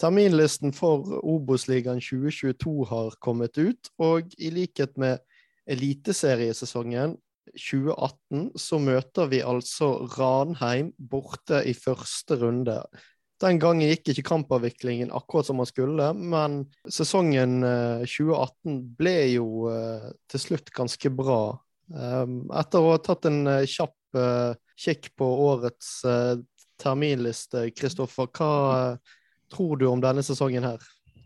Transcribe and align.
Terminlisten 0.00 0.74
for 0.76 1.06
Obos-ligaen 1.24 2.02
2022 2.04 2.88
har 2.90 3.16
kommet 3.24 3.56
ut, 3.56 3.88
og 3.96 4.34
i 4.36 4.50
likhet 4.52 4.98
med 5.00 5.22
eliteseriesesongen 5.72 7.16
2018 7.56 8.50
så 8.60 8.78
møter 8.82 9.30
vi 9.30 9.40
altså 9.46 9.92
Ranheim 10.18 10.92
borte 10.98 11.62
i 11.64 11.74
første 11.76 12.36
runde. 12.42 12.80
Den 13.42 13.60
gangen 13.60 13.90
gikk 13.90 14.10
ikke 14.12 14.24
kampavviklingen 14.30 15.12
akkurat 15.14 15.48
som 15.48 15.58
man 15.60 15.68
skulle, 15.68 16.08
men 16.16 16.62
sesongen 16.88 17.60
2018 18.04 18.72
eh, 18.72 18.78
ble 19.00 19.16
jo 19.34 19.48
eh, 19.72 20.08
til 20.32 20.42
slutt 20.42 20.72
ganske 20.76 21.12
bra. 21.12 21.40
Ehm, 21.92 22.38
etter 22.56 22.80
å 22.80 22.94
ha 22.94 23.02
tatt 23.04 23.28
en 23.28 23.42
eh, 23.52 23.66
kjapp 23.68 23.92
kikk 24.80 25.10
på 25.18 25.26
årets 25.44 25.90
terminliste, 26.80 27.66
Kristoffer, 27.76 28.30
hva 28.32 28.94
tror 29.52 29.76
du 29.80 29.86
om 29.90 30.02
denne 30.02 30.24
sesongen 30.26 30.66
her? 30.66 30.82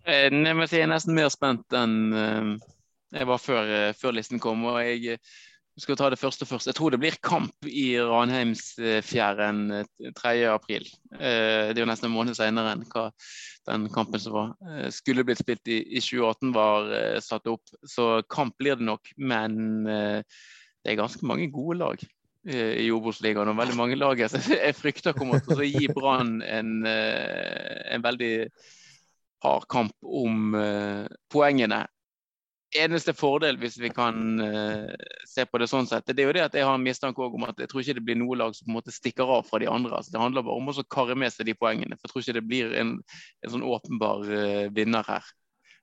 Jeg, 0.06 0.32
jeg 0.32 0.82
er 0.82 0.90
nesten 0.90 1.16
mer 1.16 1.28
spent 1.32 1.76
enn 1.76 2.58
jeg 3.10 3.26
var 3.26 3.40
før, 3.42 3.70
før 3.98 4.14
listen 4.14 4.40
kom. 4.42 4.64
og 4.70 4.78
jeg 4.80 5.18
skal 5.80 5.96
ta 5.96 6.08
det 6.12 6.18
første 6.20 6.46
først. 6.46 6.68
Jeg 6.68 6.76
tror 6.76 6.92
det 6.92 7.00
blir 7.00 7.16
kamp 7.24 7.68
i 7.68 7.94
Ranheimsfjæren 7.98 9.60
3. 10.16 10.32
Eh, 10.34 10.52
april. 10.52 10.86
Eh, 11.14 11.70
det 11.70 11.78
er 11.78 11.84
jo 11.84 11.88
nesten 11.90 12.10
en 12.10 12.16
måned 12.16 12.36
senere 12.36 12.74
enn 12.74 12.84
hva 12.90 13.08
den 13.68 13.88
kampen 13.94 14.20
som 14.20 14.36
var. 14.36 14.52
Eh, 14.66 14.88
skulle 14.94 15.24
blitt 15.24 15.40
spilt 15.40 15.70
i, 15.70 15.80
i 15.88 16.02
2018, 16.02 16.52
var 16.56 17.20
satt 17.24 17.48
opp. 17.50 17.72
Så 17.86 18.22
kamp 18.28 18.56
blir 18.58 18.76
det 18.80 18.88
nok. 18.88 19.12
Men 19.16 19.84
det 19.86 20.92
er 20.92 21.00
ganske 21.00 21.26
mange 21.26 21.50
gode 21.52 21.78
lag 21.80 22.08
i 22.48 22.86
Obos-ligaen. 22.94 23.50
Og 23.52 23.58
veldig 23.58 23.76
mange 23.76 23.98
lag 24.00 24.20
jeg 24.22 24.74
frykter 24.82 25.16
kommer 25.16 25.42
til 25.44 25.60
å 25.60 25.68
gi 25.68 25.90
Brann 25.92 26.38
en, 26.40 26.76
en 26.86 28.04
veldig 28.04 28.34
hard 29.44 29.66
kamp 29.72 29.96
om 30.24 30.54
poengene 31.32 31.84
eneste 32.76 33.12
fordel, 33.16 33.58
hvis 33.58 33.78
vi 33.80 33.90
kan 33.90 34.40
se 35.28 35.44
på 35.46 35.58
det 35.58 35.68
sånn 35.70 35.88
sett, 35.90 36.06
det 36.14 36.22
er 36.22 36.28
jo 36.28 36.34
det 36.36 36.44
at 36.44 36.56
jeg 36.56 36.66
har 36.66 36.76
en 36.78 36.84
mistanke 36.84 37.24
om 37.24 37.46
at 37.48 37.58
jeg 37.58 37.70
tror 37.70 37.82
ikke 37.82 37.96
det 37.98 38.04
blir 38.06 38.18
noe 38.20 38.38
lag 38.38 38.54
som 38.54 38.68
på 38.68 38.70
en 38.70 38.78
måte 38.78 38.94
stikker 38.94 39.32
av 39.38 39.48
fra 39.48 39.60
de 39.62 39.68
andre. 39.70 39.96
Altså, 39.96 40.14
det 40.14 40.22
handler 40.22 40.46
bare 40.46 40.60
om 40.60 40.70
å 40.70 40.86
karre 40.86 41.16
med 41.18 41.34
seg 41.34 41.48
de 41.50 41.56
poengene. 41.58 41.98
for 41.98 42.06
Jeg 42.06 42.12
tror 42.12 42.24
ikke 42.24 42.38
det 42.38 42.46
blir 42.46 42.76
en, 42.78 42.94
en 43.42 43.54
sånn 43.54 43.66
åpenbar 43.66 44.24
vinner 44.76 45.06
her. 45.08 45.30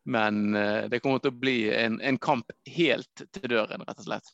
Men 0.08 0.56
det 0.88 1.02
kommer 1.03 1.20
til 1.20 1.34
å 1.34 1.40
bli 1.40 1.58
en, 1.76 2.00
en, 2.00 2.20
kamp 2.24 2.52
helt 2.72 3.26
til 3.36 3.50
døren, 3.52 3.84
rett 3.84 4.00
og 4.00 4.08
slett. 4.08 4.31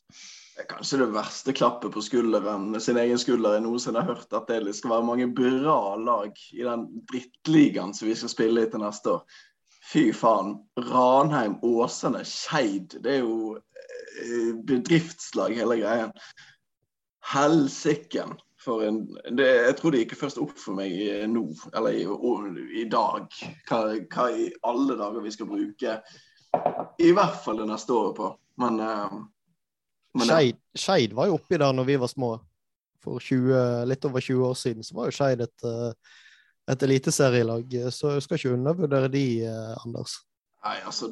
Kanskje 0.54 1.00
det 1.00 1.06
verste 1.10 1.52
klappet 1.52 1.92
på 1.92 2.02
skulderen 2.02 2.68
sin 2.80 2.98
egen 3.00 3.18
skulder 3.18 3.56
jeg 3.56 3.64
noensinne 3.64 4.04
har 4.04 4.14
hørt. 4.14 4.30
At 4.36 4.46
det 4.46 4.74
skal 4.78 4.92
være 4.92 5.08
mange 5.08 5.26
bra 5.34 5.96
lag 5.98 6.38
i 6.54 6.62
den 6.62 6.86
drittligaen 7.10 7.94
som 7.96 8.06
vi 8.06 8.14
skal 8.18 8.30
spille 8.30 8.62
i 8.62 8.70
til 8.70 8.84
neste 8.84 9.16
år. 9.16 9.24
Fy 9.90 10.04
faen. 10.16 10.54
Ranheim, 10.78 11.58
Åsane, 11.66 12.22
Skeid. 12.24 13.00
Det 13.02 13.16
er 13.16 13.26
jo 13.26 13.56
eh, 13.58 14.54
bedriftslag, 14.66 15.56
hele 15.58 15.80
greien. 15.82 16.14
Helsiken. 17.34 18.38
For 18.64 18.86
en 18.86 19.02
det, 19.36 19.48
Jeg 19.66 19.76
tror 19.76 19.92
det 19.92 20.04
gikk 20.04 20.16
først 20.22 20.40
opp 20.40 20.54
for 20.56 20.78
meg 20.78 20.94
nå, 21.28 21.44
eller 21.76 21.98
i, 21.98 22.06
i 22.80 22.86
dag, 22.88 23.26
hva, 23.68 23.80
hva, 24.14 24.30
i 24.32 24.48
alle 24.64 24.96
dager 24.96 25.20
vi 25.20 25.34
skal 25.34 25.50
bruke 25.50 25.98
i 27.02 27.10
hvert 27.12 27.40
fall 27.44 27.58
det 27.60 27.68
neste 27.68 27.92
året 27.92 28.16
på. 28.16 28.30
Men, 28.62 28.80
uh, 28.80 29.18
Skeid 30.14 31.14
var 31.16 31.30
jo 31.30 31.38
oppi 31.38 31.58
der 31.58 31.72
når 31.74 31.88
vi 31.88 31.96
var 32.00 32.10
små. 32.10 32.36
For 33.04 33.20
20, 33.20 33.84
litt 33.90 34.04
over 34.08 34.22
20 34.22 34.46
år 34.46 34.54
siden 34.56 34.86
så 34.86 34.94
var 34.96 35.10
jo 35.10 35.16
Skeid 35.16 35.42
et 35.44 35.66
uh, 35.68 35.90
et 36.70 36.82
eliteserielag, 36.86 37.74
så 37.92 38.14
jeg 38.14 38.24
skal 38.24 38.38
ikke 38.38 38.54
undervurdere 38.56 39.10
de, 39.12 39.26
eh, 39.44 39.74
Anders. 39.84 40.16
Nei, 40.64 40.78
altså 40.88 41.10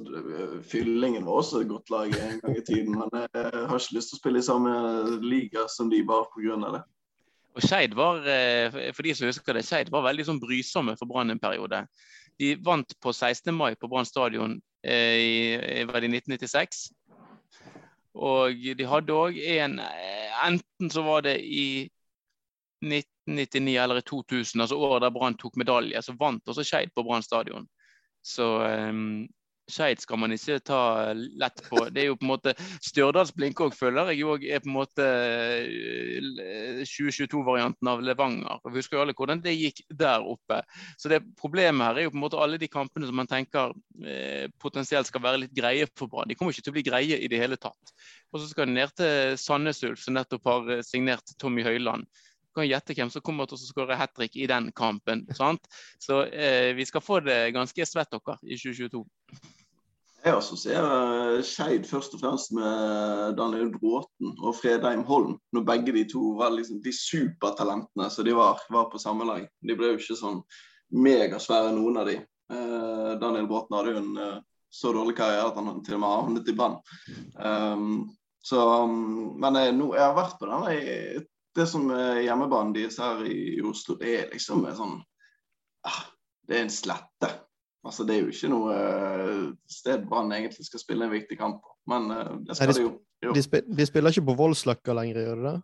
Fyllingen 0.65 1.27
var 1.27 1.43
også 1.43 1.61
et 1.61 1.69
godt 1.69 1.91
lag 1.93 2.15
en 2.17 2.39
gang 2.41 2.57
i 2.57 2.65
tiden, 2.65 2.97
men 2.97 3.11
jeg 3.13 3.51
har 3.53 3.77
ikke 3.77 3.99
lyst 3.99 4.15
til 4.15 4.17
å 4.17 4.21
spille 4.23 4.41
i 4.41 4.47
samme 4.47 4.73
liga 5.21 5.67
som 5.69 5.91
de 5.93 6.01
bare 6.09 6.25
pga. 6.33 6.57
det. 6.73 6.83
Og 7.53 7.67
Skeid 7.67 7.93
var 7.95 8.25
eh, 8.25 8.93
for 8.97 9.05
de 9.05 9.15
som 9.15 9.29
husker 9.29 9.53
det, 9.53 9.67
Scheid 9.69 9.93
var 9.93 10.09
veldig 10.09 10.25
sånn 10.25 10.41
brysomme 10.41 10.97
for 10.97 11.11
Brann 11.11 11.31
en 11.31 11.43
periode. 11.43 11.85
De 12.41 12.55
vant 12.65 12.97
på 13.05 13.13
16. 13.13 13.53
mai 13.53 13.75
på 13.77 13.93
Brann 13.93 14.09
stadion 14.09 14.57
i, 14.83 15.53
i, 15.53 15.85
1996. 15.85 16.89
Og 18.15 18.65
de 18.79 18.87
hadde 18.89 19.15
òg 19.17 19.39
en 19.41 19.79
Enten 20.43 20.91
så 20.91 21.05
var 21.07 21.23
det 21.25 21.37
i 21.47 21.87
1999 22.83 23.77
eller 23.79 24.01
i 24.01 24.07
2000, 24.09 24.61
altså 24.61 24.77
året 24.77 25.05
der 25.05 25.13
Brann 25.15 25.37
tok 25.39 25.57
medalje, 25.57 26.03
så 26.03 26.17
vant 26.19 26.49
også 26.49 26.65
Skeid 26.67 26.91
på 26.97 27.05
Brann 27.07 27.23
stadion. 27.23 27.69
Så 28.27 28.49
um, 28.91 29.29
Skeid 29.71 30.01
skal 30.03 30.19
man 30.19 30.35
ikke 30.35 30.59
ta 30.67 30.81
lett 31.15 31.61
på. 31.69 31.85
Det 31.95 32.03
er 32.03 32.09
jo 32.11 32.17
på 32.19 32.27
en 32.27 32.33
måte 32.33 32.55
Stjørdals-Blink 32.83 33.61
følger 33.63 33.79
føler 33.79 34.11
jeg 34.13 34.27
òg 34.27 34.47
er 34.47 34.63
på 34.65 34.71
en 34.71 34.77
måte 34.77 35.07
2022-varianten 36.89 37.87
eh, 37.87 37.93
av 37.93 38.03
Levanger. 38.03 38.63
Vi 38.67 38.81
husker 38.81 38.99
jo 38.99 39.05
alle 39.05 39.15
hvordan 39.19 39.43
det 39.45 39.55
gikk 39.55 39.85
der 39.89 40.27
oppe. 40.27 40.63
Så 40.99 41.13
det 41.13 41.23
Problemet 41.39 41.87
her 41.87 42.01
er 42.01 42.07
jo 42.07 42.13
på 42.13 42.19
en 42.19 42.25
måte 42.25 42.41
alle 42.43 42.59
de 42.61 42.69
kampene 42.71 43.07
som 43.09 43.17
man 43.19 43.31
tenker 43.31 43.73
eh, 44.07 44.51
potensielt 44.63 45.09
skal 45.09 45.25
være 45.25 45.45
litt 45.45 45.55
greie 45.57 45.87
for 45.99 46.11
Brann. 46.11 46.29
De 46.31 46.37
kommer 46.39 46.55
ikke 46.55 46.67
til 46.67 46.75
å 46.75 46.79
bli 46.79 46.87
greie 46.87 47.23
i 47.23 47.31
det 47.31 47.41
hele 47.41 47.59
tatt. 47.61 47.95
Og 48.33 48.43
så 48.43 48.51
skal 48.51 48.69
de 48.69 48.77
ned 48.77 48.93
til 48.99 49.39
Sandnes 49.41 49.83
Ulf, 49.87 50.03
som 50.03 50.19
nettopp 50.19 50.51
har 50.51 50.77
eh, 50.77 50.85
signert 50.87 51.35
Tommy 51.39 51.65
Høiland 51.67 52.07
kan 52.53 52.69
gjette 52.69 52.93
hvem 52.97 53.11
som 53.13 53.25
kommer 53.25 53.49
til 53.49 53.57
å 53.57 53.63
skåre 53.65 53.97
hat 53.97 54.13
trick 54.17 54.37
i 54.37 54.45
den 54.51 54.71
kampen. 54.77 55.25
Sant? 55.37 55.65
Så 56.03 56.23
eh, 56.29 56.73
vi 56.77 56.85
skal 56.89 57.05
få 57.05 57.21
det 57.25 57.55
ganske 57.57 57.87
svett 57.89 58.13
dere 58.13 58.37
i 58.45 58.59
2022. 58.61 59.01
Jeg 60.23 60.39
assosierer 60.39 61.41
Skeid 61.43 61.87
først 61.91 62.13
og 62.15 62.21
fremst 62.23 62.53
med 62.55 63.33
Daniel 63.35 63.73
Bråten 63.75 64.37
og 64.39 64.55
Fredheim 64.55 65.03
Holm. 65.09 65.35
Når 65.51 65.65
begge 65.67 65.95
de 65.97 66.05
to 66.13 66.37
var 66.39 66.55
liksom 66.55 66.79
de 66.85 66.93
supertalentene 66.95 68.07
så 68.11 68.23
de 68.23 68.37
var, 68.39 68.63
var 68.71 68.87
på 68.93 69.01
samme 69.03 69.27
lag. 69.27 69.49
De 69.67 69.75
ble 69.79 69.91
jo 69.91 69.99
ikke 69.99 70.19
sånn 70.21 70.39
megasvære, 70.95 71.75
noen 71.75 71.99
av 72.05 72.07
de. 72.07 72.21
Eh, 72.55 73.11
Daniel 73.19 73.51
Bråten 73.51 73.79
hadde 73.79 73.97
jo 73.97 74.03
en 74.05 74.23
eh, 74.23 74.39
så 74.73 74.95
dårlig 74.95 75.17
karriere 75.19 75.51
at 75.51 75.59
han 75.59 75.83
til 75.83 75.99
og 75.99 76.05
med 76.05 76.15
havnet 76.15 76.49
i 76.49 76.57
band. 76.57 76.93
Um, 77.37 77.93
så, 78.43 78.63
um, 78.87 79.35
men 79.43 79.59
jeg, 79.59 79.75
nå, 79.77 79.91
jeg, 79.99 80.07
har 80.07 80.17
vært 80.17 80.39
på 80.41 80.49
denne 80.49 81.27
det 81.53 81.67
som 81.69 81.91
er 81.93 82.23
hjemmebanen 82.25 82.73
deres 82.73 82.97
her 83.03 83.21
i 83.29 83.59
Oslo, 83.69 83.99
det 84.01 84.15
er 84.17 84.31
liksom 84.33 84.63
en 84.65 84.79
sånn 84.79 84.95
ah, 85.85 86.05
Det 86.49 86.57
er 86.57 86.65
en 86.65 86.73
slette. 86.73 87.29
Altså, 87.83 88.07
det 88.07 88.15
er 88.15 88.21
jo 88.23 88.31
ikke 88.31 88.51
noe 88.53 88.75
uh, 88.79 89.47
sted 89.71 90.05
Brann 90.07 90.31
egentlig 90.35 90.69
skal 90.69 90.83
spille 90.83 91.07
en 91.09 91.15
viktig 91.15 91.39
kamp 91.39 91.63
på, 91.65 91.73
men 91.91 92.11
uh, 92.15 92.35
det 92.47 92.55
skal 92.55 92.71
nei, 92.71 92.77
de, 92.79 92.83
de 92.85 93.27
jo. 93.27 93.33
De, 93.35 93.43
spil, 93.43 93.65
de, 93.67 93.87
spiller 93.89 94.15
ikke 94.15 94.29
på 94.29 94.37
Voldsløkka 94.39 94.95
lenger, 94.95 95.23
gjør 95.25 95.41
de 95.41 95.49
det? 95.49 95.57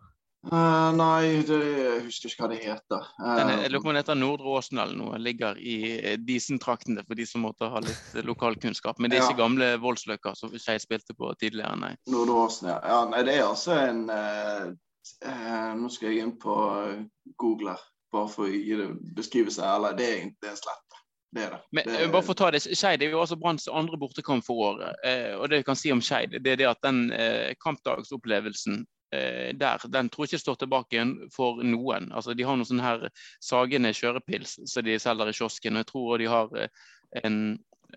Uh, 0.47 0.95
nei, 0.95 1.41
det, 1.43 1.57
jeg 1.59 2.03
husker 2.05 2.31
ikke 2.31 2.43
hva 2.45 2.49
det 2.53 2.59
heter. 2.63 3.07
Den, 3.19 3.49
jeg 3.59 3.71
lurer 3.73 3.83
på 3.83 3.89
om 3.89 3.91
den 3.91 3.99
heter 3.99 4.19
Nordre 4.19 4.53
Åsen 4.55 4.79
eller 4.79 4.95
noe. 4.95 5.19
Ligger 5.19 5.59
i 5.59 5.75
Disen-traktene 6.23 7.03
for 7.03 7.19
de 7.19 7.25
som 7.27 7.43
måtte 7.43 7.67
ha 7.67 7.81
litt 7.83 8.19
lokalkunnskap. 8.23 8.99
Men 8.99 9.11
det 9.11 9.19
er 9.19 9.25
ikke 9.25 9.35
ja. 9.35 9.41
gamle 9.41 9.69
Voldsløkka 9.83 10.33
som 10.39 10.53
Skei 10.55 10.77
spilte 10.79 11.15
på 11.15 11.33
tidligere, 11.41 11.75
nei. 11.81 11.91
Nordre 12.11 12.45
Åsen, 12.45 12.71
ja. 12.71 12.79
ja. 12.87 13.01
Nei, 13.11 13.23
det 13.27 13.35
er 13.35 13.47
altså 13.49 13.75
en 13.79 14.05
uh, 14.07 15.75
Nå 15.75 15.91
skal 15.91 16.13
jeg 16.13 16.21
inn 16.23 16.35
på 16.39 16.55
eh, 16.85 16.99
Google 17.41 17.73
her, 17.73 17.81
bare 18.13 18.29
for 18.29 18.45
å 18.45 18.51
gi 18.51 18.75
det 18.77 18.91
beskrivelse. 19.17 19.63
Eller 19.65 19.95
det 19.97 20.05
er 20.05 20.17
egentlig 20.19 20.51
en 20.51 20.59
slett. 20.59 20.88
Det 21.31 21.43
er 21.45 21.51
det. 21.53 21.59
Men 21.71 21.85
det 21.85 21.97
er... 22.01 22.11
bare 22.13 22.25
for 22.25 22.33
å 22.33 22.39
ta 22.39 22.51
det, 22.53 22.61
Skeid 22.65 23.03
er 23.05 23.11
jo 23.13 23.21
også 23.21 23.37
Branns 23.39 23.67
andre 23.69 23.99
bortekamp 24.01 24.45
for 24.45 24.63
året. 24.71 25.01
Eh, 25.05 25.35
og 25.37 25.49
det 25.49 25.61
vi 25.61 25.67
kan 25.67 25.77
si 25.77 25.91
om 25.93 26.01
Skeid, 26.01 26.33
det 26.41 26.55
er 26.55 26.61
det 26.63 26.69
at 26.71 26.81
den 26.85 27.03
eh, 27.13 27.53
kampdagsopplevelsen 27.61 28.81
eh, 29.13 29.51
der, 29.59 29.85
den 29.93 30.09
tror 30.09 30.25
jeg 30.25 30.33
ikke 30.33 30.45
står 30.47 30.61
tilbake 30.63 30.97
igjen 30.97 31.15
for 31.35 31.61
noen. 31.61 32.09
Altså, 32.09 32.33
De 32.33 32.47
har 32.47 32.57
noen 32.57 32.69
sånne 32.69 32.85
her 32.87 33.09
Sagene 33.45 33.93
kjørepils 33.93 34.57
som 34.71 34.87
de 34.87 34.97
selger 35.01 35.29
i 35.29 35.37
kiosken. 35.37 35.77
og 35.77 35.85
jeg 35.85 35.91
tror 35.93 36.23
de 36.23 36.31
har 36.33 36.61
eh, 36.63 36.87
en 37.21 37.41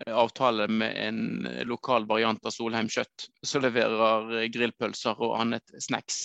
avtale 0.09 0.67
med 0.67 0.95
en 0.97 1.47
lokal 1.69 2.07
variant 2.09 2.45
av 2.45 2.53
Solheim 2.53 2.87
kjøtt, 2.89 3.27
som 3.45 3.61
leverer 3.61 4.47
grillpølser 4.53 5.19
og 5.21 5.35
annet 5.37 5.73
snacks. 5.81 6.23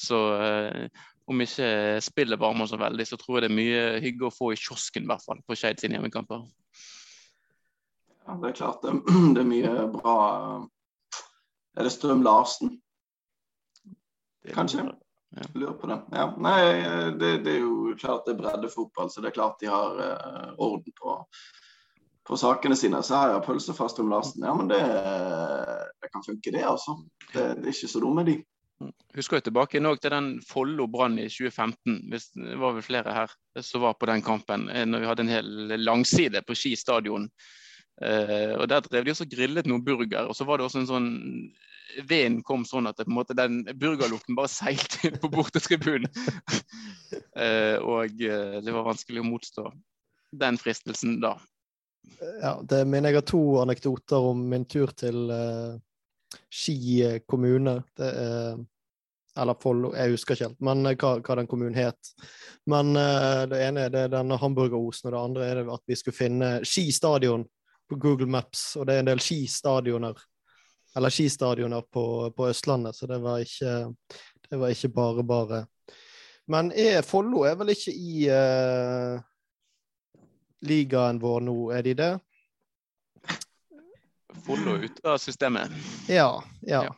Så 0.00 0.20
eh, 0.36 0.86
om 1.30 1.44
ikke 1.44 2.00
spillet 2.02 2.40
varmer 2.40 2.66
så 2.66 2.78
veldig, 2.80 3.06
så 3.06 3.18
tror 3.20 3.38
jeg 3.38 3.44
det 3.44 3.50
er 3.52 3.58
mye 3.58 3.84
hygge 4.02 4.26
å 4.28 4.34
få 4.34 4.52
i 4.52 4.58
kiosken, 4.58 5.06
i 5.06 5.10
hvert 5.12 5.24
fall, 5.24 5.42
på 5.46 5.56
Skeid 5.58 5.82
sine 5.82 5.98
hjemmekamper. 5.98 6.42
Ja, 8.26 8.36
det 8.42 8.52
er 8.52 8.58
klart 8.58 8.82
det, 8.84 8.96
det 9.34 9.42
er 9.42 9.48
mye 9.48 9.86
bra 9.90 10.16
Er 11.78 11.86
det 11.86 11.94
Strøm 11.94 12.22
Larsen? 12.26 12.76
Kanskje? 14.52 14.84
Ja. 15.32 15.46
Lurer 15.56 15.74
på 15.80 15.88
det. 15.88 15.96
Ja. 16.12 16.26
Nei, 16.44 16.58
det, 17.16 17.30
det, 17.46 17.54
er 17.54 17.62
jo 17.62 17.94
klart 17.96 18.26
det 18.26 18.34
er 18.34 18.40
breddefotball, 18.42 19.08
så 19.08 19.22
det 19.24 19.30
er 19.30 19.38
klart 19.38 19.62
de 19.62 19.70
har 19.72 19.96
uh, 19.96 20.50
orden 20.60 20.92
på 20.98 21.16
på 22.22 22.36
sakene 22.38 22.76
sine, 22.78 23.00
så 23.02 23.18
har 23.18 23.32
jeg 23.32 23.44
pølsefast 23.46 23.98
om 23.98 24.10
Larsen. 24.12 24.44
Ja, 24.46 24.54
men 24.54 24.68
det, 24.70 24.78
det, 24.78 26.10
kan 26.12 26.22
funke, 26.26 26.52
det, 26.54 26.62
altså. 26.62 26.94
Det, 27.32 27.46
det 27.58 27.66
er 27.66 27.74
ikke 27.74 27.90
så 27.90 28.02
dumme, 28.02 28.24
de. 28.28 28.36
Husker 29.16 29.38
jo 29.38 29.46
tilbake 29.48 29.80
nå 29.82 29.94
til 30.00 30.14
den 30.14 30.28
Follo 30.46 30.86
Brann 30.90 31.18
i 31.20 31.28
2015. 31.28 31.98
Hvis 32.12 32.30
det 32.36 32.58
var 32.60 32.76
vel 32.76 32.86
flere 32.86 33.16
her 33.16 33.34
som 33.60 33.84
var 33.84 33.98
på 33.98 34.08
den 34.10 34.22
kampen. 34.24 34.68
eh, 34.70 34.86
Når 34.86 35.02
vi 35.02 35.10
hadde 35.10 35.26
en 35.26 35.34
hel 35.34 35.76
langside 35.82 36.42
på 36.46 36.56
Ski 36.58 36.74
stadion. 36.76 37.28
Eh, 38.02 38.54
og 38.56 38.68
Der 38.68 38.80
drev 38.80 39.04
de 39.04 39.14
også 39.14 39.28
grillet 39.30 39.68
noen 39.68 39.84
burger. 39.84 40.26
Og 40.26 40.36
så 40.36 40.44
var 40.48 40.58
det 40.58 40.66
også 40.66 40.82
en 40.82 40.90
sånn 40.90 41.12
Veden 42.08 42.38
kom 42.40 42.62
sånn 42.64 42.86
at 42.88 42.96
det, 42.96 43.04
på 43.04 43.12
en 43.12 43.18
måte, 43.18 43.34
den 43.36 43.58
burgerlukten 43.76 44.36
bare 44.38 44.48
seilte 44.48 45.10
inn 45.10 45.18
på 45.20 45.28
bortetribunen. 45.28 46.08
eh, 47.42 47.76
og 47.76 48.22
eh, 48.22 48.60
det 48.64 48.72
var 48.72 48.86
vanskelig 48.86 49.20
å 49.20 49.26
motstå 49.28 49.66
den 50.40 50.56
fristelsen 50.56 51.18
da. 51.20 51.34
Ja, 52.40 52.54
det 52.64 52.86
minner 52.88 53.12
jeg 53.12 53.20
har 53.20 53.28
to 53.28 53.42
anekdoter 53.60 54.30
om 54.32 54.40
min 54.50 54.64
tur 54.64 54.90
til 54.96 55.28
uh, 55.30 55.76
Ski 56.48 57.20
kommune. 57.28 57.82
Det 57.98 58.08
er 58.08 58.62
Eller 59.40 59.56
Follo, 59.62 59.94
jeg 59.96 60.12
husker 60.12 60.36
ikke 60.36 60.50
helt 60.50 60.64
men 60.66 60.86
eh, 60.86 60.96
hva, 61.00 61.14
hva 61.24 61.36
den 61.38 61.48
kommunen 61.48 61.78
het. 61.78 62.10
Men 62.68 62.92
uh, 62.98 63.44
det 63.48 63.62
ene 63.64 63.86
er 63.86 63.94
det 63.94 64.02
denne 64.12 64.36
hamburgerosen, 64.36 65.08
og 65.08 65.14
det 65.14 65.22
andre 65.22 65.46
er 65.46 65.60
det 65.60 65.72
at 65.72 65.84
vi 65.88 65.96
skulle 65.96 66.16
finne 66.16 66.50
Ski 66.68 66.90
stadion 66.92 67.46
på 67.88 67.96
Google 67.96 68.28
Maps. 68.28 68.74
Og 68.76 68.86
det 68.86 68.98
er 68.98 69.04
en 69.04 69.08
del 69.12 69.24
skistadioner 69.24 70.20
eller 70.96 71.08
skistadioner 71.08 71.80
på, 71.88 72.04
på 72.36 72.48
Østlandet, 72.52 72.96
så 72.96 73.06
det 73.08 73.16
var 73.24 73.40
ikke, 73.40 73.94
det 74.50 74.58
var 74.60 74.74
ikke 74.74 74.88
bare 74.92 75.24
bare. 75.24 75.60
Men 76.52 76.68
er 76.76 77.00
Follo 77.06 77.46
er 77.48 77.56
vel 77.56 77.72
ikke 77.72 77.94
i 77.96 78.26
uh, 78.28 79.16
ligaen 80.68 81.20
vår 81.22 81.40
nå, 81.48 81.56
er 81.72 81.86
de 81.86 81.94
det? 81.96 82.12
Follo 84.44 84.76
ute 84.80 85.08
av 85.08 85.16
systemet. 85.22 85.72
Ja, 86.10 86.42
ja. 86.60 86.84
Ja. 86.88 86.96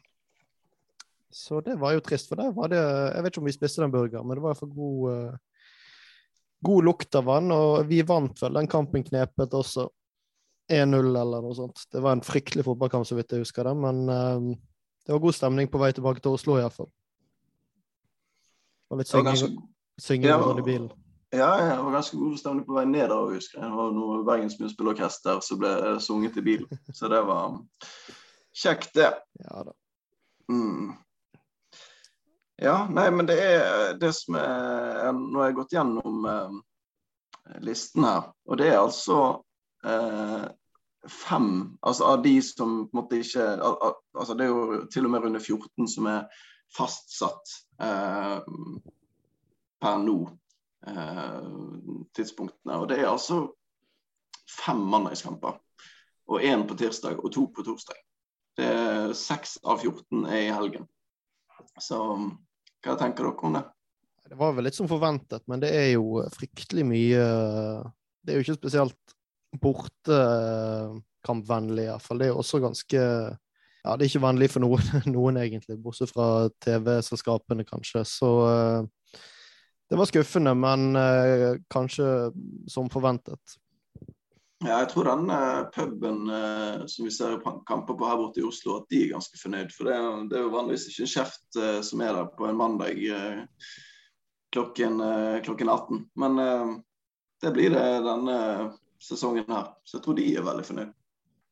Så 1.34 1.58
det 1.66 1.74
var 1.80 1.96
jo 1.96 2.02
trist, 2.04 2.28
for 2.30 2.38
der 2.38 2.52
var 2.54 2.70
det 2.70 2.78
Jeg 2.78 3.22
vet 3.24 3.32
ikke 3.32 3.42
om 3.42 3.48
vi 3.48 3.56
spiste 3.56 3.82
den 3.82 3.90
burgeren, 3.94 4.26
men 4.26 4.38
det 4.38 4.42
var 4.44 4.52
iallfall 4.54 4.70
god 4.70 5.08
eh, 5.10 5.40
God 6.64 6.86
lukt 6.86 7.16
av 7.18 7.26
den, 7.28 7.50
og 7.52 7.82
vi 7.90 7.98
vant 8.06 8.38
vel 8.40 8.54
den 8.56 8.68
kampen 8.70 9.02
knepet 9.04 9.52
også. 9.58 9.88
1-0 10.72 11.10
eller 11.20 11.42
noe 11.44 11.52
sånt. 11.58 11.82
Det 11.92 12.00
var 12.00 12.14
en 12.16 12.22
fryktelig 12.24 12.64
fotballkamp, 12.64 13.04
så 13.04 13.18
vidt 13.18 13.34
jeg 13.34 13.42
husker 13.42 13.66
det, 13.68 13.74
men 13.82 13.98
eh, 14.08 14.46
det 15.04 15.12
var 15.12 15.20
god 15.26 15.36
stemning 15.36 15.68
på 15.68 15.82
vei 15.82 15.90
tilbake 15.92 16.22
til 16.24 16.38
Oslo, 16.38 16.56
iallfall. 16.56 16.88
Og 18.88 19.00
litt 19.02 19.10
synging, 19.10 19.28
ganske, 19.28 19.50
synging 20.00 20.30
Ja. 20.30 20.38
i 20.54 20.64
bilen. 20.64 20.88
ja, 21.34 21.50
det 21.66 21.78
var 21.82 21.98
ganske 21.98 22.16
god 22.16 22.38
stemning 22.40 22.64
på 22.64 22.78
vei 22.78 22.86
nedover, 22.88 23.34
husker 23.34 23.58
jeg. 23.60 23.68
Det 23.68 23.76
var 23.82 23.92
noe 23.92 24.24
Bergens 24.24 24.56
Munnspillorkester 24.62 25.40
som 25.44 25.60
ble 25.60 25.74
sunget 26.00 26.38
i 26.38 26.46
bilen. 26.46 26.80
Så 26.94 27.10
det 27.12 27.20
var 27.26 27.58
kjekt, 28.54 28.94
det. 28.94 29.10
Ja 29.42 29.64
da. 29.66 29.74
Mm. 30.48 30.94
Ja, 32.62 32.86
nei, 32.90 33.08
men 33.10 33.26
det 33.26 33.38
er 33.42 33.96
det 33.98 34.12
som 34.14 34.36
er 34.38 35.10
Nå 35.16 35.40
har 35.40 35.50
jeg 35.50 35.56
gått 35.58 35.74
gjennom 35.74 36.26
eh, 36.30 36.52
listen 37.66 38.06
her, 38.06 38.28
og 38.46 38.60
det 38.60 38.68
er 38.70 38.78
altså 38.78 39.18
eh, 39.84 40.44
fem 41.10 41.50
Altså 41.82 42.12
av 42.12 42.22
de 42.24 42.36
som 42.46 42.84
på 42.86 42.94
en 42.94 43.00
måte 43.02 43.20
ikke 43.20 43.48
al 43.56 43.74
al 43.88 43.96
altså 44.14 44.38
Det 44.38 44.46
er 44.46 44.52
jo 44.52 44.78
til 44.94 45.08
og 45.08 45.14
med 45.14 45.26
runde 45.26 45.42
14 45.42 45.90
som 45.96 46.06
er 46.10 46.44
fastsatt 46.74 47.58
eh, 47.82 48.38
per 49.82 50.00
nå. 50.02 50.16
Eh, 50.86 51.50
tidspunktene. 52.16 52.78
Og 52.78 52.88
det 52.88 52.98
er 53.00 53.08
altså 53.08 53.46
fem 54.50 54.76
mandagskamper. 54.76 55.60
Og 56.28 56.42
én 56.42 56.66
på 56.68 56.76
tirsdag 56.76 57.20
og 57.24 57.32
to 57.32 57.46
på 57.46 57.62
torsdag. 57.62 58.00
Det 58.56 58.66
er 58.66 59.12
Seks 59.18 59.58
av 59.64 59.80
14 59.82 60.26
er 60.26 60.46
i 60.46 60.52
helgen. 60.54 60.86
Så 61.80 61.96
hva 62.84 62.94
tenker 63.00 63.24
dere 63.24 63.48
om 63.48 63.56
det? 63.56 63.64
Det 64.24 64.36
var 64.40 64.54
vel 64.56 64.64
litt 64.68 64.76
som 64.76 64.88
forventet, 64.88 65.42
men 65.50 65.60
det 65.60 65.70
er 65.76 65.90
jo 65.94 66.22
fryktelig 66.32 66.84
mye 66.88 67.24
Det 68.24 68.32
er 68.32 68.36
jo 68.38 68.44
ikke 68.46 68.62
spesielt 68.62 69.02
bortekampvennlig, 69.60 71.84
iallfall. 71.88 72.18
Det 72.20 72.26
er 72.26 72.32
jo 72.32 72.42
også 72.42 72.58
ganske 72.64 73.00
Ja, 73.84 73.90
det 73.92 74.02
er 74.02 74.08
ikke 74.08 74.24
vennlig 74.24 74.48
for 74.50 74.60
noen, 74.64 74.84
noen 75.16 75.36
egentlig, 75.42 75.76
bortsett 75.84 76.12
fra 76.14 76.26
TV-selskapene, 76.64 77.64
kanskje. 77.68 78.00
Så 78.08 78.30
eh, 78.48 78.82
det 79.92 79.96
var 80.00 80.08
skuffende, 80.08 80.52
men 80.56 80.80
eh, 80.96 81.60
kanskje 81.68 82.32
som 82.72 82.88
forventet. 82.90 83.44
Ja, 84.62 84.78
jeg 84.80 84.88
tror 84.92 85.08
den 85.10 85.30
eh, 85.34 85.64
puben 85.74 86.28
eh, 86.30 86.84
som 86.88 87.04
vi 87.04 87.10
ser 87.12 87.40
kamper 87.68 87.96
på 87.98 88.06
her 88.06 88.16
borte 88.20 88.40
i 88.40 88.46
Oslo, 88.46 88.78
at 88.80 88.86
de 88.92 89.00
er 89.04 89.10
ganske 89.16 89.38
fornøyd. 89.40 89.72
For 89.74 89.88
det, 89.88 89.96
er- 89.98 90.28
det 90.30 90.38
er 90.38 90.44
jo 90.46 90.52
vanligvis 90.54 90.86
ikke 90.92 91.04
en 91.08 91.12
kjeft 91.16 91.58
eh, 91.60 91.80
som 91.84 92.00
er 92.06 92.14
der 92.16 92.30
på 92.38 92.46
en 92.48 92.56
mandag 92.60 93.00
klokken, 94.54 95.00
klokken 95.42 95.68
18. 95.68 96.04
Men 96.22 96.36
det 97.42 97.50
blir 97.56 97.72
det 97.74 97.86
denne 98.06 98.36
sesongen 99.02 99.48
her. 99.50 99.72
Så 99.82 99.96
jeg 99.98 100.04
tror 100.04 100.14
de 100.20 100.28
er 100.38 100.44
veldig 100.46 100.64
fornøyd. 100.68 100.92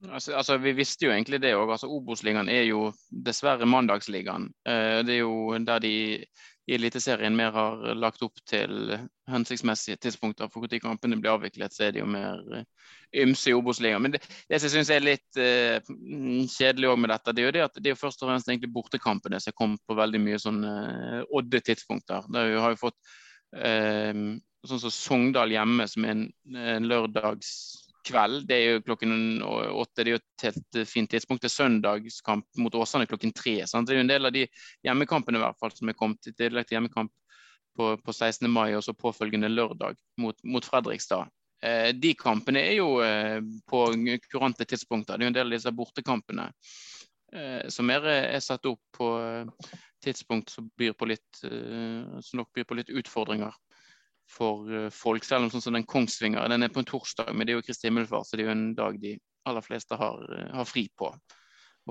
Altså, 0.06 0.36
altså, 0.38 0.56
Vi 0.62 0.72
visste 0.78 1.08
jo 1.08 1.10
egentlig 1.10 1.40
det 1.42 1.50
òg. 1.58 1.72
Altså, 1.74 1.90
Obos-ligaen 1.90 2.46
er 2.50 2.62
jo 2.68 2.92
dessverre 3.10 3.66
mandagsligaen. 3.66 4.46
Det 4.62 5.16
er 5.16 5.20
jo 5.24 5.58
der 5.66 5.82
de 5.82 5.92
i 6.70 6.76
Eliteserien 6.78 7.34
mer 7.34 7.50
har 7.58 7.82
lagt 7.98 8.22
opp 8.22 8.38
til 8.46 8.94
hensiktsmessige 9.32 10.00
tidspunkter 10.00 10.50
for 10.52 10.66
når 10.66 10.82
kampene 10.84 11.18
blir 11.20 11.34
avviklet. 11.34 11.74
Så 11.74 11.86
er 11.86 11.96
det 11.96 12.02
jo 12.02 12.08
mer 12.10 12.40
eh, 12.56 12.64
ymse 13.24 13.50
i 13.50 13.56
Obos-ligaen. 13.56 14.02
Men 14.04 14.14
det, 14.14 14.22
det 14.48 14.60
som 14.60 14.68
jeg 14.68 14.76
syns 14.76 14.92
er 14.92 15.04
litt 15.04 15.40
eh, 15.40 15.92
kjedelig 16.52 16.92
også 16.92 17.02
med 17.02 17.12
dette, 17.14 17.34
det 17.34 17.42
er 17.42 17.48
jo 17.48 17.56
det 17.56 17.66
at 17.66 17.76
det 17.80 17.90
er 17.90 17.96
jo 17.96 18.02
først 18.04 18.24
og 18.24 18.32
fremst 18.32 18.48
egentlig 18.48 18.72
bortekampene 18.74 19.40
som 19.42 19.52
er 19.52 19.58
kommet 19.58 19.82
på 19.88 19.98
veldig 19.98 20.22
mye 20.22 20.40
sånn 20.42 20.64
eh, 20.68 21.20
odde 21.34 21.62
tidspunkter. 21.66 22.28
Der 22.32 22.50
vi 22.52 22.64
har 22.64 22.74
jo 22.74 22.82
fått 22.86 22.98
eh, 23.58 24.12
sånn 24.68 24.82
som 24.84 24.94
Sogndal 24.94 25.54
hjemme, 25.54 25.88
som 25.90 26.06
er 26.06 26.14
en, 26.14 26.26
en 26.56 26.90
lørdagskveld. 26.90 28.44
Det 28.48 28.58
er 28.58 28.76
jo 28.76 28.84
klokken 28.86 29.14
åtte. 29.42 30.02
Det 30.02 30.06
er 30.06 30.14
jo 30.14 30.20
et 30.20 30.46
helt 30.48 30.78
eh, 30.78 30.88
fint 30.88 31.10
tidspunkt. 31.10 31.42
Det 31.44 31.50
er 31.50 31.56
søndagskamp 31.56 32.62
mot 32.62 32.78
Åsane 32.78 33.08
klokken 33.10 33.34
tre. 33.36 33.58
Sant? 33.70 33.88
Det 33.88 33.96
er 33.96 34.02
jo 34.02 34.06
en 34.06 34.14
del 34.14 34.30
av 34.30 34.36
de 34.36 34.46
hjemmekampene 34.86 35.40
i 35.40 35.44
hvert 35.44 35.58
fall 35.60 35.74
som 35.74 35.90
er 35.90 35.98
kommet 35.98 36.30
i 36.30 36.36
tillegg 36.36 36.68
til 36.68 36.78
hjemmekamp 36.78 37.12
på, 37.76 37.92
på 37.96 38.12
16. 38.12 38.48
mai 38.50 38.74
og 38.76 38.84
så 38.84 38.94
påfølgende 38.96 39.50
lørdag 39.52 39.96
mot, 40.20 40.36
mot 40.44 40.66
Fredrikstad. 40.66 41.30
Eh, 41.62 41.92
de 41.94 42.14
kampene 42.18 42.64
er 42.72 42.76
jo 42.80 42.96
eh, 43.04 43.38
på 43.70 43.84
kurante 44.30 44.66
tidspunkter. 44.68 45.16
Det 45.16 45.24
er 45.24 45.30
jo 45.30 45.32
en 45.32 45.38
del 45.40 45.50
av 45.50 45.56
disse 45.56 45.74
bortekampene 45.78 46.48
eh, 47.34 47.68
som 47.72 47.90
er, 47.94 48.08
er 48.36 48.44
satt 48.44 48.66
opp 48.70 48.82
på 48.96 49.12
eh, 49.22 49.72
tidspunkt 50.02 50.50
som 50.50 50.70
byr 50.78 50.96
på 50.98 51.08
litt, 51.12 51.44
eh, 51.46 52.18
som 52.20 52.42
nok 52.42 52.50
byr 52.54 52.66
på 52.68 52.80
litt 52.80 52.90
utfordringer 52.90 53.54
for 54.30 54.72
eh, 54.72 54.88
folk. 54.94 55.24
Selv 55.26 55.46
om 55.46 55.52
sånn 55.52 55.64
som 55.64 55.76
den 55.78 55.86
Kongsvinger 55.88 56.48
den 56.52 56.66
er 56.66 56.72
på 56.72 56.82
en 56.82 56.88
torsdag, 56.88 57.30
men 57.34 57.46
det 57.46 57.54
er 57.54 57.60
jo 57.60 57.66
Kristi 57.66 57.88
himmelfart, 57.88 58.28
så 58.28 58.38
det 58.38 58.44
er 58.46 58.50
jo 58.50 58.56
en 58.56 58.72
dag 58.78 58.98
de 59.02 59.16
aller 59.48 59.64
fleste 59.64 59.98
har, 59.98 60.26
eh, 60.38 60.50
har 60.56 60.68
fri 60.68 60.88
på. 60.98 61.12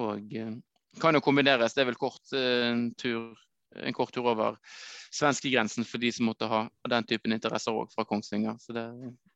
Og 0.02 0.36
eh, 0.36 0.54
kan 1.02 1.16
jo 1.16 1.24
kombineres. 1.24 1.76
Det 1.76 1.86
er 1.86 1.92
vel 1.92 2.00
kort 2.00 2.36
eh, 2.38 2.88
tur 3.00 3.32
en 3.76 3.94
kort 3.94 4.14
tur 4.14 4.28
over 4.28 4.58
svenskegrensen 5.12 5.86
for 5.86 6.02
de 6.02 6.12
som 6.12 6.26
måtte 6.26 6.48
ha 6.48 6.66
den 6.90 7.08
typen 7.08 7.34
interesser 7.36 7.76
òg 7.76 7.92
fra 7.94 8.06
Kongsvinger. 8.08 8.58
Så 8.60 8.74
det, 8.76 8.88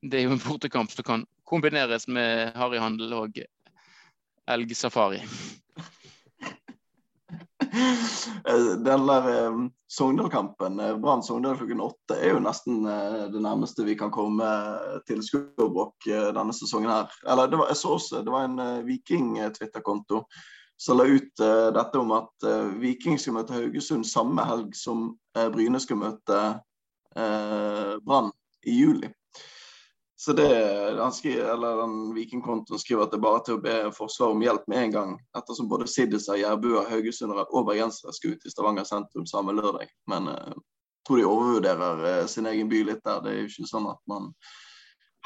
det 0.02 0.20
er 0.20 0.28
jo 0.28 0.36
en 0.36 0.44
bortekamp 0.44 0.92
som 0.92 1.08
kan 1.08 1.26
kombineres 1.44 2.08
med 2.08 2.56
harryhandel 2.56 3.14
og 3.16 3.40
elgsafari. 4.52 5.22
Eh, 8.46 8.66
Den 8.86 9.08
der 9.08 9.30
eh, 9.30 9.60
Sogndal-kampen, 9.88 10.80
eh, 10.80 10.98
Brann-Sogndal 10.98 11.58
klokken 11.58 11.82
åtte, 11.82 12.18
er 12.20 12.36
jo 12.36 12.44
nesten 12.44 12.86
eh, 12.86 13.26
det 13.34 13.42
nærmeste 13.42 13.86
vi 13.88 13.98
kan 14.00 14.12
komme 14.12 14.48
til 15.08 15.24
Skurbråk 15.24 16.08
eh, 16.08 16.32
denne 16.36 16.56
sesongen 16.56 16.92
her. 16.92 17.12
Eller 17.28 17.52
var, 17.56 17.70
jeg 17.72 17.82
så 17.82 17.96
også 17.98 18.24
det 18.26 18.34
var 18.34 18.48
en 18.48 18.60
eh, 18.60 18.84
Viking-Twitter-konto 18.88 20.26
som 20.78 20.98
la 20.98 21.06
ut 21.08 21.40
uh, 21.42 21.72
dette 21.76 22.00
om 22.00 22.12
at 22.16 22.48
uh, 22.48 22.72
Viking 22.82 23.20
skal 23.20 23.38
møte 23.38 23.56
Haugesund 23.56 24.08
samme 24.08 24.44
helg 24.48 24.76
som 24.76 25.14
uh, 25.38 25.48
Bryne 25.54 25.80
skal 25.80 26.02
møte 26.02 26.40
uh, 27.16 27.94
Brann 28.04 28.34
i 28.68 28.76
juli. 28.82 29.12
Så 30.20 30.34
det, 30.34 30.48
han 30.98 31.14
skriver, 31.14 31.52
eller 31.54 31.82
den 31.84 32.14
Vikingkontoen 32.16 32.80
skriver 32.80 33.04
at 33.04 33.12
det 33.14 33.20
er 33.20 33.26
bare 33.26 33.42
til 33.46 33.58
å 33.58 33.62
be 33.62 33.74
Forsvaret 33.94 34.34
om 34.34 34.42
hjelp 34.42 34.64
med 34.72 34.80
en 34.82 34.94
gang, 34.94 35.12
ettersom 35.38 35.68
både 35.70 35.90
Siddisa, 35.92 36.38
Jærbuer, 36.40 36.88
Haugesundere 36.90 37.44
og 37.52 37.68
bergensere 37.68 38.16
skal 38.16 38.34
ut 38.34 38.48
i 38.48 38.54
Stavanger 38.54 38.88
sentrum 38.88 39.28
samme 39.30 39.54
lørdag. 39.54 39.92
Men 40.10 40.32
jeg 40.32 40.56
tror 41.06 41.20
de 41.20 41.28
overvurderer 41.30 42.32
sin 42.32 42.48
egen 42.50 42.72
by 42.72 42.82
litt 42.88 43.04
der. 43.06 43.22
Det 43.22 43.34
er 43.34 43.38
jo 43.42 43.52
ikke 43.52 43.70
sånn 43.70 43.92
at 43.92 44.02
man 44.10 44.32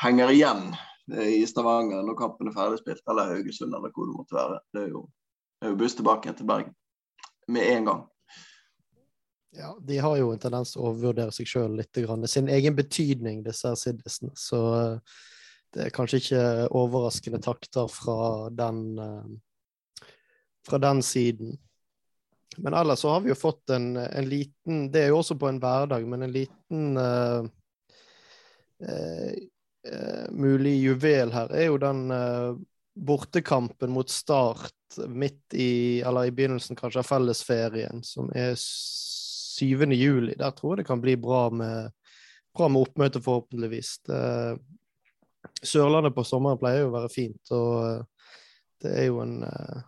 henger 0.03 0.33
igjen 0.33 0.65
i 1.21 1.45
Stavanger 1.47 2.03
når 2.03 2.19
kampen 2.19 2.49
er 2.49 2.57
ferdigspilt, 2.57 3.05
eller 3.07 3.31
Haugesund, 3.37 3.71
eller 3.77 3.93
hvor 3.93 4.09
det 4.09 4.17
måtte 4.17 4.39
være. 4.41 4.59
Det 4.73 4.83
er 4.83 4.91
jo 4.97 5.05
buss 5.79 5.97
tilbake 5.97 6.33
til 6.37 6.47
Bergen 6.47 6.75
med 7.49 7.69
en 7.73 7.85
gang. 7.85 8.05
Ja, 9.51 9.77
de 9.81 9.97
har 9.97 10.17
jo 10.17 10.29
en 10.31 10.41
tendens 10.41 10.73
til 10.73 10.83
å 10.83 10.91
overvurdere 10.91 11.33
seg 11.33 11.49
sjøl 11.49 11.79
litt. 11.79 11.97
Sin 12.29 12.49
egen 12.53 12.75
betydning, 12.77 13.41
disse 13.45 13.71
siddisene. 13.81 14.29
Så 14.37 14.59
eh, 14.77 15.15
det 15.73 15.87
er 15.87 15.95
kanskje 15.95 16.19
ikke 16.21 16.43
overraskende 16.77 17.41
takter 17.41 17.89
fra 17.89 18.49
den, 18.53 18.83
eh, 19.01 20.05
fra 20.69 20.81
den 20.81 21.01
siden. 21.05 21.57
Men 22.57 22.77
ellers 22.77 23.01
så 23.01 23.15
har 23.15 23.25
vi 23.25 23.31
jo 23.31 23.39
fått 23.39 23.71
en, 23.71 23.93
en 23.97 24.25
liten 24.29 24.89
Det 24.91 25.03
er 25.03 25.11
jo 25.13 25.19
også 25.21 25.37
på 25.39 25.47
en 25.47 25.59
hverdag, 25.61 26.05
men 26.09 26.25
en 26.25 26.33
liten 26.33 26.97
uh, 26.97 27.45
uh, 28.83 30.25
mulig 30.33 30.73
juvel 30.81 31.31
her 31.31 31.53
er 31.55 31.69
jo 31.69 31.77
den 31.79 32.01
bortekampen 32.95 33.91
mot 33.91 34.09
Start 34.09 34.73
midt 35.07 35.53
i, 35.53 36.01
eller 36.01 36.25
i 36.25 36.31
begynnelsen 36.31 36.75
kanskje 36.75 37.03
av 37.03 37.07
fellesferien, 37.07 38.03
som 38.03 38.31
er 38.35 38.55
7. 38.57 39.85
juli. 39.93 40.33
Der 40.39 40.51
tror 40.55 40.73
jeg 40.73 40.83
det 40.83 40.87
kan 40.87 41.01
bli 41.01 41.15
bra 41.19 41.49
med, 41.49 41.91
bra 42.55 42.69
med 42.71 42.87
oppmøte, 42.87 43.21
forhåpentligvis. 43.21 43.97
Det, 44.09 44.23
Sørlandet 45.63 46.15
på 46.15 46.23
sommeren 46.27 46.59
pleier 46.59 46.83
jo 46.83 46.89
å 46.91 46.95
være 46.97 47.11
fint, 47.11 47.51
og 47.55 47.69
eh, 47.83 48.33
det 48.83 48.95
er 49.01 49.07
jo 49.09 49.21
en 49.23 49.37
eh, 49.47 49.85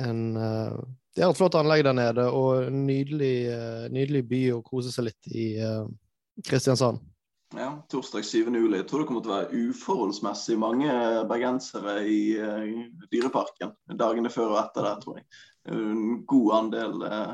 en 0.00 0.20
eh, 0.38 0.80
Det 1.10 1.24
er 1.24 1.32
et 1.32 1.38
flott 1.38 1.56
anlegg 1.58 1.82
der 1.82 1.96
nede, 1.98 2.28
og 2.30 2.68
en 2.68 2.84
nydelig, 2.86 3.50
nydelig 3.90 4.20
by 4.30 4.42
å 4.54 4.60
kose 4.62 4.92
seg 4.94 5.08
litt 5.08 5.32
i 5.34 5.46
Kristiansand. 6.46 7.00
Ja, 7.56 7.86
torsdag 7.90 8.24
7. 8.24 8.54
juli. 8.54 8.76
Jeg 8.78 8.86
tror 8.86 9.02
det 9.02 9.06
kommer 9.08 9.22
til 9.24 9.32
å 9.32 9.38
være 9.40 9.62
uforholdsmessig 9.70 10.54
mange 10.60 10.90
bergensere 11.26 11.96
i 12.06 12.20
uh, 12.38 12.84
Dyreparken 13.10 13.72
dagene 13.98 14.30
før 14.30 14.52
og 14.52 14.60
etter 14.60 14.86
der, 14.86 15.00
tror 15.02 15.18
jeg. 15.18 15.26
En 15.74 16.20
god 16.30 16.52
andel 16.60 17.02
uh, 17.02 17.32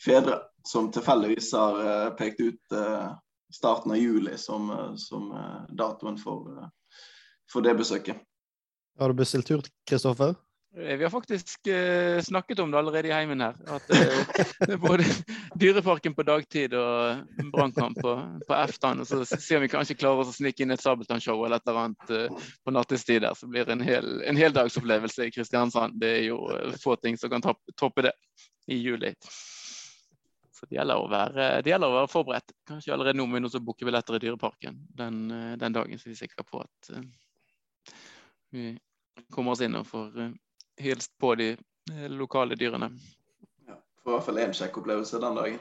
fedre 0.00 0.38
som 0.66 0.88
tilfeldigvis 0.92 1.52
har 1.58 1.76
uh, 1.76 2.08
pekt 2.16 2.40
ut 2.40 2.78
starten 3.52 3.92
av 3.92 4.00
juli 4.00 4.36
som, 4.38 4.70
som 4.94 5.32
datoen 5.74 6.14
for, 6.22 6.46
for 7.50 7.66
det 7.66 7.74
besøket. 7.80 8.20
Har 9.00 9.10
du 9.10 9.18
bestilt 9.18 9.48
tur, 9.50 9.66
Kristoffer? 9.90 10.36
Eh, 10.76 10.96
vi 10.96 11.04
har 11.04 11.10
faktisk 11.10 11.66
eh, 11.66 12.20
snakket 12.22 12.58
om 12.58 12.70
det 12.70 12.78
allerede 12.78 13.08
i 13.08 13.12
heimen 13.12 13.40
her. 13.40 13.56
At 13.66 13.90
eh, 13.90 14.76
både 14.78 15.04
Dyreparken 15.54 16.14
på 16.14 16.22
dagtid 16.22 16.74
og 16.78 17.24
brannkamp 17.52 17.98
på, 17.98 18.12
på 18.46 18.54
Eftan. 18.54 19.00
Og 19.02 19.06
så 19.06 19.24
ser 19.26 19.64
vi 19.64 19.70
kanskje 19.72 19.96
klarer 19.98 20.22
å 20.22 20.34
snike 20.34 20.62
inn 20.62 20.70
et 20.70 20.82
Sabeltann-show 20.82 21.42
eller 21.42 21.58
et 21.58 21.66
eller 21.66 21.80
annet 21.88 22.12
eh, 22.14 22.50
på 22.64 22.74
nattestid 22.74 23.24
der. 23.26 23.34
Så 23.34 23.48
blir 23.50 23.66
det 23.66 23.74
en, 23.74 23.82
hel, 23.82 24.20
en 24.22 24.38
heldagsopplevelse 24.38 25.26
i 25.26 25.32
Kristiansand. 25.34 25.98
Det 26.00 26.12
er 26.20 26.28
jo 26.28 26.44
eh, 26.54 26.76
få 26.82 26.94
ting 27.02 27.18
som 27.18 27.32
kan 27.32 27.42
toppe 27.42 28.06
det 28.06 28.12
i 28.70 28.78
juli. 28.78 29.10
Så 30.54 30.68
det 30.68 30.76
gjelder, 30.76 31.00
å 31.00 31.08
være, 31.10 31.48
gjelder 31.66 31.88
å 31.88 31.96
være 31.96 32.12
forberedt. 32.12 32.54
Kanskje 32.68 32.92
allerede 32.94 33.18
nå 33.18 33.26
begynner 33.26 33.50
vi 33.50 33.58
å 33.58 33.64
booke 33.64 33.88
billetter 33.88 34.20
i 34.20 34.22
Dyreparken 34.22 34.78
den, 35.02 35.18
eh, 35.34 35.56
den, 35.58 35.74
dagen, 35.74 35.98
så 35.98 36.12
vi 36.12 36.14
er 36.14 36.20
sikre 36.20 36.46
på 36.46 36.62
at 36.62 36.92
vi 38.54 38.70
kommer 39.34 39.56
oss 39.56 39.64
inn 39.66 39.74
og 39.78 39.88
får 39.88 40.30
hilst 40.80 41.18
på 41.18 41.34
de 41.34 41.50
eh, 41.92 42.08
lokale 42.08 42.54
dyrene. 42.54 42.90
Ja, 43.66 43.76
Får 44.02 44.12
i 44.12 44.14
hvert 44.14 44.26
fall 44.28 44.40
én 44.44 44.54
sjekkopplevelse 44.56 45.20
den 45.20 45.38
dagen. 45.38 45.58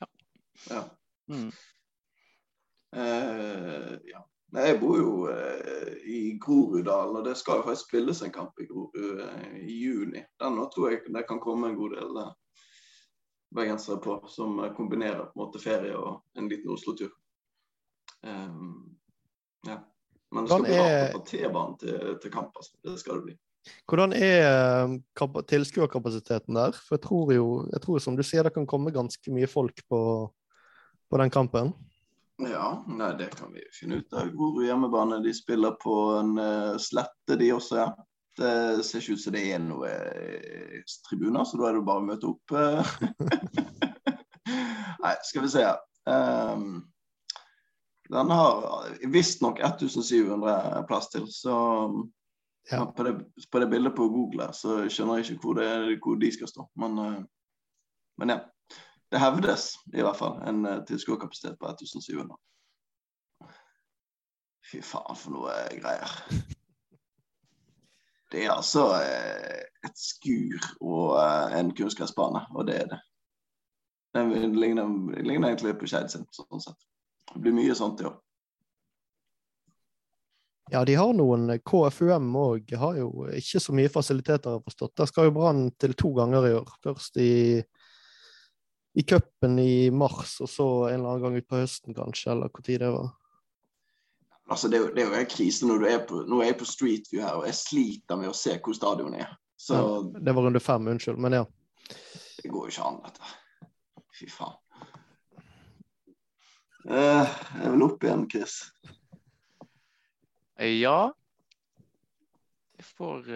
Ja. 0.00 0.08
ja. 0.70 0.82
Mm. 1.30 1.52
Uh, 2.96 3.94
ja. 4.10 4.26
Jeg 4.50 4.80
bor 4.80 4.96
jo 4.98 5.10
uh, 5.30 5.92
i 6.10 6.38
Groruddalen, 6.42 7.20
og 7.20 7.24
det 7.24 7.36
skal 7.38 7.60
jo 7.60 7.68
faktisk 7.68 7.86
spilles 7.86 8.22
en 8.26 8.32
kamp 8.34 8.58
i 8.58 8.66
Grorud 8.66 9.20
uh, 9.22 9.58
i 9.62 9.76
juni. 9.84 10.24
Den 10.42 10.58
nå 10.58 10.66
tror 10.74 10.90
jeg 10.90 11.04
det 11.06 11.22
kan 11.28 11.38
komme 11.42 11.70
en 11.70 11.78
god 11.78 11.94
del 12.00 12.18
bergensere 13.54 13.98
på, 14.02 14.16
som 14.30 14.58
kombinerer 14.76 15.24
på 15.30 15.34
en 15.34 15.44
måte 15.44 15.62
ferie 15.62 15.94
og 15.98 16.22
en 16.38 16.50
liten 16.50 16.70
Oslo-tur. 16.70 17.14
Um, 18.26 18.98
ja. 19.66 19.78
Men 20.30 20.44
det 20.44 20.50
skal 20.50 20.66
bli 20.66 20.76
rart 20.78 21.14
å 21.14 21.18
ta 21.18 21.26
T-banen 21.26 21.78
til, 21.78 22.18
til 22.22 22.34
kamp. 22.34 22.58
Altså. 22.58 22.76
Det 22.86 22.98
skal 23.02 23.18
det 23.18 23.30
bli. 23.30 23.38
Hvordan 23.88 24.14
er 24.16 24.46
eh, 24.46 25.42
tilskuerkapasiteten 25.50 26.56
der? 26.56 26.76
For 26.76 26.96
jeg 26.96 27.04
tror 27.06 27.32
jo, 27.34 27.46
jeg 27.72 27.82
tror 27.84 28.02
som 28.02 28.16
du 28.16 28.24
sier, 28.26 28.46
det 28.46 28.54
kan 28.54 28.68
komme 28.68 28.94
ganske 28.94 29.32
mye 29.34 29.48
folk 29.50 29.82
på, 29.90 30.02
på 31.10 31.20
den 31.20 31.32
kampen. 31.32 31.74
Ja, 32.40 32.84
nei, 32.88 33.10
det 33.18 33.34
kan 33.36 33.52
vi 33.52 33.64
finne 33.76 34.00
ut 34.00 34.14
av. 34.16 34.30
Grorud 34.32 34.64
hjemmebane. 34.64 35.20
De 35.24 35.32
spiller 35.36 35.74
på 35.82 35.96
en 36.16 36.38
uh, 36.40 36.78
slette, 36.80 37.36
de 37.36 37.50
også. 37.52 37.82
ja. 37.82 37.90
Det 38.40 38.84
ser 38.86 39.02
ikke 39.02 39.18
ut 39.18 39.20
som 39.20 39.34
det 39.34 39.42
er 39.52 39.58
noe 39.60 39.90
uh, 39.90 40.94
tribuner, 41.04 41.44
så 41.44 41.58
da 41.60 41.68
er 41.68 41.76
det 41.76 41.84
bare 41.84 42.00
å 42.00 42.06
møte 42.06 42.30
opp. 42.30 42.54
nei, 45.04 45.12
skal 45.28 45.44
vi 45.44 45.52
se. 45.52 45.66
Um, 46.08 46.80
den 48.10 48.32
har 48.32 48.88
visstnok 49.12 49.60
1700 49.60 50.86
plass 50.88 51.12
til, 51.12 51.28
så 51.30 51.58
ja. 52.70 52.84
På, 52.96 53.02
det, 53.02 53.14
på, 53.52 53.58
det, 53.58 53.66
bildet 53.66 53.96
på 53.96 54.08
Google 54.08 54.50
så 54.54 54.82
skjønner 54.88 55.20
jeg 55.20 55.30
ikke 55.30 55.42
hvor, 55.44 55.58
det, 55.58 55.98
hvor 56.04 56.20
de 56.20 56.32
skal 56.34 56.50
stå. 56.50 56.66
Men, 56.80 56.98
eh, 56.98 57.20
men, 58.20 58.36
ja. 58.36 58.40
Det 59.10 59.18
hevdes 59.18 59.72
i 59.90 60.04
hvert 60.06 60.14
fall 60.14 60.36
en 60.46 60.60
uh, 60.66 60.84
tilskuerkapasitet 60.86 61.56
på 61.58 61.66
1700. 61.66 62.36
Fy 64.70 64.78
faen, 64.86 65.16
for 65.18 65.34
noe 65.34 65.56
greier. 65.80 66.12
Det 68.30 68.44
er 68.44 68.52
altså 68.54 68.84
et 69.82 69.96
skur 69.98 70.68
og 70.86 71.16
en 71.58 71.72
kunstgressbane, 71.74 72.44
og 72.54 72.68
det 72.68 72.76
er 72.84 72.86
det. 72.92 72.98
Det 74.14 74.22
ligner, 74.54 74.86
ligner 75.22 75.48
egentlig 75.48 75.72
på 75.80 75.88
Skeid 75.90 76.12
sin, 76.12 76.28
sånn 76.30 76.62
sett. 76.62 76.86
Det 77.32 77.42
blir 77.42 77.56
mye 77.56 77.74
sånt 77.74 78.02
i 78.02 78.06
år. 78.06 78.14
Ja, 80.72 80.84
de 80.86 80.94
har 80.94 81.12
noen 81.18 81.50
KFUM 81.66 82.28
òg. 82.38 82.74
Har 82.78 82.98
jo 83.00 83.26
ikke 83.34 83.60
så 83.62 83.74
mye 83.74 83.90
fasiliteter, 83.90 84.58
har 84.58 84.62
forstått. 84.62 84.94
Der 85.00 85.08
skal 85.10 85.26
jo 85.26 85.34
Brann 85.34 85.64
til 85.80 85.96
to 85.98 86.12
ganger 86.14 86.46
i 86.46 86.52
år. 86.54 86.68
Først 86.84 87.18
i, 87.18 87.32
i 88.94 89.02
cupen 89.02 89.58
i 89.58 89.90
mars, 89.90 90.36
og 90.44 90.50
så 90.50 90.68
en 90.90 91.00
eller 91.00 91.16
annen 91.16 91.24
gang 91.24 91.40
utpå 91.40 91.58
høsten, 91.58 91.96
kanskje, 91.96 92.36
eller 92.36 92.62
tid 92.62 92.84
det 92.84 92.92
var. 92.94 93.10
Altså, 94.50 94.70
det, 94.70 94.78
er 94.78 94.86
jo, 94.86 94.92
det 94.94 95.02
er 95.02 95.10
jo 95.10 95.18
en 95.18 95.30
krise 95.30 95.66
når 95.66 95.82
du 95.82 95.88
er 95.90 96.00
på, 96.06 96.22
nå 96.26 96.40
er 96.42 96.52
jeg 96.52 96.60
på 96.62 96.70
Street 96.70 97.10
View 97.10 97.22
her, 97.22 97.36
og 97.38 97.46
jeg 97.46 97.58
sliter 97.58 98.18
med 98.18 98.30
å 98.30 98.36
se 98.36 98.56
hvor 98.58 98.74
stadionet 98.74 99.26
er. 99.26 99.34
Så, 99.60 99.76
ja, 99.76 100.22
det 100.26 100.34
var 100.34 100.46
runde 100.46 100.62
fem, 100.62 100.88
unnskyld, 100.90 101.18
men 101.22 101.38
ja. 101.38 101.44
Det 102.40 102.50
går 102.50 102.66
jo 102.66 102.72
ikke 102.72 102.88
an, 102.88 103.02
dette. 103.04 103.34
Fy 104.18 104.30
faen. 104.30 104.58
Uh, 106.86 107.28
jeg 107.60 107.74
vil 107.74 107.86
opp 107.86 108.06
igjen, 108.06 108.26
Chris. 108.32 108.56
Ja. 110.60 111.12
Jeg 112.76 112.84
får 112.96 113.30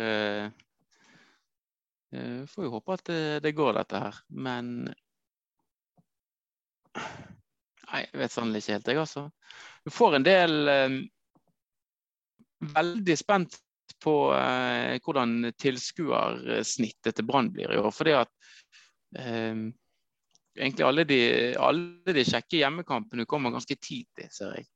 jeg 2.14 2.46
får 2.52 2.66
jo 2.66 2.72
håpe 2.76 2.94
at 2.94 3.10
det, 3.42 3.52
går, 3.56 3.72
dette 3.78 4.00
her. 4.00 4.18
Men 4.28 4.74
Nei, 6.94 8.02
jeg 8.04 8.20
vet 8.20 8.32
sannelig 8.34 8.62
ikke 8.62 8.76
helt, 8.76 8.90
jeg, 8.90 9.00
altså. 9.02 9.24
Du 9.84 9.90
får 9.92 10.18
en 10.18 10.26
del 10.26 10.52
Veldig 12.74 13.16
spent 13.18 13.58
på 14.04 14.14
hvordan 15.04 15.50
tilskuersnittet 15.60 17.16
til 17.16 17.26
Brann 17.28 17.50
blir 17.52 17.72
i 17.72 17.80
år. 17.80 17.90
Fordi 17.92 18.14
at 18.16 18.32
egentlig 20.54 20.86
alle 20.86 21.04
de, 21.08 21.20
alle 21.60 22.14
de 22.16 22.24
kjekke 22.24 22.60
hjemmekampene 22.60 23.26
kommer 23.28 23.52
ganske 23.54 23.76
tidlig, 23.76 24.30
ser 24.32 24.56
jeg. 24.58 24.68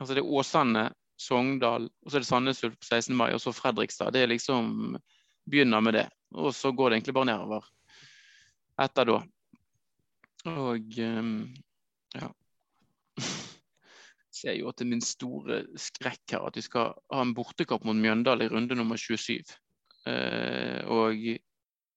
Altså 0.00 0.16
det 0.16 0.24
er 0.24 0.36
Åsane, 0.36 0.84
Sogndal, 1.20 1.86
og 1.86 2.10
så 2.10 2.18
er 2.18 2.24
det 2.24 2.28
Sandnes 2.28 2.64
Ulf 2.66 2.78
på 2.80 2.88
16. 2.88 3.14
mai, 3.16 3.30
og 3.34 3.40
så 3.42 3.52
Fredrikstad. 3.54 4.12
Det 4.14 4.24
er 4.24 4.32
liksom 4.32 4.96
Begynner 5.44 5.80
med 5.84 5.92
det. 5.92 6.08
Og 6.40 6.54
så 6.56 6.72
går 6.72 6.90
det 6.90 6.96
egentlig 6.96 7.14
bare 7.14 7.28
nedover 7.28 7.66
etter 8.80 9.06
da. 9.06 9.18
Og 10.50 10.96
um, 11.04 11.34
ja. 12.14 12.30
Ser 14.34 14.56
jo 14.58 14.72
til 14.74 14.88
min 14.90 15.04
store 15.04 15.62
skrekk 15.78 16.34
her 16.34 16.48
at 16.48 16.56
vi 16.58 16.64
skal 16.64 16.94
ha 17.12 17.20
en 17.22 17.34
bortekamp 17.36 17.84
mot 17.86 17.96
Mjøndal 17.96 18.42
i 18.44 18.48
runde 18.50 18.74
nummer 18.74 18.98
27. 18.98 19.44
Uh, 20.04 20.14
eh, 20.14 20.80
og 20.90 21.28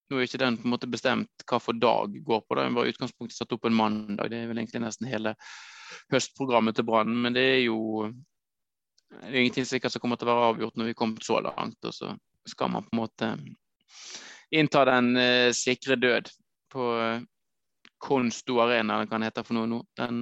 nå 0.08 0.20
er 0.20 0.28
ikke 0.28 0.40
den 0.40 0.60
på 0.60 0.68
en 0.68 0.76
måte 0.76 0.92
bestemt 0.92 1.48
hva 1.50 1.60
for 1.60 1.76
dag 1.76 2.14
går 2.24 2.44
på. 2.46 2.56
da, 2.56 2.64
Den 2.64 2.78
var 2.78 2.88
i 2.88 2.94
utgangspunktet 2.94 3.40
satt 3.40 3.56
opp 3.58 3.66
en 3.68 3.76
mandag. 3.76 4.30
Det 4.32 4.44
er 4.44 4.52
vel 4.52 4.62
egentlig 4.62 4.84
nesten 4.86 5.10
hele 5.10 5.34
høstprogrammet 6.14 6.78
til 6.78 6.88
Brann. 6.88 7.16
Men 7.26 7.36
det 7.36 7.44
er 7.58 7.64
jo 7.66 8.12
det 9.12 9.30
er 9.30 9.40
ingenting 9.40 9.68
sikkert 9.68 9.94
som 9.94 10.04
kommer 10.04 10.20
til 10.20 10.28
å 10.28 10.34
være 10.34 10.50
avgjort 10.52 10.78
når 10.80 10.92
vi 10.92 10.98
kommer 10.98 11.24
så 11.24 11.40
langt. 11.44 11.80
Og 11.88 11.96
så 11.96 12.12
skal 12.48 12.72
man 12.74 12.86
på 12.86 12.94
en 12.96 13.02
måte 13.02 13.32
innta 14.56 14.84
den 14.88 15.14
uh, 15.20 15.50
sikre 15.56 15.98
død 16.00 16.30
på 16.74 16.92
uh, 16.98 17.24
Konsto 17.98 18.60
Arena, 18.62 19.00
det 19.02 19.10
kan 19.10 19.26
hete 19.26 19.44
for 19.44 19.58
noe 19.58 19.70
nå. 19.70 19.82
Den 19.98 20.20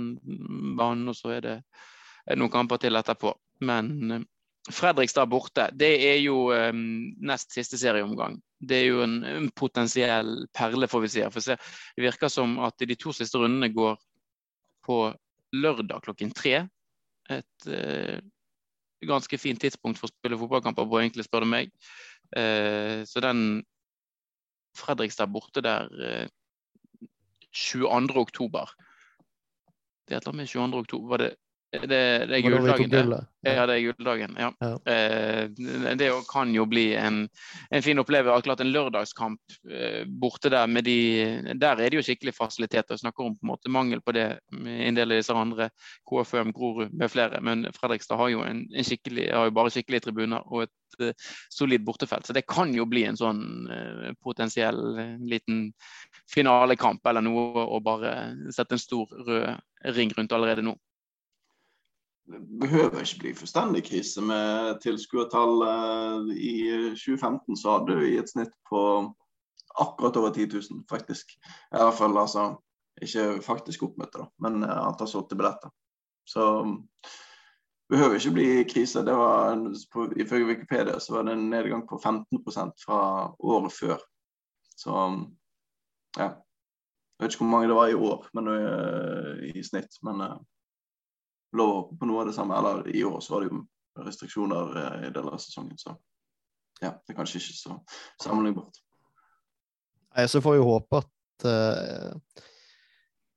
banen, 0.77 1.09
og 1.11 1.17
så 1.17 1.35
er 1.35 1.43
det 1.43 1.57
er 2.25 2.39
noen 2.39 2.53
kamper 2.53 2.79
til 2.81 2.97
etterpå. 2.97 3.33
Men 3.67 3.91
uh, 4.13 4.23
Fredrikstad 4.73 5.29
borte, 5.29 5.67
det 5.77 5.91
er 6.07 6.15
jo 6.23 6.47
um, 6.49 6.85
nest 7.21 7.53
siste 7.53 7.77
serieomgang. 7.77 8.39
Det 8.57 8.79
er 8.79 8.87
jo 8.87 9.03
en, 9.03 9.19
en 9.29 9.49
potensiell 9.53 10.47
perle, 10.57 10.89
får 10.89 11.03
vi 11.03 11.11
si. 11.13 11.25
For 11.29 11.53
det 11.53 12.05
virker 12.07 12.31
som 12.33 12.57
at 12.65 12.81
de 12.81 12.97
to 12.97 13.13
siste 13.13 13.37
rundene 13.37 13.69
går 13.73 13.99
på 14.85 14.97
lørdag 15.53 16.01
klokken 16.07 16.33
tre. 16.33 16.63
Et 17.29 17.69
uh, 17.69 18.17
ganske 19.09 19.39
fint 19.41 19.61
tidspunkt 19.61 19.99
for 20.01 20.09
å 20.09 20.13
spille 20.13 20.39
fotballkamper 20.39 20.87
på, 20.89 20.99
egentlig, 21.01 21.27
spør 21.27 21.45
du 21.45 21.51
meg. 21.51 21.71
Eh, 22.37 23.03
så 23.07 23.23
den 23.23 23.63
Fredrikstad 24.75 25.31
borte 25.31 25.61
der 25.63 25.87
22. 27.55 28.17
oktober. 28.19 28.73
Det 30.05 30.13
er 30.13 30.17
et 30.17 30.25
eller 30.25 30.33
annet 30.33 30.43
med 30.43 30.51
22. 30.51 30.81
oktober. 30.83 31.07
Var 31.13 31.23
det 31.23 31.29
det, 31.81 32.01
det 32.29 32.37
er 32.37 32.43
gulldagen, 32.45 32.91
det. 32.91 33.19
Ja, 33.45 33.65
det 33.69 33.75
er 33.75 33.83
gulldagen. 33.85 34.35
Ja. 34.39 34.49
ja. 34.59 34.71
Eh, 34.91 35.49
det 35.99 36.09
kan 36.29 36.53
jo 36.55 36.65
bli 36.69 36.85
en, 36.97 37.25
en 37.69 37.83
fin 37.85 37.99
opplevelse. 38.01 38.37
Akkurat 38.39 38.63
en 38.63 38.71
lørdagskamp 38.73 39.57
eh, 39.69 40.05
borte 40.07 40.49
der 40.49 40.67
med 40.67 40.87
de 40.87 40.97
Der 41.53 41.75
er 41.77 41.89
det 41.89 41.99
jo 41.99 42.05
skikkelig 42.05 42.35
fasiliteter. 42.37 42.95
Vi 42.95 43.03
snakker 43.03 43.25
om 43.25 43.35
på 43.35 43.45
en 43.45 43.51
måte 43.51 43.71
mangel 43.71 44.01
på 44.01 44.15
det 44.15 44.27
med 44.51 44.87
en 44.87 44.97
del 44.97 45.11
av 45.11 45.21
disse 45.21 45.35
andre, 45.35 45.69
KFUM, 46.09 46.53
Grorud 46.55 46.93
med 46.93 47.11
flere. 47.11 47.41
Men 47.41 47.67
Fredrikstad 47.75 48.17
har 48.21 48.33
jo, 48.33 48.41
en, 48.45 48.65
en 48.73 48.87
skikkelig, 48.87 49.29
har 49.33 49.49
jo 49.49 49.55
bare 49.59 49.73
skikkelige 49.73 50.07
tribuner 50.07 50.45
og 50.45 50.65
et 50.65 50.99
eh, 51.05 51.29
solid 51.53 51.85
bortefelt. 51.85 52.25
Så 52.25 52.33
det 52.33 52.47
kan 52.49 52.73
jo 52.73 52.87
bli 52.89 53.05
en 53.05 53.19
sånn 53.19 53.43
uh, 53.69 54.09
potensiell 54.23 54.81
uh, 54.97 55.15
liten 55.21 55.69
finalekamp 56.31 57.05
eller 57.05 57.25
noe 57.25 57.65
å 57.65 57.79
bare 57.83 58.15
sette 58.53 58.77
en 58.77 58.81
stor 58.81 59.11
rød 59.27 59.93
ring 59.95 60.09
rundt 60.17 60.33
allerede 60.33 60.63
nå 60.65 60.73
behøver 62.61 63.03
ikke 63.03 63.19
bli 63.21 63.33
fullstendig 63.37 63.83
krise 63.85 64.21
med 64.25 64.79
tilskuertall. 64.83 65.61
I 66.33 66.55
2015 66.97 67.57
så 67.61 67.77
hadde 67.77 67.97
vi 68.01 68.17
et 68.17 68.31
snitt 68.31 68.53
på 68.69 68.81
akkurat 69.81 70.17
over 70.17 70.33
10 70.33 70.47
000, 70.53 70.85
faktisk. 70.89 71.35
I 71.73 71.81
hvert 71.81 71.97
fall 71.97 72.17
altså 72.17 72.47
ikke 73.01 73.41
faktisk 73.43 73.83
oppmøte, 73.83 74.21
da, 74.21 74.29
men 74.39 74.63
antall 74.63 75.09
solgte 75.11 75.35
billetter. 75.35 75.73
Så 76.25 76.45
behøver 77.91 78.15
ikke 78.15 78.35
bli 78.37 78.47
krise. 78.69 79.03
Det 79.05 79.13
var, 79.13 79.59
på, 79.93 80.07
Ifølge 80.15 80.47
Wikipedia 80.47 80.99
så 80.99 81.17
var 81.17 81.27
det 81.27 81.35
en 81.35 81.49
nedgang 81.51 81.83
på 81.89 81.99
15% 81.99 82.85
fra 82.85 82.99
året 83.39 83.73
før. 83.73 84.01
Så 84.75 84.95
ja. 86.17 86.31
Jeg 87.15 87.23
vet 87.23 87.33
ikke 87.33 87.45
hvor 87.45 87.51
mange 87.51 87.67
det 87.71 87.75
var 87.77 87.87
i 87.87 87.95
år 87.95 88.25
men, 88.35 88.47
i 89.55 89.61
snitt, 89.63 89.93
men 90.03 90.19
lov 91.57 91.93
på 91.99 92.09
noe 92.09 92.23
av 92.23 92.29
det 92.29 92.35
samme. 92.37 92.57
Eller 92.59 92.89
i 92.95 93.03
år 93.07 93.19
så 93.23 93.35
var 93.35 93.43
det 93.43 93.51
jo 93.51 93.61
restriksjoner 94.05 94.79
eh, 94.81 95.07
i 95.07 95.13
deler 95.13 95.35
av 95.35 95.41
sesongen, 95.41 95.77
så 95.79 95.95
ja, 96.81 96.91
det 96.91 97.13
er 97.13 97.17
kanskje 97.17 97.39
ikke 97.39 97.55
så 97.55 97.77
sammenlignbart. 98.21 98.81
Nei, 100.15 100.25
så 100.31 100.41
får 100.43 100.57
vi 100.57 100.65
håpe 100.67 100.99
at 100.99 101.45
uh, 101.47 102.41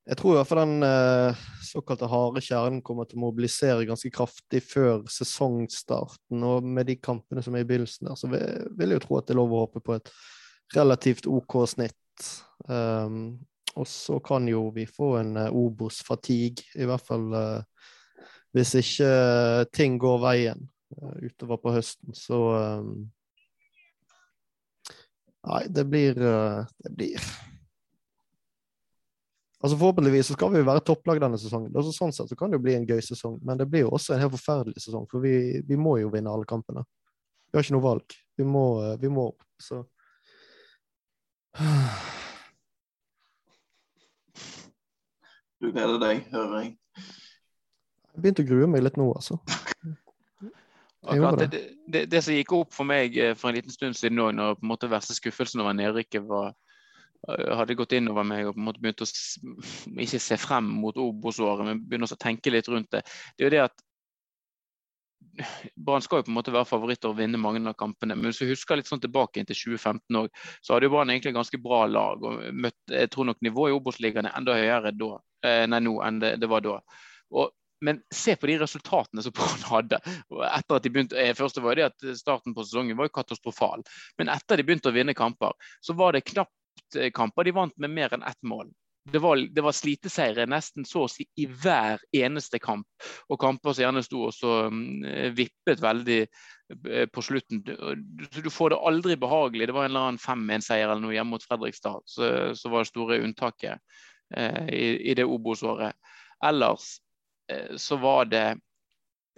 Jeg 0.08 0.18
tror 0.18 0.32
i 0.32 0.38
hvert 0.38 0.50
fall 0.50 0.60
den 0.62 0.86
uh, 0.86 1.44
såkalte 1.66 2.08
harde 2.10 2.42
kjernen 2.42 2.80
kommer 2.86 3.06
til 3.06 3.18
å 3.18 3.24
mobilisere 3.26 3.86
ganske 3.86 4.10
kraftig 4.14 4.62
før 4.66 5.04
sesongstarten. 5.12 6.42
Og 6.48 6.66
med 6.66 6.88
de 6.90 6.98
kampene 7.02 7.44
som 7.44 7.54
er 7.54 7.66
i 7.66 7.68
begynnelsen 7.68 8.10
der, 8.10 8.18
så 8.18 8.30
vil, 8.32 8.66
vil 8.78 8.94
jeg 8.94 9.02
jo 9.02 9.04
tro 9.06 9.18
at 9.18 9.28
det 9.28 9.36
er 9.36 9.40
lov 9.40 9.54
å 9.54 9.62
håpe 9.66 9.84
på 9.84 9.98
et 9.98 10.12
relativt 10.74 11.28
OK 11.30 11.60
snitt. 11.70 12.30
Um, 12.66 13.38
og 13.78 13.86
så 13.86 14.18
kan 14.24 14.48
jo 14.50 14.68
vi 14.74 14.88
få 14.90 15.12
en 15.20 15.36
uh, 15.38 15.54
Obos-fatigue, 15.54 16.66
i 16.74 16.88
hvert 16.88 17.04
fall 17.06 17.28
uh, 17.34 17.90
hvis 18.56 18.74
ikke 18.80 19.08
eh, 19.08 19.66
ting 19.74 19.98
går 20.00 20.18
veien 20.22 20.62
uh, 20.96 21.16
utover 21.20 21.60
på 21.62 21.74
høsten, 21.76 22.14
så 22.16 22.42
um, 22.80 23.06
Nei, 25.48 25.62
det 25.72 25.84
blir 25.88 26.16
Det 26.18 26.90
blir 26.92 27.26
Altså 29.62 29.78
Forhåpentligvis 29.78 30.26
så 30.28 30.34
skal 30.36 30.52
vi 30.52 30.64
være 30.66 30.82
topplag 30.86 31.20
denne 31.22 31.38
sesongen. 31.40 31.72
Altså, 31.74 31.90
sånn 31.94 32.12
sett 32.14 32.30
så 32.30 32.36
kan 32.38 32.50
det 32.50 32.58
jo 32.58 32.64
bli 32.66 32.76
en 32.76 32.86
gøy 32.86 33.00
sesong, 33.02 33.40
men 33.42 33.58
det 33.58 33.66
blir 33.70 33.86
jo 33.86 33.94
også 33.96 34.14
en 34.14 34.22
helt 34.22 34.34
forferdelig 34.36 34.84
sesong. 34.84 35.06
For 35.10 35.24
vi, 35.24 35.62
vi 35.66 35.78
må 35.78 35.96
jo 35.98 36.12
vinne 36.12 36.30
alle 36.30 36.46
kampene. 36.46 36.84
Vi 37.50 37.58
har 37.58 37.66
ikke 37.66 37.74
noe 37.74 37.86
valg. 37.86 38.14
Vi 38.38 38.46
må, 38.46 38.64
vi 39.02 39.10
må 39.10 39.24
opp, 39.32 39.42
så 39.58 39.82
Du 45.58 45.72
gleder 45.72 45.98
deg, 45.98 46.20
hører 46.30 46.60
jeg. 46.62 46.76
Begynte 48.18 48.44
å 48.44 48.48
grue 48.48 48.68
meg 48.70 48.84
litt 48.84 48.98
nå, 48.98 49.08
altså. 49.14 49.38
Akkurat, 51.08 51.50
det, 51.50 51.60
det, 51.86 52.06
det, 52.10 52.22
som 52.24 52.34
gikk 52.34 52.52
opp 52.56 52.72
for 52.74 52.88
meg 52.88 53.16
eh, 53.16 53.34
for 53.38 53.50
en 53.50 53.56
liten 53.56 53.72
stund 53.72 53.96
siden 53.96 54.18
òg, 54.20 54.32
når 54.36 54.56
på 54.58 54.66
en 54.66 54.72
måte 54.72 54.90
verste 54.90 55.14
skuffelsen 55.16 55.62
over 55.62 55.76
nedrykket 55.78 56.26
var 56.28 56.50
eh, 56.50 57.52
hadde 57.56 57.76
gått 57.78 57.94
inn 57.96 58.10
over 58.10 58.26
meg 58.26 58.48
og 58.48 58.56
på 58.56 58.60
en 58.60 58.66
måte 58.66 58.82
begynt 58.82 59.04
å 59.04 59.08
ikke 60.04 60.20
se 60.20 60.38
frem 60.42 60.68
mot 60.82 60.98
Obos-året, 61.00 61.64
men 61.68 61.84
begynne 61.86 62.10
å 62.10 62.20
tenke 62.20 62.52
litt 62.52 62.68
rundt 62.68 62.90
det. 62.92 63.04
Det 63.36 63.46
er 63.46 63.48
jo 63.48 63.54
det 63.54 63.62
at 63.68 63.84
Brann 65.78 66.02
skal 66.02 66.20
jo 66.20 66.26
på 66.26 66.32
en 66.32 66.38
måte 66.38 66.52
være 66.54 66.66
favoritter 66.66 67.12
og 67.12 67.18
vinne 67.20 67.38
mange 67.38 67.60
av 67.62 67.76
kampene. 67.78 68.16
Men 68.18 68.32
hvis 68.32 68.40
vi 68.42 68.50
husker 68.50 68.78
litt 68.78 68.88
sånn 68.90 69.02
tilbake 69.02 69.44
til 69.46 69.58
2015 69.76 70.18
òg, 70.18 70.32
så 70.64 70.74
hadde 70.74 70.88
jo 70.88 70.94
Brann 70.96 71.12
egentlig 71.12 71.36
ganske 71.36 71.60
bra 71.62 71.84
lag. 71.86 72.24
og 72.26 72.42
møtt, 72.54 72.78
Jeg 72.90 73.10
tror 73.14 73.28
nok 73.28 73.38
nivået 73.46 73.70
i 73.70 73.76
Obos-ligaen 73.76 74.26
er 74.26 74.34
enda 74.34 74.56
høyere 74.58 74.92
da, 74.98 75.10
eh, 75.46 75.64
nei, 75.70 75.80
nå 75.84 75.94
enn 76.02 76.18
det, 76.18 76.32
det 76.42 76.50
var 76.50 76.64
da. 76.66 76.80
Og 77.30 77.54
men 77.80 78.00
se 78.14 78.36
på 78.36 78.46
de 78.46 78.58
resultatene 78.58 79.22
som 79.22 79.32
Brann 79.36 79.66
hadde. 79.70 80.00
etter 80.50 80.78
at 80.78 80.82
de 80.82 80.92
begynte, 80.92 81.20
eh, 81.20 81.34
første 81.36 81.62
var 81.64 81.78
det 81.78 81.88
at 81.90 82.10
Starten 82.18 82.56
på 82.56 82.66
sesongen 82.66 82.98
var 82.98 83.08
jo 83.08 83.16
katastrofal. 83.20 83.84
Men 84.18 84.32
etter 84.34 84.58
de 84.58 84.66
begynte 84.66 84.90
å 84.90 84.96
vinne 84.96 85.16
kamper, 85.18 85.54
så 85.80 85.96
var 85.98 86.16
det 86.16 86.26
knapt 86.28 86.98
eh, 86.98 87.12
kamper 87.14 87.48
de 87.48 87.56
vant 87.56 87.74
med 87.78 87.94
mer 87.94 88.14
enn 88.14 88.26
ett 88.26 88.40
mål. 88.42 88.70
Det 89.08 89.22
var, 89.24 89.40
det 89.40 89.62
var 89.64 89.72
sliteseiere 89.72 90.44
nesten 90.50 90.84
så 90.84 91.06
å 91.06 91.08
si 91.08 91.24
i 91.40 91.46
hver 91.48 92.02
eneste 92.12 92.58
kamp. 92.60 92.84
Og 93.32 93.38
kamper 93.40 93.72
som 93.72 93.86
gjerne 93.86 94.02
sto 94.04 94.26
og 94.26 94.34
så 94.36 94.66
um, 94.68 95.00
vippet 95.32 95.80
veldig 95.80 96.18
på 97.14 97.22
slutten. 97.24 97.62
Du, 97.64 98.50
får 98.52 98.74
det 98.74 98.80
aldri 98.90 99.16
behagelig. 99.16 99.70
Det 99.70 99.72
var 99.78 99.86
en 99.86 99.94
eller 99.94 100.10
annen 100.10 100.20
5-1-seier 100.20 100.90
eller 100.90 101.00
noe 101.00 101.14
hjemme 101.16 101.38
mot 101.38 101.46
Fredrikstad 101.48 102.04
som 102.04 102.74
var 102.74 102.84
det 102.84 102.90
store 102.90 103.20
unntaket 103.24 103.80
eh, 104.36 104.66
i, 104.68 104.84
i 105.08 105.16
det 105.16 105.24
Obos-året. 105.24 105.96
Ellers 106.44 106.98
Eh, 106.98 107.07
så 107.76 107.96
var 107.96 108.28
det 108.28 108.46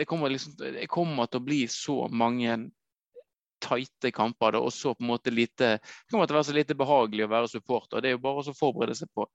det 0.00 0.04
kommer, 0.04 0.30
liksom, 0.30 0.52
det 0.56 0.86
kommer, 0.88 1.26
til 1.28 1.42
å 1.42 1.44
bli 1.44 1.64
så 1.68 1.94
mange 2.08 2.54
tighte 3.60 4.08
kamper. 4.10 4.56
og 4.56 4.72
så 4.72 4.94
på 4.94 5.04
en 5.04 5.10
måte 5.10 5.30
lite, 5.30 5.76
Det 5.76 6.10
kommer 6.10 6.26
til 6.26 6.36
å 6.36 6.38
være 6.38 6.48
så 6.48 6.54
lite 6.56 6.74
behagelig 6.74 7.26
å 7.26 7.28
være 7.28 7.50
supporter. 7.52 8.00
Det 8.00 8.08
er 8.08 8.14
jo 8.14 8.22
bare 8.24 8.40
å 8.40 8.54
forberede 8.56 8.94
seg 8.96 9.10
på 9.12 9.26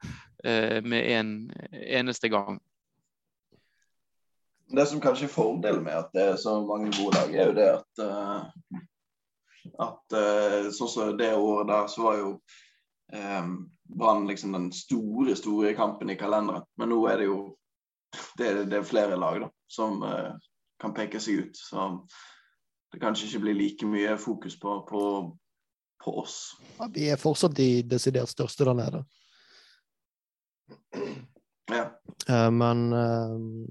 eh, 0.44 0.82
med 0.82 1.06
en 1.20 1.30
eneste 1.72 2.32
gang. 2.34 2.58
Det 4.74 4.88
som 4.90 5.04
kanskje 5.04 5.28
er 5.28 5.36
fordelen 5.36 5.86
med 5.86 6.00
at 6.00 6.10
det 6.18 6.24
er 6.32 6.42
så 6.42 6.56
mange 6.66 6.90
gode 6.98 7.20
lag, 7.20 7.36
er 7.36 7.52
jo 7.52 7.58
det 7.60 7.68
at, 7.70 8.02
uh, 8.02 8.80
at 9.86 10.16
sånn 10.74 10.90
som 10.90 11.14
det 11.20 11.30
året 11.38 11.70
der, 11.70 11.86
så 11.94 12.08
var 12.08 12.18
jo 12.24 12.32
um, 13.14 13.54
Brann 13.86 14.26
liksom 14.26 14.58
den 14.58 14.72
store, 14.74 15.38
store 15.38 15.76
kampen 15.78 16.10
i 16.10 16.18
kalenderen. 16.18 16.66
Men 16.82 16.90
nå 16.90 17.04
er 17.06 17.22
det 17.22 17.30
jo 17.30 17.38
det, 18.40 18.52
det, 18.72 18.80
er 18.80 18.88
flere 18.88 19.20
lag 19.20 19.42
da, 19.46 19.50
som 19.72 20.02
uh, 20.04 20.34
kan 20.82 20.96
peke 20.96 21.22
seg 21.24 21.46
ut. 21.46 21.60
Så 21.60 21.88
det 22.94 23.02
kanskje 23.04 23.30
ikke 23.30 23.46
blir 23.48 23.60
like 23.60 23.90
mye 23.90 24.18
fokus 24.22 24.58
på, 24.60 24.80
på, 24.90 25.04
på 26.04 26.18
oss. 26.22 26.40
Ja, 26.78 26.90
vi 26.94 27.10
er 27.12 27.22
fortsatt 27.22 27.56
de 27.58 27.70
desidert 27.88 28.32
største 28.32 28.68
der 28.68 28.78
nede. 28.82 29.06
Ja. 31.72 31.90
Uh, 32.30 32.52
men 32.54 32.88
uh, 32.94 33.66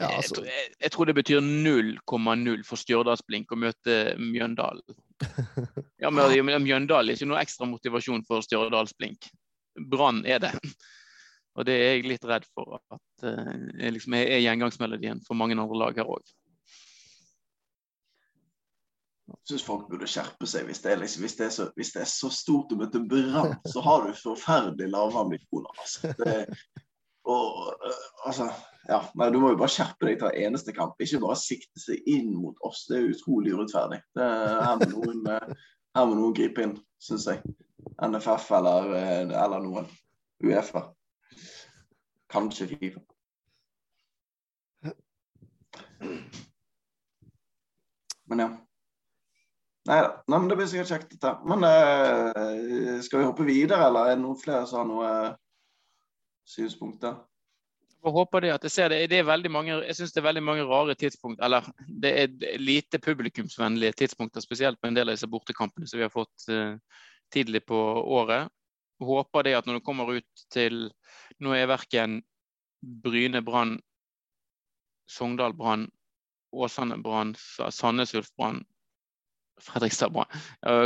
ja, 0.00 0.14
altså. 0.16 0.44
jeg, 0.44 0.52
jeg, 0.52 0.74
jeg, 0.80 0.92
tror 0.94 1.08
det 1.10 1.14
betyr 1.18 1.40
0,0 1.44 2.62
for 2.64 2.80
Stjørdalsblink 2.80 3.52
å 3.52 3.60
møte 3.60 4.00
Mjøndalen. 4.20 5.00
Ja, 6.00 6.08
men 6.08 6.32
Mjøndalen 6.64 7.12
er 7.12 7.18
ikke 7.18 7.28
noe 7.28 7.42
ekstra 7.42 7.66
motivasjon 7.68 8.22
for 8.24 8.40
Stjørdalsblink. 8.46 9.28
Brann 9.92 10.22
er 10.24 10.40
det. 10.40 10.54
Og 11.58 11.66
det 11.66 11.74
er 11.74 11.96
jeg 11.96 12.06
litt 12.06 12.26
redd 12.28 12.46
for 12.54 12.78
at 12.78 13.24
uh, 13.26 13.88
liksom 13.90 14.14
er, 14.18 14.36
er 14.36 14.44
gjengangsmelodien 14.44 15.22
for 15.26 15.38
mange 15.38 15.58
andre 15.58 15.80
lag 15.80 15.98
her 15.98 16.10
òg. 16.10 16.34
Jeg 19.30 19.54
syns 19.54 19.64
folk 19.66 19.88
burde 19.90 20.08
skjerpe 20.10 20.46
seg. 20.48 20.66
Hvis 20.66 20.82
det, 20.82 20.92
er, 20.92 21.00
liksom, 21.02 21.24
hvis, 21.24 21.36
det 21.38 21.48
så, 21.54 21.66
hvis 21.78 21.92
det 21.94 22.04
er, 22.04 22.10
så, 22.10 22.30
stort 22.34 22.72
om 22.74 22.84
et 22.86 22.98
Brann, 23.10 23.56
så 23.66 23.82
har 23.82 24.06
du 24.06 24.14
forferdelig 24.18 24.90
lave 24.90 25.18
ambisjoner. 25.18 25.72
Altså. 25.78 26.12
Det, 26.18 26.36
uh, 27.30 27.70
altså, 28.26 28.50
ja, 28.88 29.00
du 29.30 29.38
må 29.42 29.52
jo 29.52 29.58
bare 29.60 29.74
skjerpe 29.74 30.06
deg 30.06 30.20
til 30.22 30.38
eneste 30.44 30.74
kamp. 30.76 30.98
Ikke 31.02 31.22
bare 31.22 31.38
sikte 31.38 31.82
seg 31.82 32.06
inn 32.10 32.30
mot 32.36 32.58
oss. 32.66 32.84
Det 32.90 32.98
er 32.98 33.10
utrolig 33.10 33.56
urettferdig. 33.56 34.00
Det, 34.18 34.30
her, 34.66 34.78
må 34.84 34.90
noen, 34.94 35.26
uh, 35.26 35.66
her 35.98 36.06
må 36.06 36.18
noen 36.18 36.38
gripe 36.38 36.66
inn, 36.66 36.78
syns 37.02 37.26
jeg. 37.30 37.42
NFF 38.06 38.50
eller, 38.54 38.94
eller 39.26 39.62
noen. 39.66 39.90
Uefa. 40.46 40.86
Kanskje 42.30 42.68
Fifa. 42.70 43.00
Men 48.30 48.38
ja. 48.38 48.50
Nei 49.88 50.02
da. 50.04 50.10
Men 50.28 50.48
det 50.48 50.58
blir 50.58 50.68
sikkert 50.70 50.92
kjekt, 50.92 51.16
dette. 51.16 51.32
Men 51.50 51.64
uh, 51.66 53.00
skal 53.02 53.22
vi 53.22 53.26
hoppe 53.26 53.46
videre, 53.48 53.88
eller 53.88 54.12
er 54.12 54.18
det 54.18 54.22
noen 54.22 54.38
flere 54.38 54.68
som 54.70 54.82
har 54.82 54.86
noen 54.90 55.32
uh, 55.32 55.40
synspunkter? 56.46 57.18
Jeg 58.00 58.14
håper 58.14 58.44
det 58.44 58.52
at 58.54 58.62
jeg 58.64 58.72
ser 58.72 58.92
det. 58.92 59.00
det 59.12 59.18
er 59.20 59.26
veldig 59.28 59.50
mange, 59.52 59.74
jeg 59.84 59.96
syns 59.98 60.14
det 60.14 60.22
er 60.22 60.28
veldig 60.30 60.44
mange 60.46 60.68
rare 60.68 60.94
tidspunkt, 60.96 61.42
eller 61.44 61.66
det 62.00 62.12
er 62.22 62.62
lite 62.62 63.00
publikumsvennlige 63.02 63.98
tidspunkter, 64.04 64.40
spesielt 64.40 64.80
på 64.80 64.88
en 64.88 64.96
del 64.96 65.10
av 65.10 65.18
disse 65.18 65.28
bortekampene 65.28 65.90
som 65.90 66.00
vi 66.00 66.06
har 66.06 66.14
fått 66.14 66.46
uh, 66.52 66.78
tidlig 67.34 67.66
på 67.68 67.82
året. 68.20 68.48
Håper 69.00 69.44
det 69.48 69.58
at 69.58 69.66
når 69.66 69.80
det 69.80 69.84
kommer 69.84 70.12
ut 70.12 70.46
til 70.52 70.86
Nå 71.40 71.54
er 71.56 71.70
verken 71.70 72.20
Bryne 72.80 73.42
Brann, 73.44 73.78
Sogndal 75.10 75.54
Brann, 75.56 75.88
Åsane 76.52 76.98
Brann, 77.02 77.34
Sandnes 77.70 78.14
Ulf 78.14 78.30
Brann 78.36 78.62
Fredrikstad 79.60 80.12
Brann. 80.12 80.26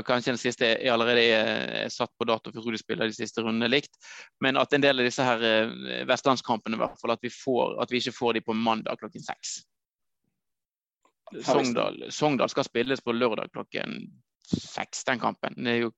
Kanskje 0.07 0.33
den 0.33 0.41
siste 0.41 0.69
er 0.75 0.93
allerede 0.93 1.23
er 1.23 1.93
satt 1.93 2.13
på 2.19 2.27
dato, 2.29 2.53
for 2.55 2.77
spiller 2.79 3.11
de 3.11 3.17
siste 3.17 3.43
rundene 3.45 3.71
likt. 3.71 3.95
Men 4.43 4.59
at 4.61 4.75
en 4.75 4.83
del 4.85 5.01
av 5.01 5.07
disse 5.07 5.25
her 5.25 5.45
eh, 5.47 6.03
vestlandskampene, 6.09 6.77
i 6.77 6.83
hvert 6.83 6.99
fall, 7.01 7.15
at 7.15 7.23
vi, 7.23 7.31
får, 7.33 7.79
at 7.83 7.95
vi 7.95 8.03
ikke 8.03 8.17
får 8.19 8.37
de 8.39 8.45
på 8.49 8.59
mandag 8.59 8.99
klokken 9.01 9.25
seks. 9.25 9.61
Sogndal, 11.45 12.05
Sogndal 12.15 12.51
skal 12.53 12.67
spilles 12.67 13.03
på 13.03 13.15
lørdag 13.15 13.51
klokken 13.55 14.05
seks, 14.45 15.05
den 15.09 15.23
kampen. 15.23 15.57
Det, 15.65 15.79
jo, 15.87 15.91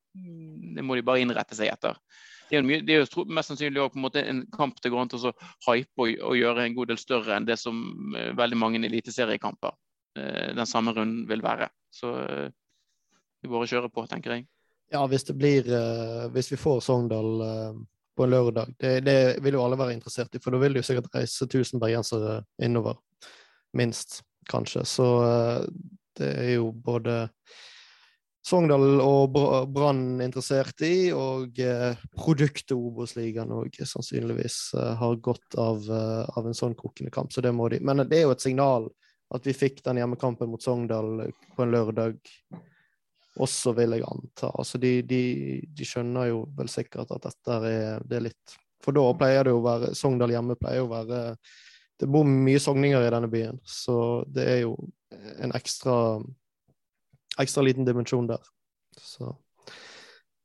det, 0.77 0.85
må 0.85 0.97
de 0.97 1.05
bare 1.07 1.25
innrette 1.25 1.57
seg 1.59 1.73
etter. 1.73 1.99
Det 2.51 2.59
er 2.59 2.63
jo, 2.63 2.81
det 2.87 2.95
er 2.95 3.03
jo 3.03 3.25
mest 3.35 3.51
sannsynlig 3.51 3.83
også 3.83 3.99
en, 4.21 4.29
en 4.31 4.43
kamp 4.55 4.79
det 4.83 4.93
går 4.93 5.03
an 5.03 5.11
til 5.11 5.25
å 5.31 5.33
hype 5.67 6.03
og, 6.03 6.13
og, 6.21 6.37
gjøre 6.39 6.67
en 6.67 6.77
god 6.77 6.93
del 6.93 7.01
større 7.01 7.35
enn 7.37 7.49
det 7.49 7.59
som 7.59 7.81
uh, 8.15 8.31
veldig 8.39 8.59
mange 8.61 8.83
eliteseriekamper 8.87 9.75
uh, 9.75 10.53
den 10.55 10.69
samme 10.71 10.95
runden 10.95 11.25
vil 11.31 11.43
være. 11.45 11.69
Så 11.91 12.13
uh, 12.15 12.47
vi 13.43 13.51
bare 13.51 13.69
kjører 13.71 13.93
på, 13.93 14.07
tenker 14.11 14.37
jeg. 14.37 14.47
Ja, 14.95 15.03
hvis 15.11 15.27
det 15.27 15.35
blir 15.35 15.67
Hvis 16.31 16.53
vi 16.53 16.57
får 16.57 16.81
Sogndal 16.87 17.41
på 18.17 18.25
en 18.25 18.31
lørdag, 18.31 18.71
det, 18.79 19.01
det, 19.03 19.17
vil 19.43 19.57
jo 19.59 19.65
alle 19.65 19.79
være 19.81 19.97
interessert 19.97 20.35
i, 20.39 20.41
for 20.43 20.55
da 20.55 20.61
vil 20.63 20.77
det 20.77 20.85
jo 20.85 20.87
sikkert 20.87 21.11
reise 21.11 21.49
1000 21.49 21.83
bergensere 21.83 22.37
innover. 22.63 23.01
Minst, 23.75 24.21
kanskje. 24.47 24.85
Så 24.87 25.09
det 26.17 26.31
er 26.39 26.53
jo 26.55 26.71
både 26.71 27.27
Sogndal 28.47 29.01
og 29.03 29.35
Brann 29.75 30.21
interessert 30.23 30.79
i, 30.87 31.11
og 31.11 31.57
eh, 31.59 31.99
produktet 32.15 32.77
Obos-ligaen 32.77 33.51
òg 33.51 33.75
sannsynligvis 33.83 34.59
eh, 34.79 34.93
har 35.01 35.19
godt 35.19 35.57
av, 35.59 35.83
eh, 35.91 36.23
av, 36.31 36.47
en 36.47 36.55
sånn 36.55 36.77
kokende 36.79 37.11
kamp, 37.15 37.35
så 37.35 37.43
det 37.43 37.51
må 37.57 37.67
de. 37.73 37.81
Men 37.83 38.05
det 38.07 38.21
er 38.21 38.29
jo 38.29 38.37
et 38.37 38.45
signal 38.45 38.87
at 39.35 39.49
vi 39.49 39.57
fikk 39.57 39.83
den 39.83 39.99
hjemmekampen 39.99 40.53
mot 40.53 40.63
Sogndal 40.63 41.27
på 41.57 41.67
en 41.67 41.75
lørdag 41.75 42.21
også, 43.43 43.75
vil 43.81 43.99
jeg 43.99 44.07
anta. 44.07 44.53
Altså, 44.55 44.79
de, 44.79 44.95
de, 45.03 45.23
de 45.67 45.91
skjønner 45.91 46.31
jo 46.31 46.45
vel 46.57 46.71
sikkert 46.71 47.11
at 47.19 47.27
dette 47.27 47.61
er, 47.73 48.07
det 48.07 48.21
er 48.21 48.27
litt 48.31 48.59
For 48.85 48.95
da 48.95 49.03
pleier 49.19 49.43
det 49.43 49.57
jo 49.57 49.59
å 49.59 49.67
være 49.67 49.91
Sogndal 49.99 50.37
hjemme 50.37 50.55
pleier 50.61 50.85
jo 50.85 50.87
å 50.87 50.95
være 50.95 51.21
Det 51.99 52.07
bor 52.07 52.23
mye 52.31 52.63
sogninger 52.63 53.03
i 53.03 53.13
denne 53.13 53.29
byen, 53.33 53.59
så 53.67 54.23
det 54.31 54.47
er 54.55 54.59
jo 54.69 54.77
en 55.43 55.55
ekstra 55.57 55.97
ekstra 57.41 57.65
liten 57.67 57.87
dimensjon 57.87 58.29
der. 58.31 58.43
Så 59.01 59.35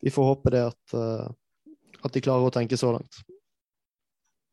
vi 0.02 0.12
får 0.12 0.24
håpe 0.24 0.54
det 0.54 0.64
at, 0.72 0.96
uh, 0.98 1.28
at 2.02 2.14
de 2.14 2.24
klarer 2.24 2.50
å 2.50 2.54
tenke 2.54 2.80
så 2.80 2.92
langt. 2.96 3.22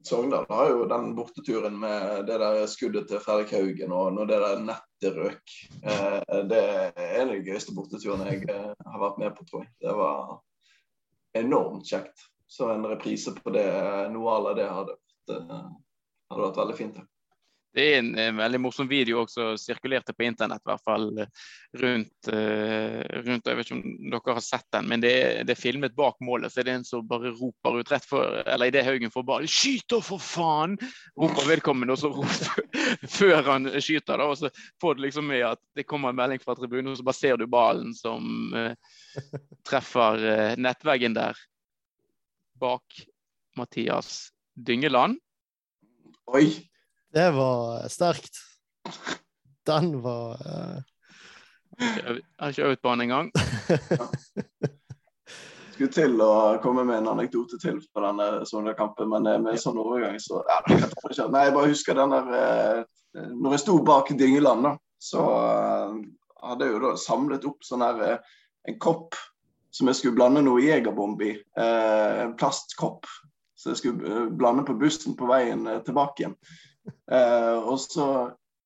Sogndal 0.05 0.46
har 0.48 0.70
jo 0.70 0.85
den 0.88 1.14
borteturen 1.14 1.79
med 1.81 2.27
det 2.27 2.38
der 2.38 2.66
skuddet 2.70 3.09
til 3.11 3.20
Fredrik 3.20 3.51
Haugen 3.53 3.92
og 3.92 4.12
når 4.14 4.31
det 4.31 4.38
der 4.44 4.62
nettet 4.62 5.18
røk. 5.18 5.55
Eh, 5.83 6.44
det 6.48 6.61
er 6.62 7.03
en 7.18 7.33
av 7.33 7.35
de 7.35 7.42
gøyeste 7.42 7.74
borteturene 7.77 8.31
jeg 8.31 8.46
eh, 8.48 8.70
har 8.87 9.03
vært 9.03 9.18
med 9.20 9.35
på, 9.37 9.44
tror 9.48 9.64
jeg. 9.64 9.72
Det 9.83 9.96
var 9.98 10.38
enormt 11.42 11.90
kjekt. 11.90 12.24
Så 12.48 12.70
en 12.72 12.87
reprise 12.88 13.35
på 13.37 13.53
det, 13.53 13.66
noe 14.14 14.38
av 14.38 14.48
det 14.57 14.68
hadde, 14.70 14.96
hadde 15.29 16.44
vært 16.46 16.62
veldig 16.62 16.79
fint. 16.79 16.96
Det. 16.96 17.17
Det 17.74 17.85
er 17.85 17.98
en, 17.98 18.14
en, 18.18 18.38
veldig 18.40 18.59
morsom 18.64 18.88
video 18.88 19.20
også 19.22 19.50
sirkulerte 19.61 20.14
på 20.16 20.24
internett, 20.24 20.62
i 20.64 20.70
hvert 20.70 20.85
fall 20.87 21.09
rundt, 21.83 22.31
uh, 22.33 23.02
rundt 23.26 23.50
Jeg 23.50 23.59
vet 23.59 23.68
ikke 23.68 23.76
om 23.76 23.83
dere 24.14 24.37
har 24.38 24.44
sett 24.44 24.64
den, 24.74 24.88
men 24.88 25.02
det 25.04 25.11
er, 25.12 25.42
det 25.46 25.52
er, 25.52 25.61
filmet 25.61 25.96
bak 25.98 26.16
målet. 26.24 26.52
Så 26.52 26.62
er 26.62 26.68
det 26.68 26.76
en 26.78 26.87
som 26.88 27.04
bare 27.09 27.35
roper 27.37 27.81
ut 27.81 27.92
rett 27.92 28.07
før 28.09 28.40
Eller 28.44 28.72
idet 28.72 28.87
Haugen 28.87 29.12
får 29.12 29.26
ball 29.28 29.48
'Skyt 29.48 29.85
da, 29.92 30.00
for 30.04 30.22
faen!' 30.22 30.78
roper 31.20 31.50
vedkommende, 31.50 31.92
og 31.92 32.00
så 32.00 32.12
roper 32.14 32.64
før 33.18 33.52
han 33.52 33.68
skyter. 33.76 34.16
da, 34.16 34.31
og 34.31 34.38
Så 34.40 34.50
får 34.81 34.96
du 34.96 35.04
liksom 35.04 35.28
med 35.28 35.44
at 35.50 35.62
det 35.76 35.87
kommer 35.87 36.11
en 36.11 36.18
melding 36.18 36.40
fra 36.42 36.57
tribunen, 36.57 36.92
og 36.92 36.96
så 36.96 37.04
bare 37.04 37.20
ser 37.20 37.37
du 37.37 37.46
ballen 37.46 37.92
som 37.94 38.57
uh, 38.57 38.72
treffer 39.68 40.24
uh, 40.24 40.57
nettveggen 40.57 41.14
der 41.14 41.37
bak 42.59 43.04
Mathias 43.57 44.33
Dyngeland. 44.57 45.20
Oi! 46.33 46.68
Det 47.12 47.31
var 47.31 47.88
sterkt. 47.88 48.37
Den 49.66 50.03
var 50.03 50.33
uh... 50.33 50.83
Jeg 51.79 52.23
har 52.40 52.49
ikke 52.49 52.62
øvd 52.62 52.77
på 52.83 52.90
den 52.90 53.01
engang. 53.01 53.33
Skulle 55.73 55.92
til 55.94 56.21
å 56.21 56.59
komme 56.62 56.85
med 56.85 56.99
en 56.99 57.09
anekdote 57.12 57.59
til 57.62 57.81
fra 57.87 58.01
denne 58.09 58.47
Sogndal-kampen, 58.51 59.09
men 59.12 59.42
med 59.44 59.61
sånn 59.62 59.79
overgang, 59.79 60.18
så 60.21 60.42
ja, 60.49 60.59
Nei, 61.31 61.44
jeg 61.47 61.55
bare 61.55 61.71
husker 61.71 61.94
den 61.94 62.11
der 62.16 62.27
uh, 62.35 62.83
Når 63.14 63.51
jeg 63.55 63.62
sto 63.62 63.79
bak 63.87 64.11
Dyngeland, 64.11 64.62
da, 64.66 64.73
så 64.99 65.23
uh, 65.23 65.94
hadde 66.42 66.64
jeg 66.66 66.75
jo 66.75 66.83
da 66.83 66.90
samlet 66.99 67.47
opp 67.47 67.62
sånn 67.64 67.87
her 67.87 68.18
en 68.68 68.79
kopp 68.83 69.14
som 69.73 69.87
jeg 69.88 69.97
skulle 70.01 70.18
blande 70.18 70.42
noe 70.42 70.64
jegerbomb 70.64 71.23
i. 71.23 71.42
en 71.61 72.37
plastkopp. 72.40 73.07
Så 73.55 73.71
jeg 73.71 73.79
skulle 73.81 74.31
blande 74.35 74.64
på 74.66 74.75
bussen 74.81 75.16
på 75.16 75.27
veien 75.31 75.62
tilbake 75.87 76.23
igjen. 76.25 76.37
Eh, 76.88 77.59
og 77.59 77.79
så 77.81 78.09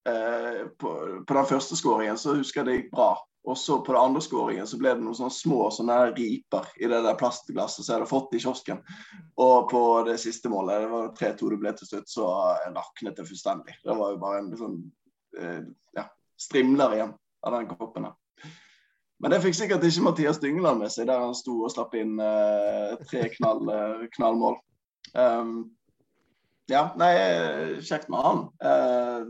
eh, 0.08 0.64
på, 0.78 0.94
på, 1.26 1.34
den 1.34 1.50
første 1.50 1.78
skåringen 1.78 2.18
så 2.20 2.36
husker 2.38 2.62
jeg 2.62 2.68
det 2.68 2.78
gikk 2.78 2.90
bra. 2.94 3.12
Og 3.42 3.58
så 3.58 3.80
på 3.82 3.90
den 3.90 4.00
andre 4.00 4.22
skåringen 4.22 4.66
så 4.70 4.78
ble 4.78 4.92
det 4.94 5.02
noen 5.02 5.18
sånne 5.18 5.34
små 5.34 5.66
sånne 5.74 5.96
riper 6.12 6.68
i 6.78 6.86
det 6.90 7.00
der 7.02 7.18
plastglasset 7.18 7.82
som 7.82 7.90
jeg 7.90 7.98
hadde 7.98 8.10
fått 8.12 8.36
i 8.38 8.42
kiosken. 8.42 8.82
Og 9.42 9.66
på 9.72 9.82
det 10.06 10.14
siste 10.22 10.52
målet, 10.52 10.84
det 10.84 10.92
var 10.92 11.10
3-2 11.18 11.50
det 11.50 11.60
ble 11.64 11.72
til 11.78 11.90
slutt, 11.90 12.12
så 12.12 12.28
raknet 12.76 13.18
det 13.18 13.26
fullstendig. 13.26 13.74
Det 13.82 13.98
var 13.98 14.14
jo 14.14 14.20
bare 14.22 14.44
en 14.44 14.52
sånn 14.60 14.78
eh, 15.42 15.62
ja, 15.98 16.06
strimler 16.38 16.98
igjen 16.98 17.16
av 17.42 17.56
den 17.58 17.70
koppen 17.74 18.06
her. 18.06 18.18
Men 19.22 19.30
det 19.30 19.42
fikk 19.44 19.54
sikkert 19.54 19.84
ikke 19.86 20.02
Mathias 20.02 20.40
Dyngeland 20.42 20.82
med 20.82 20.90
seg, 20.90 21.06
der 21.10 21.20
han 21.22 21.34
sto 21.38 21.60
og 21.62 21.70
slapp 21.70 21.92
inn 21.94 22.16
eh, 22.22 22.94
tre 23.06 23.28
knall, 23.36 23.68
eh, 23.70 24.06
knallmål. 24.16 24.56
Um, 25.14 25.52
ja, 26.72 26.82
nei, 26.96 27.12
kjekt 27.84 28.08
med 28.12 28.24
han. 28.24 28.42
Eh, 28.64 29.24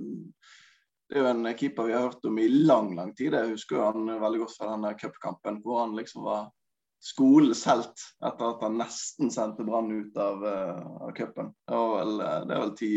det 1.10 1.18
er 1.18 1.24
jo 1.24 1.30
en 1.32 1.48
keeper 1.58 1.88
vi 1.88 1.94
har 1.96 2.06
hørt 2.06 2.24
om 2.28 2.38
i 2.40 2.48
lang, 2.48 2.94
lang 2.96 3.12
tid. 3.18 3.34
Jeg 3.34 3.52
husker 3.52 3.78
jo 3.78 3.86
han 3.90 4.10
veldig 4.22 4.44
godt 4.44 4.56
fra 4.56 4.70
denne 4.70 4.94
cupkampen 5.00 5.58
hvor 5.64 5.82
han 5.82 5.96
liksom 5.98 6.24
var 6.24 6.50
skolens 7.02 7.64
helt 7.66 8.04
etter 8.22 8.46
at 8.46 8.62
han 8.62 8.78
nesten 8.78 9.32
sendte 9.34 9.66
Brann 9.66 9.90
ut 9.90 10.16
av, 10.22 10.44
uh, 10.46 11.08
cupen. 11.16 11.50
Det, 11.66 11.78
eh, 11.78 12.36
det 12.46 12.54
er 12.54 12.62
vel 12.62 12.76
ti, 12.78 12.92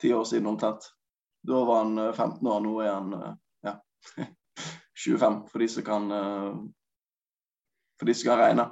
ti, 0.00 0.14
år 0.16 0.24
siden 0.26 0.48
omtrent. 0.54 0.88
Da 1.46 1.60
var 1.68 1.84
han 1.84 2.00
15 2.08 2.40
år, 2.40 2.64
nå 2.64 2.72
er 2.82 2.94
han 2.94 3.36
ja, 3.68 3.76
25, 5.04 5.42
for 5.52 5.62
de 5.62 5.68
som 5.70 5.86
kan, 5.86 6.08
for 8.00 8.08
de 8.08 8.16
som 8.16 8.32
kan 8.32 8.40
regne. 8.40 8.66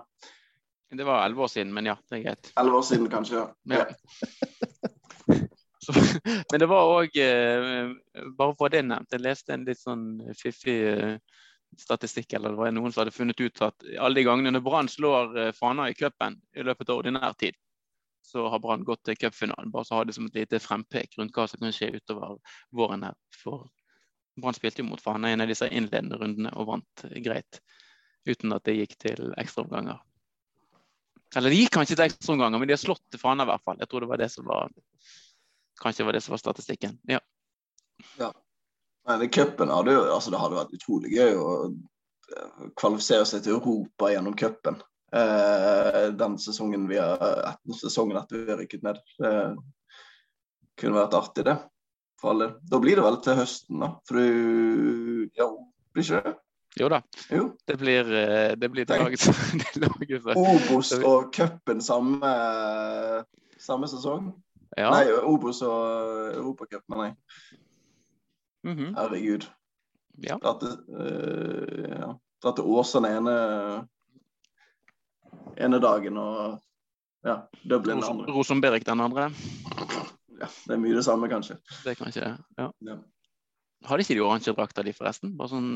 Det 0.97 1.07
var 1.07 1.25
elleve 1.25 1.47
år 1.47 1.53
siden, 1.53 1.73
men 1.75 1.91
ja, 1.91 1.97
det 2.11 2.19
er 2.19 2.25
greit. 2.29 2.53
Elleve 2.61 2.81
år 2.81 2.87
siden, 2.91 3.11
kanskje. 3.13 3.47
ja. 3.71 3.87
Så, 5.85 5.93
men 6.25 6.61
det 6.61 6.67
var 6.67 6.89
òg 6.89 7.17
eh, 7.21 7.91
Bare 8.39 8.55
for 8.57 8.73
det 8.73 8.85
nevnt, 8.87 9.11
jeg 9.13 9.21
leste 9.21 9.53
en 9.53 9.67
litt 9.69 9.81
sånn 9.81 10.07
fiffig 10.39 10.79
eh, 10.89 11.19
statistikk, 11.81 12.33
eller 12.33 12.55
det 12.55 12.61
var 12.61 12.73
noen 12.73 12.95
som 12.95 13.03
hadde 13.03 13.15
funnet 13.15 13.41
ut 13.41 13.63
at 13.67 13.85
alle 13.99 14.21
de 14.21 14.25
gangene 14.25 14.63
Brann 14.65 14.89
slår 14.89 15.37
eh, 15.41 15.53
Fana 15.57 15.91
i 15.91 15.97
cupen 15.99 16.39
i 16.57 16.65
løpet 16.65 16.89
av 16.89 17.03
ordinær 17.03 17.37
tid, 17.41 17.59
så 18.25 18.47
har 18.49 18.63
Brann 18.63 18.87
gått 18.87 19.03
til 19.05 19.19
cupfinalen. 19.19 19.73
Bare 19.75 19.89
så 19.89 19.99
ha 19.99 20.07
det 20.09 20.17
som 20.17 20.29
et 20.31 20.39
lite 20.39 20.63
frempek 20.63 21.19
rundt 21.19 21.37
hva 21.37 21.49
som 21.51 21.61
kan 21.61 21.75
skje 21.75 21.93
utover 21.99 22.39
våren 22.73 23.05
her. 23.09 23.19
For 23.43 23.67
Brann 24.41 24.57
spilte 24.57 24.83
jo 24.83 24.89
mot 24.89 25.03
Fana 25.03 25.31
i 25.31 25.37
en 25.37 25.45
av 25.45 25.51
disse 25.51 25.69
innledende 25.69 26.21
rundene 26.23 26.55
og 26.57 26.71
vant 26.71 27.07
greit. 27.27 27.61
Uten 28.25 28.57
at 28.57 28.65
det 28.65 28.79
gikk 28.79 28.97
til 29.05 29.35
ekstraomganger. 29.41 30.01
Eller 31.37 31.51
de 31.51 31.67
kanskje 31.73 31.97
til 31.97 32.07
ekstraomganger, 32.07 32.61
men 32.61 32.71
de 32.71 32.77
har 32.77 32.83
slått 32.83 33.03
til 33.11 33.21
Fana 33.21 33.47
i 33.47 33.51
hvert 33.51 33.65
fall. 33.67 33.81
Jeg 33.83 33.91
tror 33.91 34.05
det 34.05 34.11
var 34.13 34.23
det 34.23 34.31
som 34.33 34.47
var 34.49 34.71
Kanskje 35.83 36.05
det 36.05 36.07
var 36.07 36.15
det 36.15 36.21
som 36.23 36.33
var 36.33 36.39
statistikken. 36.39 36.93
Ja. 37.11 37.19
ja. 38.19 38.31
Men 39.09 39.29
cupen 39.29 39.73
hadde 39.75 39.97
jo 39.97 40.05
altså 40.07 40.31
Det 40.31 40.39
hadde 40.39 40.59
vært 40.61 40.77
utrolig 40.77 41.11
gøy 41.13 41.35
å 41.35 41.49
eh, 41.67 42.69
kvalifisere 42.79 43.27
seg 43.29 43.43
til 43.45 43.57
Europa 43.57 44.13
gjennom 44.13 44.37
cupen. 44.39 44.79
Eh, 45.15 46.07
den 46.15 46.39
sesongen 46.39 46.87
vi 46.89 47.01
har 47.03 47.59
sesongen 47.81 48.21
etter 48.21 48.45
vi 48.45 48.55
har 48.55 48.63
rykket 48.63 48.87
ned. 48.87 49.03
Det 49.19 49.35
kunne 50.81 51.03
vært 51.03 51.19
artig, 51.19 51.47
det. 51.51 51.59
For 52.23 52.33
alle. 52.33 52.53
Da 52.71 52.81
blir 52.83 52.99
det 52.99 53.05
vel 53.05 53.21
til 53.27 53.39
høsten, 53.43 53.83
da. 53.83 53.93
For 54.09 54.19
du 54.19 55.29
Ja, 55.35 55.51
blir 55.95 56.07
ikke 56.07 56.23
det? 56.23 56.39
Jo 56.81 56.89
da. 56.91 57.01
Jo. 57.31 57.53
Det 57.69 57.77
blir, 57.79 58.09
eh, 58.13 58.57
det 58.59 58.69
blir 58.69 58.87
laget, 58.91 59.27
laget 59.85 60.27
Obos 60.37 60.93
og 60.99 61.31
cupen 61.35 61.83
samme, 61.83 62.31
samme 63.59 63.89
sesong? 63.89 64.33
Ja. 64.77 64.91
Nei, 64.91 65.07
Obos 65.23 65.63
og 65.63 66.35
Europacup, 66.35 66.83
mener 66.89 67.05
jeg. 67.05 67.15
Mm 68.65 68.79
-hmm. 68.79 68.95
Herregud. 69.01 69.51
Ja. 70.29 70.39
Til, 70.61 70.79
uh, 70.89 71.91
ja. 71.91 72.63
Åsane 72.63 73.09
ene 73.09 73.35
ene 75.57 75.81
dagen 75.81 76.17
og 76.17 76.61
ja, 77.25 77.41
Dublin 77.71 77.97
den 77.97 78.05
andre. 78.05 78.33
Rosenberg 78.33 78.87
den 78.87 79.01
andre? 79.01 79.31
Ja, 80.41 80.47
det 80.67 80.75
er 80.75 80.77
mye 80.77 80.97
det 80.97 81.05
samme, 81.05 81.29
kanskje. 81.29 81.57
Det 81.85 81.91
er 81.91 81.95
kanskje 81.95 82.21
det, 82.21 82.37
ja. 82.59 82.71
Ja. 82.81 82.97
Hadde 83.85 84.01
ikke 84.01 84.15
de 84.15 84.21
oransje 84.21 84.53
drakta, 84.53 84.83
de 84.83 84.93
forresten? 84.93 85.37
Bare 85.39 85.49
sånn 85.49 85.71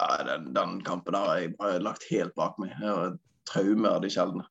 Ja, 0.00 0.22
den, 0.24 0.52
den 0.56 0.78
kampen 0.86 1.16
har 1.18 1.36
jeg 1.36 1.82
lagt 1.84 2.06
helt 2.08 2.32
bak 2.38 2.56
meg. 2.62 2.72
Jeg 2.80 2.88
har 2.88 3.18
traumer 3.50 3.98
av 3.98 4.04
de 4.04 4.10
sjeldne. 4.12 4.46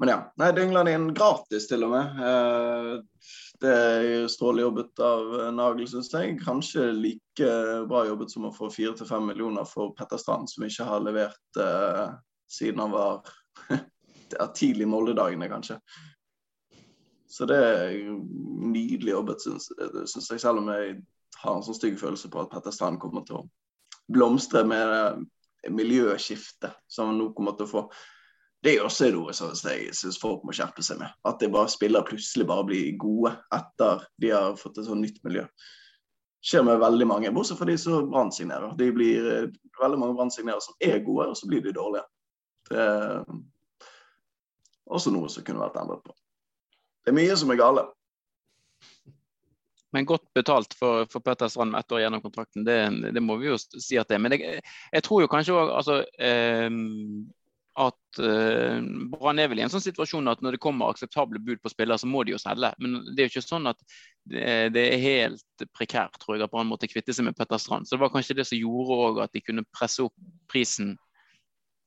Men 0.00 0.10
ja. 0.10 0.18
Nei, 0.40 0.50
Dyngland 0.56 0.90
inn 0.90 1.10
gratis, 1.14 1.68
til 1.70 1.84
og 1.86 1.92
med. 1.94 2.22
Eh, 2.24 2.94
Det 3.62 3.70
er 3.70 4.26
strålende 4.28 4.64
jobbet 4.64 5.00
av 5.00 5.28
Nagel, 5.54 5.86
syns 5.88 6.10
jeg. 6.12 6.34
Kanskje 6.42 6.88
like 6.92 7.50
bra 7.88 8.02
jobbet 8.08 8.32
som 8.32 8.48
å 8.48 8.52
få 8.52 8.68
fire 8.72 8.96
til 8.98 9.08
fem 9.08 9.24
millioner 9.30 9.64
for 9.68 9.94
Petter 9.96 10.20
Strand, 10.20 10.50
som 10.50 10.66
ikke 10.66 10.84
har 10.88 11.04
levert 11.04 11.60
uh, 11.62 12.16
siden 12.50 12.82
han 12.82 12.92
var 12.92 13.22
tidlig 14.58 14.90
Molde-dagene, 14.90 15.48
kanskje. 15.48 15.78
Så 17.30 17.46
det 17.48 17.56
er 17.56 17.94
nydelig 18.74 19.14
jobbet, 19.14 19.46
syns 19.46 19.70
jeg, 20.30 20.42
selv 20.42 20.60
om 20.60 20.68
jeg 20.74 20.98
har 21.42 21.56
en 21.56 21.64
sånn 21.66 21.76
stygg 21.76 21.98
følelse 22.00 22.30
på 22.32 22.42
at 22.42 22.50
Petter 22.52 22.74
Strand 22.74 23.00
kommer 23.02 23.24
til 23.26 23.40
å 23.40 23.46
blomstre 24.12 24.64
med 24.68 25.24
miljøskiftet 25.72 26.74
som 26.88 27.10
han 27.10 27.20
nå 27.20 27.30
kommer 27.36 27.56
til 27.56 27.68
å 27.68 27.70
få. 27.70 27.84
Det 28.64 28.74
er 28.78 28.84
også 28.84 29.10
noe 29.12 29.32
som 29.36 29.52
jeg 29.52 29.92
syns 29.96 30.16
folk 30.20 30.44
må 30.44 30.54
skjerpe 30.56 30.82
seg 30.84 31.00
med. 31.00 31.12
At 31.28 31.40
de 31.40 31.50
bare 31.52 31.72
spiller 31.72 32.04
plutselig 32.06 32.46
bare 32.48 32.64
blir 32.68 32.94
gode 33.00 33.34
etter 33.52 34.04
de 34.20 34.30
har 34.32 34.56
fått 34.60 34.80
et 34.80 34.88
sånn 34.88 35.02
nytt 35.04 35.20
miljø. 35.26 35.44
Det 35.44 36.48
skjer 36.48 36.64
med 36.64 36.80
veldig 36.80 37.06
mange, 37.08 37.32
bortsett 37.32 37.56
fra 37.60 37.68
de 37.68 37.76
som 37.80 38.08
brannsignerer. 38.12 38.72
De 38.76 38.90
blir 38.92 39.28
eh, 39.32 39.52
veldig 39.80 40.00
mange 40.00 40.16
brannsignerer 40.16 40.60
som 40.64 40.76
er 40.84 40.98
gode, 41.04 41.30
og 41.32 41.38
så 41.40 41.48
blir 41.48 41.64
de 41.64 41.72
dårlige. 41.76 42.04
Det 42.68 42.80
er 42.80 43.24
også 44.92 45.12
noe 45.12 45.30
som 45.32 45.44
kunne 45.44 45.62
vært 45.62 45.78
endret 45.80 46.04
på. 46.04 46.16
Det 47.04 47.12
er 47.12 47.16
mye 47.16 47.36
som 47.40 47.52
er 47.52 47.60
gale. 47.60 47.86
Men 49.94 50.08
godt 50.08 50.26
betalt 50.34 50.74
for, 50.74 51.06
for 51.12 51.22
Petter 51.22 51.50
Strand 51.52 51.74
med 51.74 51.84
ett 51.84 51.94
år 51.94 52.02
gjennom 52.02 52.22
kontrakten, 52.24 52.66
det, 52.66 52.78
det 53.14 53.22
må 53.22 53.38
vi 53.38 53.52
jo 53.52 53.58
si 53.60 53.98
at 54.00 54.10
det 54.10 54.18
er. 54.18 54.22
Men 54.24 54.34
jeg, 54.34 54.60
jeg 54.90 55.06
tror 55.06 55.22
jo 55.22 55.30
kanskje 55.30 55.54
òg 55.54 55.72
altså, 55.78 56.00
eh, 56.18 56.68
at 57.74 58.18
eh, 58.22 58.82
Brann 59.10 59.40
er 59.42 59.48
vel 59.50 59.58
i 59.58 59.64
en 59.64 59.72
sånn 59.72 59.82
situasjon 59.82 60.30
at 60.30 60.42
når 60.44 60.56
det 60.56 60.62
kommer 60.62 60.92
akseptable 60.92 61.40
bud 61.42 61.62
på 61.62 61.72
spillere, 61.72 61.98
så 61.98 62.06
må 62.10 62.22
de 62.22 62.34
jo 62.34 62.42
selge. 62.42 62.70
Men 62.82 63.00
det 63.10 63.22
er 63.24 63.28
jo 63.28 63.32
ikke 63.32 63.46
sånn 63.46 63.70
at 63.70 63.80
det, 64.30 64.44
det 64.76 64.84
er 64.92 65.02
helt 65.02 65.66
prekært, 65.74 66.18
tror 66.22 66.36
jeg, 66.36 66.44
at 66.46 66.52
Brann 66.52 66.70
måtte 66.70 66.90
kvitte 66.90 67.14
seg 67.16 67.26
med 67.26 67.38
Petter 67.38 67.58
Strand. 67.62 67.88
Så 67.88 67.96
det 67.96 68.04
var 68.04 68.12
kanskje 68.14 68.38
det 68.38 68.46
som 68.50 68.60
gjorde 68.60 69.00
òg 69.08 69.24
at 69.26 69.34
de 69.34 69.42
kunne 69.42 69.66
presse 69.74 70.06
opp 70.06 70.14
prisen 70.50 70.94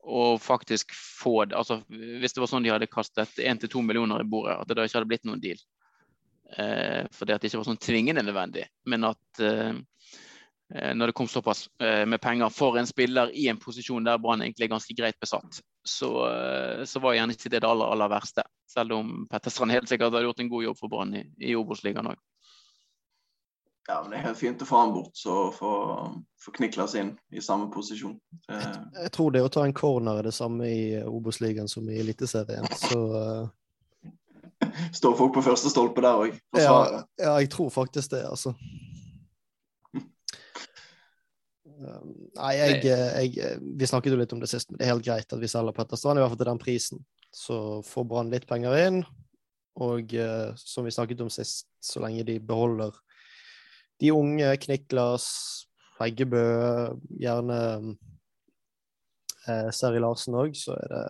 og 0.08 0.42
faktisk 0.44 0.92
få 0.96 1.46
det. 1.46 1.56
Altså, 1.60 1.82
hvis 1.88 2.36
det 2.36 2.44
var 2.44 2.52
sånn 2.52 2.68
de 2.68 2.72
hadde 2.72 2.92
kastet 2.92 3.40
1-2 3.44 3.84
millioner 3.84 4.24
i 4.24 4.28
bordet, 4.28 4.56
at 4.56 4.70
det 4.70 4.78
da 4.80 4.88
ikke 4.88 5.02
hadde 5.02 5.12
blitt 5.12 5.28
noen 5.28 5.44
deal. 5.44 5.60
Eh, 6.56 7.04
fordi 7.12 7.34
at 7.34 7.42
det 7.42 7.50
ikke 7.50 7.62
var 7.62 7.68
sånn 7.68 7.82
tvingende 7.84 8.24
nødvendig. 8.24 8.68
Men 8.88 9.10
at 9.10 9.42
eh, 9.44 9.74
når 10.70 11.12
det 11.12 11.16
kom 11.18 11.28
såpass 11.32 11.66
eh, 11.84 12.06
med 12.06 12.22
penger 12.24 12.52
for 12.54 12.78
en 12.80 12.88
spiller 12.88 13.32
i 13.36 13.48
en 13.52 13.60
posisjon 13.60 14.08
der 14.08 14.20
Brann 14.22 14.44
egentlig 14.44 14.68
er 14.68 14.76
ganske 14.76 14.96
greit 14.96 15.20
besatt, 15.20 15.62
så, 15.88 16.12
eh, 16.30 16.86
så 16.86 17.04
var 17.04 17.18
gjerne 17.18 17.36
ikke 17.36 17.52
det 17.52 17.62
det 17.64 17.70
aller, 17.70 17.92
aller 17.96 18.12
verste. 18.12 18.48
Selv 18.68 18.98
om 18.98 19.28
Petter 19.32 19.54
Strand 19.54 19.76
helt 19.76 19.92
sikkert 19.92 20.12
hadde 20.12 20.26
gjort 20.28 20.44
en 20.44 20.52
god 20.52 20.68
jobb 20.70 20.80
for 20.80 20.92
Brann 20.92 21.16
i, 21.16 21.24
i 21.40 21.56
Obos-ligaen 21.56 22.12
òg. 22.14 22.20
Ja, 23.88 24.02
men 24.02 24.12
det 24.12 24.18
er 24.18 24.26
helt 24.26 24.40
fint 24.40 24.64
å 24.64 24.68
få 24.68 24.82
han 24.82 24.90
bort, 24.92 25.14
så 25.16 25.46
få 25.56 25.70
få 26.44 26.52
Niklas 26.60 26.96
inn 27.00 27.14
i 27.32 27.42
samme 27.42 27.70
posisjon. 27.72 28.18
Jeg, 28.50 28.74
Jeg 29.04 29.12
tror 29.16 29.32
det 29.32 29.46
å 29.46 29.52
ta 29.52 29.64
en 29.64 29.76
corner 29.76 30.20
er 30.20 30.28
det 30.28 30.36
samme 30.36 30.68
i 30.68 30.82
Obos-ligaen 31.08 31.72
som 31.72 31.88
i 31.88 31.96
Eliteserien. 32.02 32.68
Så 32.76 33.00
eh, 33.16 33.48
står 35.00 35.16
folk 35.20 35.34
på 35.38 35.46
første 35.46 35.70
stolpe 35.74 36.02
der 36.06 36.16
òg, 36.26 36.38
ja, 36.58 36.78
ja, 37.22 37.34
jeg 37.42 37.50
tror 37.54 37.70
faktisk 37.74 38.12
det, 38.16 38.24
altså. 38.28 38.54
Nei, 42.42 42.54
jeg, 42.58 42.82
jeg, 42.88 43.60
vi 43.78 43.90
snakket 43.90 44.14
jo 44.16 44.20
litt 44.22 44.34
om 44.34 44.42
det 44.42 44.50
sist, 44.52 44.72
men 44.72 44.80
det 44.80 44.88
er 44.88 44.94
helt 44.96 45.06
greit 45.06 45.34
at 45.34 45.42
vi 45.42 45.52
selger 45.52 45.76
Petter 45.78 46.00
Strand, 46.00 46.18
i 46.18 46.22
hvert 46.26 46.34
fall 46.34 46.42
til 46.42 46.52
den 46.52 46.64
prisen. 46.64 47.00
Så 47.34 47.56
får 47.86 48.08
Brann 48.10 48.32
litt 48.34 48.48
penger 48.50 48.74
inn, 48.82 49.04
og 49.78 50.14
eh, 50.18 50.50
som 50.58 50.88
vi 50.88 50.94
snakket 50.96 51.22
om 51.22 51.30
sist, 51.30 51.68
så 51.84 52.02
lenge 52.02 52.26
de 52.26 52.40
beholder 52.42 52.96
de 54.02 54.12
unge, 54.14 54.58
Kniklas, 54.62 55.28
Heggebø, 55.98 56.44
gjerne 57.18 57.60
eh, 59.50 59.70
Seri 59.74 60.02
Larsen 60.02 60.38
òg, 60.38 60.54
så 60.58 60.78
er 60.78 60.94
det 60.94 61.04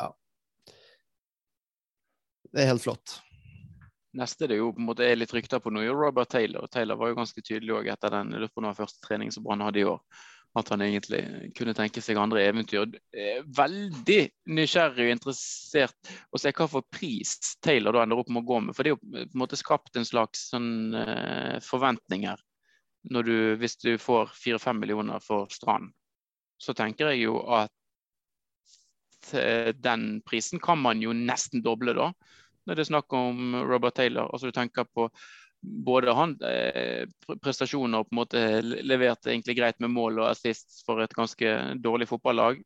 Ja. 0.00 0.08
Det 2.52 2.62
er 2.62 2.68
helt 2.68 2.84
flott. 2.84 3.18
Neste 4.12 4.44
det 4.44 4.58
er 4.58 4.60
jo 4.60 4.74
på 4.76 4.82
en 4.82 4.90
måte 4.90 5.06
er 5.08 5.16
litt 5.16 5.32
rykter 5.32 5.60
på 5.62 5.70
nå, 5.72 5.86
er 5.86 5.96
Robert 5.96 6.28
Taylor. 6.34 6.66
Taylor 6.68 6.98
var 7.00 7.08
jo 7.08 7.16
ganske 7.16 7.40
tydelig 7.40 7.72
også 7.78 7.94
etter 7.94 8.12
den 8.12 8.48
på 8.52 8.60
om 8.60 8.74
første 8.76 9.00
trening 9.06 9.32
som 9.32 9.44
Brann 9.46 9.64
hadde 9.64 9.80
i 9.80 9.86
år, 9.88 10.02
at 10.60 10.68
han 10.68 10.84
egentlig 10.84 11.22
kunne 11.56 11.72
tenke 11.72 12.02
seg 12.04 12.20
andre 12.20 12.42
eventyr. 12.44 12.92
Er 13.16 13.46
Veldig 13.56 14.18
nysgjerrig 14.52 15.06
og 15.06 15.14
interessert 15.14 16.12
å 16.28 16.40
se 16.42 16.52
hva 16.52 16.66
for 16.68 16.84
pris 16.92 17.38
Taylor 17.64 17.96
da 17.96 18.04
ender 18.04 18.20
opp 18.20 18.28
med 18.28 18.44
å 18.44 18.50
gå 18.50 18.60
med. 18.66 18.76
For 18.76 18.84
det 18.84 18.92
er 18.92 18.98
jo 18.98 19.00
på 19.00 19.24
en 19.24 19.42
måte 19.46 19.60
skapt 19.60 19.96
en 19.96 20.08
slags 20.08 20.50
sånn 20.52 20.92
eh, 20.92 21.56
forventninger 21.64 22.44
når 23.16 23.22
du, 23.26 23.36
hvis 23.64 23.80
du 23.80 23.96
får 23.98 24.36
fire-fem 24.36 24.76
millioner 24.78 25.24
for 25.24 25.48
Strand. 25.50 25.88
Så 26.60 26.76
tenker 26.76 27.08
jeg 27.10 27.24
jo 27.24 27.40
at 27.48 27.72
eh, 29.40 29.72
den 29.72 30.20
prisen 30.28 30.60
kan 30.62 30.78
man 30.84 31.00
jo 31.02 31.16
nesten 31.16 31.64
doble 31.64 31.96
da 31.96 32.12
når 32.66 32.78
det 32.78 32.84
er 32.84 32.90
snakk 32.90 33.14
om 33.16 33.56
Robert 33.68 33.96
Taylor. 33.98 34.30
Altså 34.32 34.50
Du 34.50 34.56
tenker 34.56 34.84
på 34.84 35.08
både 35.62 36.14
han 36.18 36.34
eh, 36.42 37.06
prestasjoner 37.42 38.04
på 38.04 38.14
en 38.14 38.18
måte 38.18 38.42
leverte 38.62 39.30
egentlig 39.30 39.56
greit 39.58 39.78
med 39.80 39.94
mål 39.94 40.18
og 40.22 40.30
assist 40.32 40.82
for 40.86 41.02
et 41.02 41.14
ganske 41.14 41.54
dårlig 41.82 42.08
fotballag. 42.10 42.62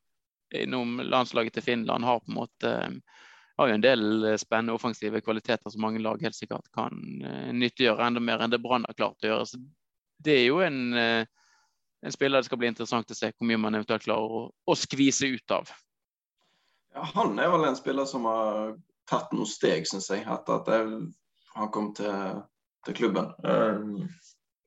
Innom 0.56 1.00
landslaget 1.04 1.58
til 1.58 1.66
Finland 1.66 2.06
har 2.06 2.22
på 2.22 2.32
en 2.32 2.40
måte 2.40 2.72
har 3.56 3.68
jo 3.68 3.74
en 3.74 3.84
del 3.84 4.38
spennende 4.38 4.74
offensive 4.76 5.20
kvaliteter 5.24 5.72
som 5.72 5.80
mange 5.80 6.00
lag 6.04 6.20
helt 6.22 6.36
sikkert 6.36 6.68
kan 6.76 6.96
eh, 7.24 7.52
nyttiggjøre 7.56 8.04
enda 8.04 8.20
mer 8.20 8.44
enn 8.44 8.52
det 8.52 8.60
Brann 8.64 8.84
har 8.88 8.96
klart 8.96 9.24
å 9.24 9.30
gjøre. 9.30 9.46
Så 9.48 9.60
det 10.24 10.34
er 10.40 10.46
jo 10.50 10.60
en, 10.64 10.80
eh, 10.96 11.24
en 12.04 12.12
spiller 12.14 12.40
det 12.40 12.50
skal 12.50 12.60
bli 12.60 12.70
interessant 12.72 13.12
å 13.12 13.16
se 13.16 13.32
hvor 13.32 13.48
mye 13.48 13.60
man 13.60 13.78
eventuelt 13.78 14.04
klarer 14.04 14.36
å, 14.40 14.42
å 14.52 14.76
skvise 14.76 15.30
ut 15.32 15.56
av. 15.56 15.72
Ja, 16.96 17.04
han 17.14 17.38
er 17.40 17.50
vel 17.52 17.64
en 17.68 17.76
spiller 17.76 18.08
som 18.08 18.28
har 18.28 18.76
tatt 19.10 19.32
noen 19.34 19.48
steg, 19.48 19.86
syns 19.88 20.10
jeg, 20.10 20.24
etter 20.26 20.60
at 20.60 20.70
jeg, 20.70 21.00
han 21.56 21.72
kom 21.74 21.92
til, 21.96 22.40
til 22.86 22.96
klubben. 22.98 23.32
Uh, 23.44 24.06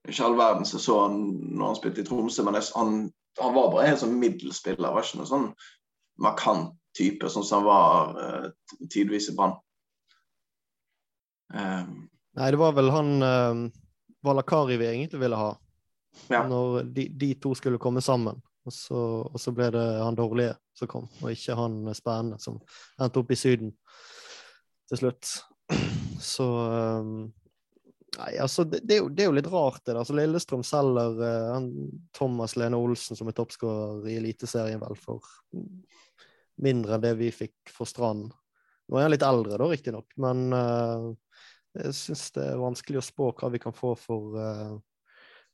ikke 0.08 0.26
all 0.26 0.38
verden 0.40 0.66
så 0.66 0.80
så 0.82 1.02
han 1.06 1.20
når 1.52 1.66
han 1.66 1.80
spilte 1.80 2.04
i 2.04 2.08
Tromsø, 2.08 2.44
men 2.48 2.58
jeg, 2.58 2.70
han, 2.76 3.00
han, 3.42 3.56
var 3.56 3.72
bare 3.74 3.86
en 3.86 3.94
helt 3.94 4.04
sånn 4.04 4.20
middelspiller. 4.22 4.94
Var 4.96 5.06
ikke 5.06 5.22
noen 5.22 5.32
sånn 5.32 5.50
markant 6.24 6.76
type, 6.98 7.30
sånn 7.32 7.46
som 7.46 7.62
han 7.62 7.70
var 7.70 8.16
uh, 8.18 8.86
tidvis 8.92 9.30
i 9.32 9.36
Brann. 9.38 9.58
Um, 11.54 12.08
Nei, 12.38 12.52
det 12.54 12.60
var 12.62 12.76
vel 12.78 12.92
han 12.94 13.16
uh, 13.26 13.64
Valakari 14.26 14.78
vi 14.78 14.90
egentlig 14.90 15.22
ville 15.22 15.40
ha. 15.40 15.54
Ja. 16.30 16.44
Når 16.48 16.84
de, 16.94 17.08
de 17.20 17.34
to 17.42 17.54
skulle 17.58 17.82
komme 17.82 18.02
sammen. 18.02 18.40
Og 18.68 18.74
så, 18.76 19.02
og 19.26 19.40
så 19.40 19.54
ble 19.56 19.70
det 19.74 19.84
han 20.02 20.18
dårlige 20.18 20.54
som 20.78 20.90
kom, 20.92 21.06
og 21.24 21.32
ikke 21.32 21.56
han 21.58 21.80
spennende 21.96 22.38
som 22.44 22.60
endte 23.02 23.22
opp 23.22 23.32
i 23.34 23.38
Syden 23.40 23.72
til 24.90 25.04
slutt. 25.04 25.34
Så 26.20 26.46
um, 26.46 27.30
Nei, 28.18 28.34
altså, 28.42 28.64
det, 28.64 28.82
det, 28.84 28.96
er 28.96 29.04
jo, 29.04 29.10
det, 29.14 29.24
er 29.24 29.30
jo, 29.30 29.36
litt 29.38 29.48
rart, 29.48 29.84
det. 29.86 29.94
Altså, 29.96 30.16
Lillestrøm 30.18 30.64
selger 30.66 31.22
uh, 31.22 31.60
Thomas 32.16 32.58
Lene 32.60 32.80
Olsen 32.80 33.16
som 33.16 33.30
er 33.30 33.38
toppskårer 33.38 34.10
i 34.10 34.18
Eliteserien, 34.20 34.82
vel, 34.82 34.98
for 35.00 35.24
mindre 36.60 36.98
enn 36.98 37.06
det 37.06 37.14
vi 37.22 37.30
fikk 37.32 37.72
for 37.72 37.88
Strand. 37.88 38.34
Nå 38.90 38.98
er 38.98 39.06
han 39.06 39.14
litt 39.14 39.24
eldre, 39.24 39.60
da, 39.62 39.70
riktignok, 39.70 40.10
men 40.20 40.50
uh, 40.52 41.08
jeg 41.78 41.96
syns 41.96 42.26
det 42.36 42.48
er 42.50 42.60
vanskelig 42.60 43.00
å 43.00 43.06
spå 43.06 43.32
hva 43.40 43.52
vi 43.54 43.62
kan 43.62 43.78
få 43.78 43.94
for, 44.00 44.36
uh, 44.36 44.74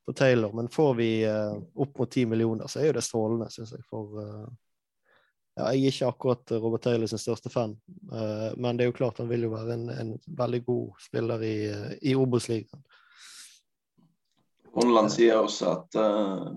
for 0.08 0.18
Taylor. 0.18 0.56
Men 0.56 0.72
får 0.72 0.94
vi 0.98 1.10
opp 1.28 2.00
mot 2.00 2.12
ti 2.12 2.24
millioner, 2.30 2.72
så 2.72 2.82
er 2.82 2.90
jo 2.90 2.98
det 2.98 3.06
strålende, 3.06 3.52
syns 3.54 3.76
jeg, 3.76 3.84
for 3.92 4.16
ja, 5.56 5.70
jeg 5.72 5.88
er 5.88 5.94
ikke 5.94 6.08
akkurat 6.12 6.52
Robert 6.60 6.84
Taylor 6.84 7.08
sin 7.08 7.22
største 7.22 7.50
fan, 7.52 7.78
uh, 8.12 8.52
men 8.60 8.76
det 8.76 8.86
er 8.86 8.90
jo 8.92 8.98
klart 8.98 9.22
han 9.22 9.30
vil 9.30 9.46
jo 9.48 9.54
være 9.54 9.78
en, 9.78 9.86
en 9.90 10.12
veldig 10.28 10.62
god 10.68 11.06
spiller 11.06 11.46
i, 11.48 11.56
i 12.12 12.16
Obos-ligaen. 12.20 12.84
Håndland 14.76 15.14
sier 15.14 15.40
også 15.40 15.70
at, 15.72 15.96
uh, 15.96 16.50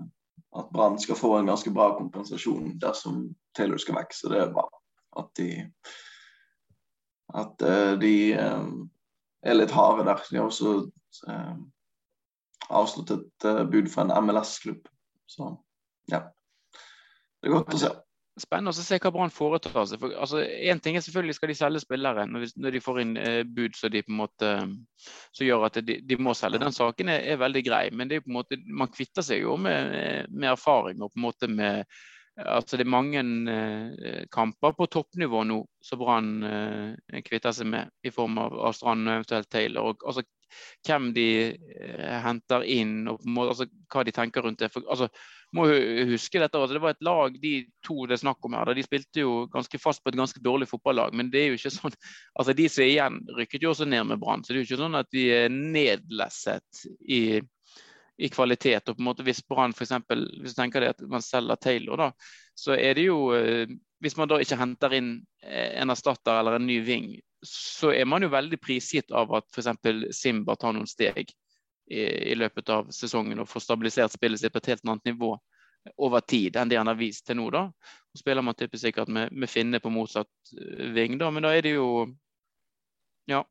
at 0.59 0.73
Brann 0.75 0.99
skal 0.99 1.15
få 1.15 1.37
en 1.37 1.47
ganske 1.47 1.71
bra 1.71 1.93
kompensasjon 1.95 2.75
dersom 2.81 3.29
Taylor 3.55 3.79
skal 3.79 4.01
vekk, 4.01 4.17
så 4.17 4.33
det 4.33 4.43
er 4.43 4.53
bra 4.55 4.67
at 5.19 5.31
de 5.39 5.49
at 7.39 7.63
uh, 7.63 7.93
de 8.01 8.13
er 8.35 9.55
litt 9.55 9.71
harde 9.71 10.03
der. 10.09 10.27
De 10.27 10.41
har 10.41 10.49
også 10.49 10.89
avsluttet 12.69 13.47
bud 13.71 13.87
for 13.89 14.03
en 14.03 14.25
MLS-klubb, 14.25 14.89
så 15.29 15.53
ja. 16.11 16.25
Det 17.39 17.47
er 17.47 17.55
godt 17.55 17.77
å 17.77 17.79
se. 17.79 17.91
Spennende 18.39 18.71
å 18.73 18.77
se 18.77 18.99
hva 19.01 19.11
Brann 19.13 19.33
foretar 19.33 19.85
seg. 19.89 20.01
For, 20.01 20.13
altså, 20.15 20.43
en 20.43 20.81
ting 20.83 20.97
er 20.97 21.03
selvfølgelig 21.05 21.37
skal 21.37 21.51
de 21.51 21.57
selge 21.59 21.83
spillere 21.83 22.25
når 22.29 22.47
når 22.59 22.75
de 22.75 22.83
får 22.83 23.01
inn 23.03 23.15
eh, 23.19 23.41
bud 23.47 23.77
så 23.77 23.91
de 23.91 24.03
på 24.05 24.13
en 24.13 24.21
måte 24.21 24.53
så 25.35 25.47
gjør 25.47 25.67
at 25.69 25.81
de, 25.85 25.99
de 26.05 26.19
må 26.19 26.35
selge. 26.37 26.61
Den 26.61 26.75
saken 26.75 27.11
er, 27.11 27.25
er, 27.33 27.41
veldig 27.41 27.65
grei, 27.65 27.83
men 27.91 28.11
det 28.11 28.19
er 28.19 28.25
på 28.25 28.31
en 28.31 28.39
måte, 28.39 28.59
man 28.67 28.91
kvitter 28.93 29.25
seg 29.25 29.43
jo 29.43 29.57
med, 29.59 30.29
med 30.29 30.53
erfaring 30.53 31.03
og 31.03 31.13
på 31.13 31.21
en 31.21 31.27
måte 31.27 31.51
med 31.51 31.85
altså 32.39 32.77
Det 32.77 32.85
er 32.85 32.91
mange 32.91 33.19
eh, 33.51 34.25
kamper 34.31 34.71
på 34.77 34.87
toppnivå 34.87 35.41
nå 35.43 35.57
som 35.83 35.99
Brann 35.99 36.29
eh, 36.47 37.21
kvitter 37.25 37.51
seg 37.55 37.67
med, 37.67 37.89
i 38.05 38.13
form 38.15 38.37
av, 38.39 38.55
av 38.69 38.75
Strand 38.77 39.07
og 39.07 39.17
eventuelt 39.17 39.49
Taylor. 39.51 39.89
Og, 39.91 40.05
altså, 40.07 40.23
hvem 40.87 41.11
de 41.15 41.27
eh, 41.49 42.15
henter 42.23 42.65
inn, 42.67 43.01
og 43.11 43.25
måte, 43.25 43.55
altså, 43.55 43.67
hva 43.91 44.05
de 44.05 44.15
tenker 44.15 44.45
rundt 44.45 44.63
det. 44.63 44.71
For, 44.73 44.85
altså, 44.89 45.09
må 45.55 45.65
huske 46.11 46.41
dette, 46.41 46.57
altså, 46.57 46.75
Det 46.77 46.81
var 46.83 46.95
et 46.95 47.05
lag, 47.05 47.37
de 47.41 47.53
to 47.85 48.05
det 48.05 48.17
er 48.17 48.23
snakk 48.23 48.45
om 48.45 48.57
her, 48.57 48.73
de 48.77 48.85
spilte 48.85 49.23
jo 49.23 49.45
ganske 49.53 49.81
fast 49.81 50.03
på 50.03 50.13
et 50.13 50.19
ganske 50.19 50.41
dårlig 50.45 50.69
fotballag. 50.69 51.15
Men 51.17 51.31
det 51.33 51.43
er 51.43 51.47
jo 51.51 51.59
ikke 51.59 51.73
sånn 51.73 51.95
altså 52.39 52.57
De 52.57 52.67
som 52.69 52.85
er 52.85 52.91
igjen, 52.93 53.21
rykket 53.37 53.65
jo 53.65 53.73
også 53.73 53.89
ned 53.89 54.11
med 54.11 54.21
Brann. 54.21 54.43
Så 54.43 54.53
det 54.53 54.59
er 54.59 54.63
jo 54.63 54.69
ikke 54.69 54.83
sånn 54.83 54.99
at 54.99 55.09
de 55.15 55.29
er 55.43 55.53
nedlesset 55.53 56.85
i 57.09 57.23
i 58.19 58.29
kvalitet. 58.29 58.89
og 58.89 58.97
på 58.97 59.01
en 59.01 59.07
måte 59.07 59.23
Hvis 59.23 59.41
Brann 59.47 59.71
f.eks. 59.71 59.93
hvis 60.41 60.55
du 60.55 60.57
tenker 60.57 60.83
det 60.83 60.93
at 60.95 61.03
man 61.07 61.23
selger 61.23 61.55
Taylor, 61.55 61.97
da, 61.97 62.09
så 62.55 62.75
er 62.75 62.97
det 62.97 63.07
jo 63.07 63.31
eh, 63.35 63.67
Hvis 63.99 64.17
man 64.17 64.29
da 64.31 64.39
ikke 64.39 64.59
henter 64.59 64.95
inn 64.95 65.13
eh, 65.43 65.79
en 65.81 65.91
erstatter 65.91 66.39
eller 66.39 66.57
en 66.59 66.67
ny 66.67 66.79
ving, 66.83 67.13
så 67.45 67.91
er 67.93 68.05
man 68.05 68.23
jo 68.23 68.31
veldig 68.33 68.59
prisgitt 68.61 69.11
av 69.15 69.31
at 69.37 69.47
f.eks. 69.53 70.15
Simba 70.15 70.55
tar 70.59 70.75
noen 70.75 70.89
steg 70.89 71.21
i, 71.89 72.01
i, 72.01 72.35
løpet 72.35 72.69
av 72.73 72.89
sesongen 72.93 73.39
og 73.41 73.49
får 73.49 73.65
stabilisert 73.65 74.13
spillet 74.13 74.41
sitt 74.41 74.53
på 74.53 74.61
et 74.61 74.73
helt 74.73 74.85
annet 74.85 75.11
nivå 75.11 75.33
over 75.97 76.21
tid 76.21 76.57
enn 76.59 76.69
det 76.69 76.77
han 76.77 76.89
har 76.91 76.99
vist 76.99 77.25
til 77.27 77.39
nå. 77.39 77.49
da. 77.55 77.67
Så 78.11 78.21
spiller 78.21 78.45
man 78.45 78.57
typisk 78.59 78.83
sikkert 78.83 79.11
med, 79.13 79.31
med 79.31 79.49
Finne 79.49 79.79
på 79.79 79.91
motsatt 79.93 80.29
eh, 80.57 80.89
ving, 80.95 81.17
da, 81.21 81.31
men 81.31 81.47
da 81.47 81.53
er 81.55 81.65
det 81.65 81.77
jo 81.77 82.07
Ja. 83.29 83.43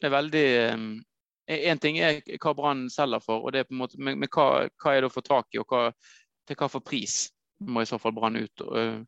Det 0.00 0.08
er 0.08 0.16
veldig 0.16 0.46
Én 1.50 1.80
ting 1.82 1.98
er 1.98 2.20
hva 2.38 2.52
Brann 2.54 2.84
selger 2.92 3.20
for, 3.24 3.42
og 3.42 3.52
det 3.52 3.60
er 3.60 3.64
på 3.66 3.74
en 3.74 3.80
måte, 3.80 3.98
men, 3.98 4.20
men 4.20 4.28
hva, 4.30 4.68
hva, 4.70 4.92
er 4.94 5.02
det 5.02 5.08
å 5.08 5.12
få 5.12 5.22
tak 5.26 5.48
i, 5.50 5.58
og 5.58 5.66
hva, 5.66 5.88
til 6.46 6.56
hva 6.60 6.68
for 6.70 6.84
pris 6.86 7.24
må 7.66 7.82
i 7.82 7.88
så 7.90 7.98
fall 7.98 8.14
Brann 8.14 8.38
ut 8.38 8.62
og, 8.62 9.02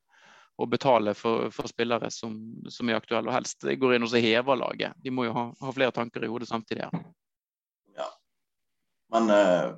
og 0.61 0.69
betale 0.71 1.15
for, 1.17 1.49
for 1.55 1.71
spillere 1.71 2.11
som, 2.13 2.37
som, 2.69 2.89
er 2.89 3.01
aktuelle. 3.01 3.31
Og 3.31 3.37
helst 3.37 3.65
går 3.65 3.97
inn 3.97 4.07
og 4.07 4.17
hever 4.21 4.59
laget. 4.61 4.99
De 5.03 5.13
må 5.15 5.27
jo 5.27 5.37
ha, 5.37 5.47
ha, 5.61 5.73
flere 5.75 5.95
tanker 5.97 6.25
i 6.25 6.31
hodet 6.31 6.49
samtidig. 6.51 6.89
her. 6.89 7.07
Ja, 7.97 8.11
men 9.15 9.33
uh, 9.33 9.73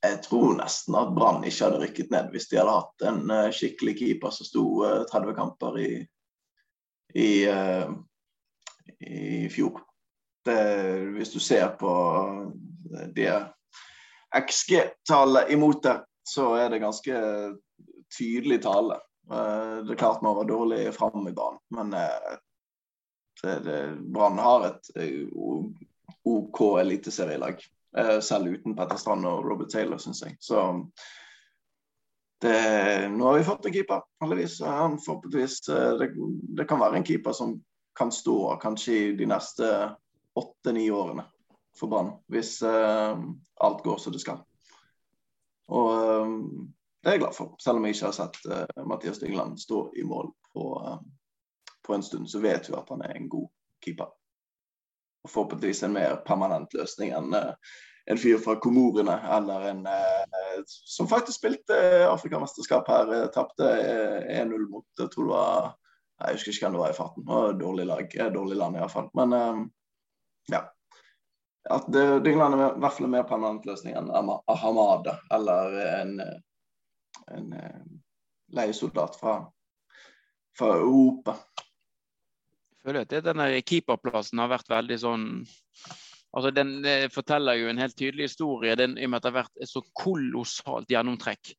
jeg 0.00 0.22
tror 0.24 0.56
nesten 0.58 0.96
at 0.98 1.12
Brann 1.16 1.44
ikke 1.44 1.66
hadde 1.66 1.82
rykket 1.84 2.14
ned 2.14 2.32
hvis 2.32 2.48
de 2.50 2.60
hadde 2.62 2.78
hatt 2.78 3.06
en 3.10 3.22
uh, 3.28 3.50
skikkelig 3.54 3.98
keeper 4.00 4.34
som 4.34 4.48
sto 4.48 4.64
uh, 4.86 5.04
30 5.12 5.36
kamper 5.36 5.78
i, 5.84 5.92
i, 7.14 7.30
i 9.04 9.48
fjor 9.52 9.82
det, 10.46 10.60
hvis 11.16 11.32
du 11.34 11.40
ser 11.42 11.68
på 11.80 11.92
det 13.14 13.32
XG-tallet 14.36 15.50
imot 15.52 15.82
det, 15.82 15.96
så 16.28 16.54
er 16.54 16.70
det 16.70 16.82
ganske 16.82 17.20
tydelig 18.18 18.60
tale. 18.62 19.00
Eh, 19.30 19.76
det 19.84 19.92
er 19.94 20.00
klart 20.00 20.22
man 20.22 20.36
var 20.36 20.44
dårlig 20.44 20.94
framme 20.94 21.30
i 21.30 21.32
banen, 21.32 21.60
men 21.68 21.94
eh, 21.94 22.36
Brann 24.00 24.38
har 24.38 24.66
et 24.66 24.90
eh, 24.96 25.26
OK 26.24 26.60
eliteserielag. 26.80 27.62
Selv 28.22 28.52
uten 28.54 28.76
Petter 28.78 28.98
Strand 29.00 29.26
og 29.26 29.46
Robert 29.48 29.72
Taylor, 29.72 29.98
syns 29.98 30.20
jeg. 30.22 30.36
Så 30.38 30.60
det, 32.38 32.52
nå 33.10 33.24
har 33.26 33.34
vi 33.34 33.46
fått 33.48 33.66
en 33.66 33.74
keeper, 33.74 34.04
heldigvis. 34.22 34.60
Han 34.62 34.94
forhåpentligvis 35.02 35.56
det, 35.66 36.12
det 36.54 36.68
kan 36.70 36.78
være 36.78 37.00
en 37.00 37.06
keeper 37.08 37.34
som 37.34 37.56
kan 37.98 38.12
stå 38.14 38.36
kanskje 38.62 38.94
i 38.94 39.08
de 39.18 39.26
neste 39.26 39.72
åtte-ni 40.38 40.86
årene 40.94 41.24
for 41.80 41.90
Brann, 41.90 42.12
hvis 42.30 42.60
uh, 42.62 43.18
alt 43.64 43.82
går 43.82 43.98
som 43.98 44.14
det 44.14 44.22
skal. 44.22 44.38
Og 45.66 45.90
uh, 45.90 46.30
det 47.00 47.08
er 47.08 47.16
jeg 47.16 47.22
glad 47.22 47.36
for. 47.36 47.54
Selv 47.62 47.80
om 47.80 47.86
jeg 47.86 47.96
ikke 47.96 48.10
har 48.10 48.16
sett 48.16 48.38
uh, 48.50 48.86
Mathias 48.88 49.20
Dyngland 49.22 49.60
stå 49.60 49.86
i 49.96 50.04
mål 50.04 50.32
på, 50.52 50.64
på, 51.86 51.94
en 51.94 52.02
stund, 52.04 52.28
så 52.28 52.40
vet 52.42 52.68
vi 52.68 52.76
at 52.76 52.90
han 52.92 53.04
er 53.06 53.14
en 53.16 53.28
god 53.32 53.48
keeper. 53.84 54.10
Og 55.24 55.30
forhåpentligvis 55.30 55.82
en 55.84 55.96
mer 55.96 56.18
permanent 56.26 56.74
løsning 56.76 57.14
enn 57.16 57.34
en 58.10 58.18
fyr 58.18 58.38
fra 58.42 58.56
Komorene 58.60 59.14
eller 59.36 59.66
en 59.68 59.82
som 60.66 61.08
faktisk 61.08 61.38
spilte 61.38 61.76
Afrikamesterskap 62.08 62.88
her. 62.88 63.12
Tapte 63.34 63.68
1-0 63.68 64.64
mot 64.72 64.86
jeg 64.98 65.12
tror 65.12 65.28
det 65.28 65.34
var 65.34 65.68
jeg 66.20 66.36
husker 66.36 66.52
ikke 66.52 66.64
hvem 66.66 66.76
det 66.76 66.82
var 66.82 66.92
i 66.92 66.96
farten. 66.96 67.28
Dårlig 67.60 67.86
lag, 67.88 68.16
dårlig 68.32 68.56
land 68.60 68.76
iallfall. 68.76 69.08
Men 69.16 69.36
ja. 70.52 70.64
At 71.70 71.88
Dyngland 71.92 72.56
er 72.56 72.64
i 72.74 72.80
hvert 72.80 72.96
fall 72.96 73.08
en 73.08 73.14
mer 73.14 73.28
permanent 73.28 73.68
løsning 73.68 73.96
enn 73.96 74.10
Ahamada 74.48 75.18
eller 75.36 75.76
en, 75.84 76.14
en 77.36 77.52
eh, 77.56 77.80
leiesoldat 78.56 79.18
fra, 79.20 79.34
fra 80.58 80.70
Europa. 80.78 81.36
Jeg 82.70 82.86
føler 82.88 83.04
at 83.04 83.16
denne 83.24 83.48
keeperplassen 83.66 84.40
har 84.40 84.50
vært 84.54 84.70
veldig 84.72 84.96
sånn 84.98 85.26
altså 86.30 86.52
Den 86.54 86.84
forteller 87.10 87.58
jo 87.58 87.66
en 87.68 87.80
helt 87.82 87.96
tydelig 87.98 88.28
historie 88.28 88.76
den, 88.78 88.94
i 88.94 89.04
og 89.08 89.10
med 89.10 89.18
at 89.18 89.24
det 89.24 89.30
har 89.32 89.40
vært 89.40 89.62
et 89.64 89.70
så 89.70 89.82
kolossalt 89.98 90.92
gjennomtrekk 90.92 91.50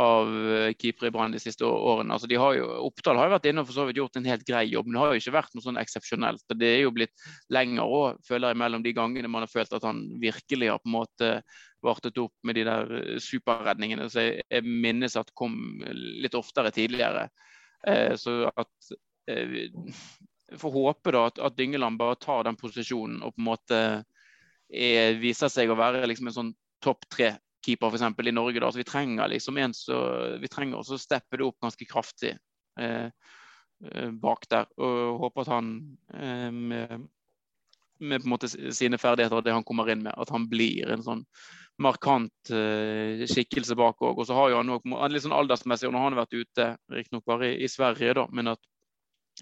av 0.00 0.30
eh, 0.50 0.72
keepere 0.74 1.08
i 1.08 1.12
Brann 1.14 1.34
de 1.34 1.40
siste 1.42 1.66
årene. 1.66 2.14
Altså, 2.14 2.26
de 2.30 2.38
har 2.40 2.56
jo, 2.58 2.66
Oppdal 2.88 3.18
har 3.20 3.28
jo 3.28 3.34
vært 3.36 3.46
inne 3.50 3.62
og 3.62 3.68
for 3.68 3.76
så 3.76 3.84
vidt 3.86 4.00
gjort 4.00 4.18
en 4.18 4.26
helt 4.26 4.46
grei 4.48 4.64
jobb, 4.66 4.88
men 4.88 4.96
det 4.96 5.02
har 5.02 5.12
jo 5.12 5.22
ikke 5.22 5.36
vært 5.36 5.54
noe 5.54 5.66
sånn 5.66 5.78
eksepsjonelt. 5.78 6.42
Det 6.50 6.70
er 6.70 6.82
jo 6.82 6.94
blitt 6.96 7.28
lenger 7.54 7.94
òg, 7.98 8.18
føler 8.26 8.50
jeg, 8.50 8.60
mellom 8.64 8.82
de 8.84 8.94
gangene 8.96 9.30
man 9.30 9.46
har 9.46 9.52
følt 9.52 9.76
at 9.76 9.86
han 9.86 10.02
virkelig 10.22 10.72
har 10.72 10.82
på 10.82 10.90
en 10.90 10.96
måte 10.96 11.30
vartet 11.84 12.18
opp 12.18 12.34
med 12.42 12.58
de 12.58 12.66
der 12.66 12.94
eh, 12.98 13.22
superredningene. 13.22 14.08
Så 14.10 14.26
jeg, 14.26 14.42
jeg 14.50 14.66
minnes 14.66 15.18
at 15.20 15.30
kom 15.38 15.56
litt 15.94 16.34
oftere 16.38 16.74
tidligere. 16.74 17.28
Eh, 17.86 18.14
så 18.20 18.44
at 18.50 18.94
eh, 19.30 19.70
Får 20.54 20.70
håpe 20.70 21.10
da 21.10 21.22
at, 21.26 21.38
at 21.42 21.54
Dyngeland 21.56 21.96
bare 21.98 22.18
tar 22.20 22.44
den 22.46 22.54
posisjonen 22.60 23.22
og 23.24 23.32
på 23.34 23.40
en 23.40 23.46
måte 23.46 23.78
er, 24.68 25.16
viser 25.18 25.50
seg 25.50 25.72
å 25.72 25.76
være 25.78 26.04
liksom 26.06 26.28
en 26.30 26.36
sånn 26.36 26.50
topp 26.84 27.08
tre 27.10 27.30
keeper 27.64 27.90
for 27.90 27.98
eksempel, 27.98 28.28
i 28.28 28.34
Norge. 28.34 28.60
Da. 28.62 28.70
Så 28.72 28.80
vi 28.80 28.88
trenger 28.88 29.30
liksom 29.32 29.58
en 29.58 29.74
så, 29.76 29.98
vi 30.40 30.50
trenger 30.52 30.80
også 30.80 31.00
steppe 31.00 31.40
det 31.40 31.46
opp 31.46 31.58
ganske 31.64 31.88
kraftig 31.88 32.36
eh, 32.80 33.08
eh 33.90 34.10
bak 34.10 34.48
der. 34.50 34.70
Og 34.78 35.18
håper 35.24 35.44
at 35.44 35.52
han 35.56 35.74
eh, 36.14 36.50
med, 36.52 37.06
med, 37.98 38.22
på 38.22 38.28
en 38.28 38.34
måte 38.36 38.50
sine 38.50 39.00
ferdigheter 39.00 39.40
og 39.40 39.46
det 39.46 39.56
han 39.56 39.66
kommer 39.66 39.90
inn 39.92 40.04
med, 40.06 40.14
at 40.16 40.32
han 40.34 40.48
blir 40.50 40.92
en 40.94 41.04
sånn 41.04 41.24
markant 41.82 42.54
eh, 42.54 43.24
skikkelse 43.30 43.76
bak 43.78 44.02
òg. 44.02 44.20
Og 44.20 44.28
så 44.28 44.36
har 44.38 44.52
jo 44.52 44.60
han 44.60 44.70
noe, 44.70 45.08
litt 45.10 45.24
sånn 45.24 45.34
aldersmessig, 45.34 45.88
og 45.88 45.96
nå 45.96 46.02
har 46.02 46.12
han 46.12 46.20
vært 46.20 46.38
ute, 46.38 46.70
riktignok 46.92 47.26
bare 47.26 47.50
i, 47.50 47.64
i 47.66 47.70
Sverige, 47.70 48.14
da, 48.20 48.28
men 48.30 48.54
at 48.54 48.62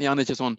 gjerne 0.00 0.24
ikke 0.24 0.38
sånn 0.38 0.56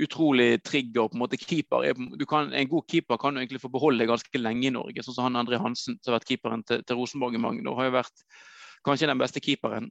utrolig 0.00 0.62
trigger. 0.62 1.08
på 1.08 1.14
en 1.14 1.22
måte 1.22 1.36
keeper. 1.36 1.94
Kan, 2.28 2.52
en 2.52 2.68
god 2.68 2.90
keeper 2.90 3.16
kan 3.16 3.34
du 3.34 3.40
egentlig 3.40 3.62
få 3.62 3.68
beholde 3.68 4.06
ganske 4.06 4.38
lenge 4.38 4.66
i 4.66 4.74
Norge. 4.74 5.02
sånn 5.02 5.14
som 5.14 5.28
han 5.28 5.36
André 5.36 5.58
Hansen, 5.58 5.98
som 6.02 6.12
har 6.12 6.20
vært 6.20 6.28
keeperen 6.28 6.64
til, 6.64 6.82
til 6.82 6.96
Rosenborg 6.96 7.34
i 7.34 7.42
mange 7.42 7.64
år, 7.68 7.76
har 7.76 7.90
jo 7.90 7.98
vært 8.00 8.24
kanskje 8.84 9.08
den 9.10 9.18
beste 9.22 9.40
keeperen 9.40 9.90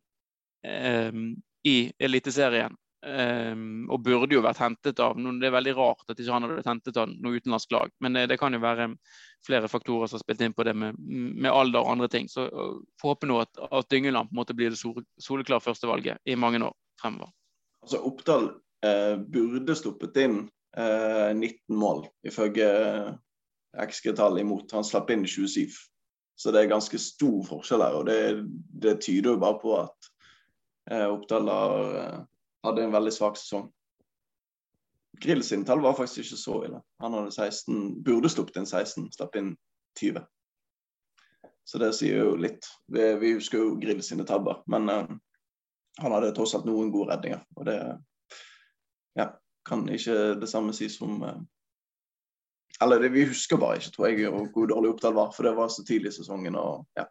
um, 0.64 1.28
i 1.64 1.92
Eliteserien. 2.00 2.76
Um, 3.04 3.90
og 3.92 4.00
burde 4.00 4.32
jo 4.32 4.42
vært 4.46 4.62
hentet 4.64 5.00
av 5.04 5.18
noen. 5.20 5.42
Det 5.42 5.50
er 5.50 5.56
veldig 5.58 5.74
rart 5.76 6.06
at 6.08 6.20
ikke 6.20 6.32
han 6.32 6.46
hadde 6.46 6.56
vært 6.62 6.70
hentet 6.72 7.00
av 7.02 7.10
noe 7.12 7.36
utenlandsk 7.36 7.74
lag. 7.76 7.92
Men 8.00 8.16
det, 8.16 8.30
det 8.32 8.38
kan 8.40 8.56
jo 8.56 8.62
være 8.64 8.94
flere 9.44 9.68
faktorer 9.68 10.08
som 10.08 10.16
har 10.16 10.24
spilt 10.24 10.44
inn 10.46 10.56
på 10.56 10.64
det 10.64 10.72
med, 10.78 10.96
med 11.04 11.52
alder 11.52 11.84
og 11.84 11.92
andre 11.98 12.08
ting. 12.08 12.30
Så 12.32 12.48
får 13.02 13.16
håpe 13.16 13.28
nå 13.28 13.42
at, 13.44 13.60
at 13.60 13.90
Dyngeland 13.92 14.32
på 14.32 14.38
en 14.38 14.40
måte 14.40 14.56
blir 14.56 14.72
det 14.72 14.80
soleklare 14.80 15.64
førstevalget 15.66 16.24
i 16.32 16.38
mange 16.40 16.64
år 16.64 16.72
fremover. 17.02 17.34
Altså 17.84 18.00
Oppdal 18.08 18.48
eh, 18.48 18.56
burde 19.34 19.76
sluppet 19.80 20.18
inn 20.20 20.42
eh, 20.78 21.30
19 21.36 21.78
mål, 21.80 22.06
ifølge 22.28 22.68
XG-tall 23.74 24.40
imot. 24.40 24.72
Han 24.72 24.86
slapp 24.86 25.10
inn 25.10 25.28
27. 25.28 25.70
Så 26.36 26.52
det 26.52 26.64
er 26.64 26.74
ganske 26.74 27.00
stor 27.00 27.40
forskjell 27.48 27.84
her. 27.86 28.00
Og 28.00 28.06
det, 28.10 28.20
det 28.84 29.00
tyder 29.06 29.34
jo 29.34 29.42
bare 29.42 29.60
på 29.62 29.78
at 29.80 30.12
eh, 30.92 31.08
Oppdal 31.08 31.50
eh, 31.54 32.20
hadde 32.68 32.86
en 32.86 32.96
veldig 32.96 33.14
svak 33.14 33.40
sesong. 33.40 33.70
Grill 35.24 35.44
sin 35.46 35.66
tall 35.66 35.84
var 35.84 35.98
faktisk 35.98 36.26
ikke 36.26 36.42
så 36.42 36.62
ille. 36.68 36.80
Han 37.04 37.14
hadde 37.18 37.36
16, 37.36 37.84
burde 38.06 38.32
sluppet 38.34 38.58
inn 38.60 38.70
16, 38.70 39.12
slapp 39.14 39.38
inn 39.40 39.54
20. 40.00 40.24
Så 41.64 41.80
det 41.80 41.94
sier 41.96 42.26
jo 42.26 42.34
litt. 42.36 42.66
Vi, 42.92 43.06
vi 43.22 43.36
husker 43.38 43.62
jo 43.62 43.76
Grill 43.80 44.02
sine 44.04 44.26
tabber, 44.28 44.58
men 44.68 44.90
uh, 44.90 45.14
han 46.02 46.16
hadde 46.16 46.34
tross 46.36 46.58
alt 46.58 46.66
noen 46.68 46.90
gode 46.92 47.14
redninger. 47.14 47.40
Og 47.56 47.70
det, 47.70 47.78
kan 49.66 49.84
ikke 49.90 50.36
det 50.40 50.50
samme 50.52 50.76
sies 50.76 51.00
om 51.04 51.24
eh, 51.24 51.42
Eller 52.82 53.00
det, 53.00 53.14
vi 53.14 53.28
husker 53.30 53.60
bare 53.62 53.78
ikke, 53.80 53.92
tror 53.96 54.08
jeg, 54.10 54.30
hvor 54.54 54.68
dårlig 54.68 54.90
Oppdal 54.92 55.14
var, 55.16 55.30
for 55.32 55.48
det 55.48 55.54
var 55.56 55.70
så 55.70 55.84
tidlig 55.88 56.10
i 56.10 56.16
sesongen. 56.18 56.56
og 56.56 56.88
ja. 56.98 57.06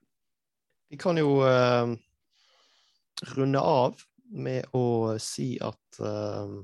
Vi 0.90 0.98
kan 1.00 1.16
jo 1.16 1.38
uh, 1.40 1.94
runde 3.36 3.60
av 3.62 4.02
med 4.26 4.66
å 4.76 5.14
si 5.22 5.54
at 5.62 6.00
uh, 6.02 6.58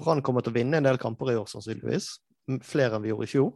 Brann 0.00 0.22
kommer 0.24 0.42
til 0.42 0.54
å 0.54 0.56
vinne 0.56 0.80
en 0.80 0.88
del 0.88 0.98
kamper 0.98 1.30
i 1.30 1.36
år, 1.38 1.46
sannsynligvis. 1.52 2.08
Flere 2.64 2.96
enn 2.96 3.04
vi 3.04 3.12
gjorde 3.12 3.28
i 3.28 3.32
fjor. 3.34 3.52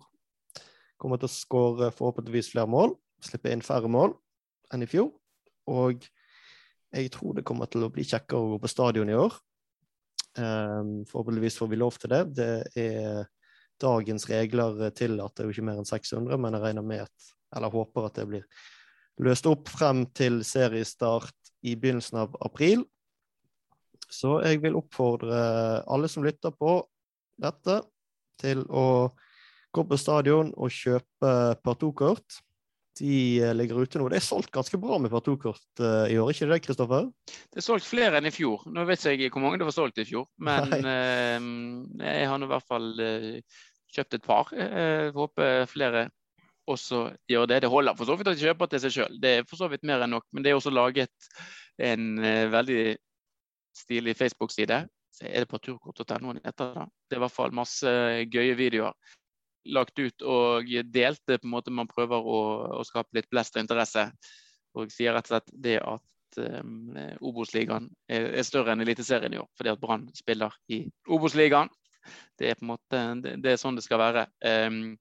Kommer 1.00 1.18
til 1.18 1.30
å 1.30 1.34
skåre 1.34 1.90
forhåpentligvis 1.96 2.52
flere 2.52 2.70
mål, 2.70 2.94
slippe 3.24 3.50
inn 3.50 3.64
færre 3.64 3.90
mål 3.90 4.14
enn 4.74 4.84
i 4.84 4.90
fjor. 4.90 5.10
Og 5.72 6.06
jeg 6.94 7.10
tror 7.16 7.34
det 7.34 7.44
kommer 7.48 7.72
til 7.72 7.88
å 7.88 7.90
bli 7.92 8.04
kjekkere 8.06 8.38
å 8.38 8.54
gå 8.54 8.62
på 8.62 8.70
stadion 8.70 9.10
i 9.10 9.18
år. 9.18 9.34
Um, 10.36 11.06
forhåpentligvis 11.08 11.58
får 11.58 11.68
vi 11.72 11.78
lov 11.80 11.96
til 12.00 12.12
det. 12.12 12.22
Det 12.36 12.50
er 12.82 13.26
dagens 13.80 14.26
regler 14.28 14.90
tillater 14.96 15.46
jo 15.46 15.54
ikke 15.54 15.64
mer 15.64 15.80
enn 15.80 15.88
600, 15.88 16.36
men 16.40 16.56
jeg 16.56 16.64
regner 16.64 16.84
med 16.84 17.04
at, 17.06 17.30
eller 17.56 17.72
håper 17.72 18.08
at 18.08 18.18
det 18.18 18.26
blir 18.28 18.44
løst 19.24 19.48
opp 19.48 19.70
frem 19.72 20.04
til 20.16 20.42
seriestart 20.44 21.52
i 21.64 21.74
begynnelsen 21.76 22.20
av 22.24 22.36
april. 22.44 22.84
Så 24.12 24.38
jeg 24.44 24.60
vil 24.62 24.76
oppfordre 24.78 25.38
alle 25.88 26.08
som 26.10 26.24
lytter 26.24 26.52
på 26.54 26.78
dette, 27.40 27.80
til 28.36 28.62
å 28.68 29.08
gå 29.72 29.84
på 29.88 29.96
stadion 30.00 30.52
og 30.56 30.72
kjøpe 30.72 31.30
partokort. 31.64 32.42
De 32.98 33.40
eh, 33.42 33.54
ligger 33.54 33.82
ute 33.84 34.00
nå. 34.00 34.08
Det 34.08 34.20
er 34.20 34.24
solgt 34.24 34.52
ganske 34.54 34.78
bra 34.80 34.96
med 35.02 35.12
partokort 35.12 35.82
uh, 35.82 36.06
i 36.08 36.16
år, 36.20 36.30
ikke 36.32 36.48
det, 36.48 36.60
Kristoffer? 36.64 37.08
Det 37.52 37.60
er 37.60 37.66
solgt 37.66 37.88
flere 37.88 38.16
enn 38.16 38.28
i 38.28 38.32
fjor. 38.32 38.64
Nå 38.72 38.86
vet 38.88 39.04
jeg 39.04 39.20
ikke 39.20 39.36
hvor 39.36 39.44
mange 39.44 39.60
det 39.60 39.68
var 39.68 39.76
solgt 39.76 40.00
i 40.00 40.06
fjor, 40.08 40.28
men 40.40 40.72
uh, 40.88 41.48
jeg 42.00 42.30
har 42.30 42.40
nå 42.40 42.48
i 42.48 42.52
hvert 42.54 42.68
fall 42.68 42.88
uh, 42.96 43.58
kjøpt 43.92 44.16
et 44.16 44.24
par. 44.24 44.52
Jeg 44.56 45.12
håper 45.16 45.68
flere 45.70 46.06
også 46.66 47.04
gjør 47.30 47.46
det. 47.52 47.60
Det 47.62 47.70
holder 47.70 47.98
for 47.98 48.08
så 48.08 48.16
vidt 48.16 48.32
at 48.32 48.38
de 48.38 48.48
kjøper 48.48 48.72
til 48.72 48.82
seg 48.82 48.96
sjøl. 48.96 49.20
Det 49.22 49.32
er 49.32 49.46
for 49.46 49.60
så 49.60 49.68
vidt 49.70 49.84
mer 49.86 50.02
enn 50.04 50.16
nok. 50.16 50.26
Men 50.34 50.44
det 50.44 50.50
er 50.50 50.58
også 50.58 50.72
laget 50.74 51.28
en 51.78 52.18
veldig 52.50 52.96
stilig 53.76 54.16
Facebook-side. 54.18 54.80
Er 55.22 55.44
det 55.44 55.48
på 55.48 55.60
turkort.no 55.62 56.34
den 56.34 56.42
heter. 56.44 56.88
Det 57.06 57.16
er 57.16 57.20
i 57.20 57.24
hvert 57.24 57.36
fall 57.36 57.54
masse 57.56 57.92
gøye 58.32 58.56
videoer 58.58 58.96
lagt 59.72 59.98
ut 59.98 60.22
og 60.26 60.68
delt. 60.92 61.22
Det 61.26 61.40
på 61.42 61.48
en 61.48 61.54
måte 61.54 61.74
Man 61.74 61.90
prøver 61.90 62.22
å, 62.22 62.40
å 62.80 62.84
skape 62.86 63.18
litt 63.18 63.30
blest 63.32 63.56
og 63.56 63.64
interesse. 63.64 64.08
Og 64.76 64.92
sier 64.92 65.16
rett 65.16 65.28
og 65.28 65.34
slett 65.36 65.52
det 65.66 65.78
at 65.80 66.40
um, 66.62 66.96
Obos-ligaen 67.24 67.88
er, 68.08 68.30
er, 68.32 68.46
større 68.46 68.74
enn 68.74 68.84
Eliteserien 68.84 69.34
i 69.34 69.40
år. 69.40 69.48
Fordi 69.56 69.72
at 69.72 69.82
Brann 69.82 70.08
spiller 70.16 70.56
i 70.72 70.84
Obos-ligaen. 71.08 71.72
Det 72.38 72.50
er 72.50 72.58
på 72.58 72.66
en 72.66 72.74
måte, 72.74 73.04
det, 73.22 73.38
det, 73.42 73.54
er 73.54 73.60
sånn 73.60 73.78
det 73.78 73.86
skal 73.86 74.02
være. 74.02 74.26
Um, 74.44 74.98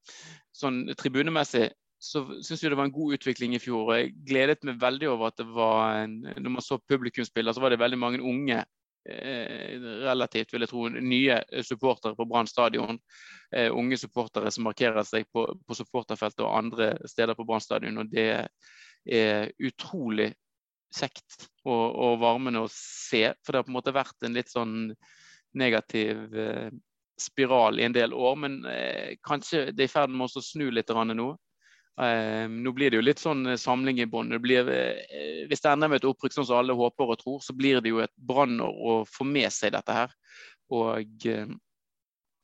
sånn 0.56 0.86
Tribunemessig 0.98 1.68
så 2.02 2.22
syns 2.44 2.60
vi 2.60 2.70
det 2.70 2.76
var 2.76 2.88
en 2.88 2.94
god 2.94 3.16
utvikling 3.16 3.54
i 3.56 3.60
fjor. 3.62 3.88
og 3.88 3.98
Jeg 3.98 4.14
gledet 4.28 4.64
meg 4.68 4.80
veldig 4.80 5.08
over 5.12 5.30
at 5.30 5.38
det 5.40 5.46
var 5.48 6.02
en, 6.02 6.18
når 6.36 6.52
man 6.58 6.64
så 6.64 6.78
publikumsspiller, 6.78 7.56
så 7.56 7.62
var 7.62 7.72
det 7.72 7.80
veldig 7.80 7.98
mange 8.00 8.22
unge 8.22 8.62
relativt 10.06 10.54
vil 10.54 10.64
jeg 10.64 10.70
tro, 10.70 10.86
nye 10.88 11.38
supportere 11.66 12.16
på 12.18 12.26
Brann 12.28 12.48
stadion. 12.50 12.98
Eh, 13.54 13.70
unge 13.72 13.98
supportere 14.00 14.50
som 14.54 14.66
markerer 14.66 15.06
seg 15.06 15.28
på, 15.32 15.46
på 15.66 15.78
supporterfeltet 15.78 16.44
og 16.44 16.56
andre 16.56 16.90
steder 17.08 17.38
på 17.38 17.46
Brann 17.46 17.64
stadion. 17.64 18.02
Og 18.02 18.10
det 18.12 18.28
er 19.06 19.52
utrolig 19.62 20.32
kjekt 20.96 21.46
og, 21.66 21.86
og, 21.94 22.18
varmende 22.22 22.64
å 22.64 22.72
se. 22.72 23.28
For 23.44 23.52
det 23.52 23.62
har 23.62 23.68
på 23.68 23.72
en 23.72 23.78
måte 23.78 23.96
vært 23.96 24.26
en 24.26 24.36
litt 24.36 24.52
sånn 24.52 24.76
negativ 25.56 26.36
eh, 26.36 26.70
spiral 27.20 27.80
i 27.80 27.86
en 27.86 27.96
del 27.96 28.14
år. 28.14 28.38
Men 28.42 28.60
eh, 28.70 29.16
kanskje 29.26 29.70
det 29.72 29.86
er 29.86 29.90
i 29.90 29.94
ferd 29.94 30.14
med 30.14 30.28
å 30.28 30.44
snu 30.44 30.68
litt 30.74 30.92
nå. 30.92 31.30
Uh, 31.96 32.44
nå 32.52 32.72
blir 32.76 32.92
det 32.92 32.98
jo 32.98 33.04
litt 33.06 33.20
sånn 33.22 33.46
eh, 33.48 33.56
samling 33.56 34.02
i 34.02 34.06
bånn. 34.10 34.34
Uh, 34.36 35.46
hvis 35.48 35.62
det 35.64 35.70
ender 35.70 35.88
med 35.88 36.02
et 36.02 36.08
opprykk 36.08 36.34
sånn 36.34 36.48
som 36.50 36.58
alle 36.60 36.76
håper 36.76 37.12
og 37.14 37.20
tror, 37.22 37.38
så 37.40 37.56
blir 37.56 37.80
det 37.80 37.88
jo 37.88 38.02
et 38.04 38.12
brannår 38.28 38.68
å 38.68 38.96
få 39.08 39.24
med 39.24 39.48
seg 39.54 39.72
dette 39.72 39.96
her. 39.96 40.12
Og 40.76 41.24
uh, 41.32 41.54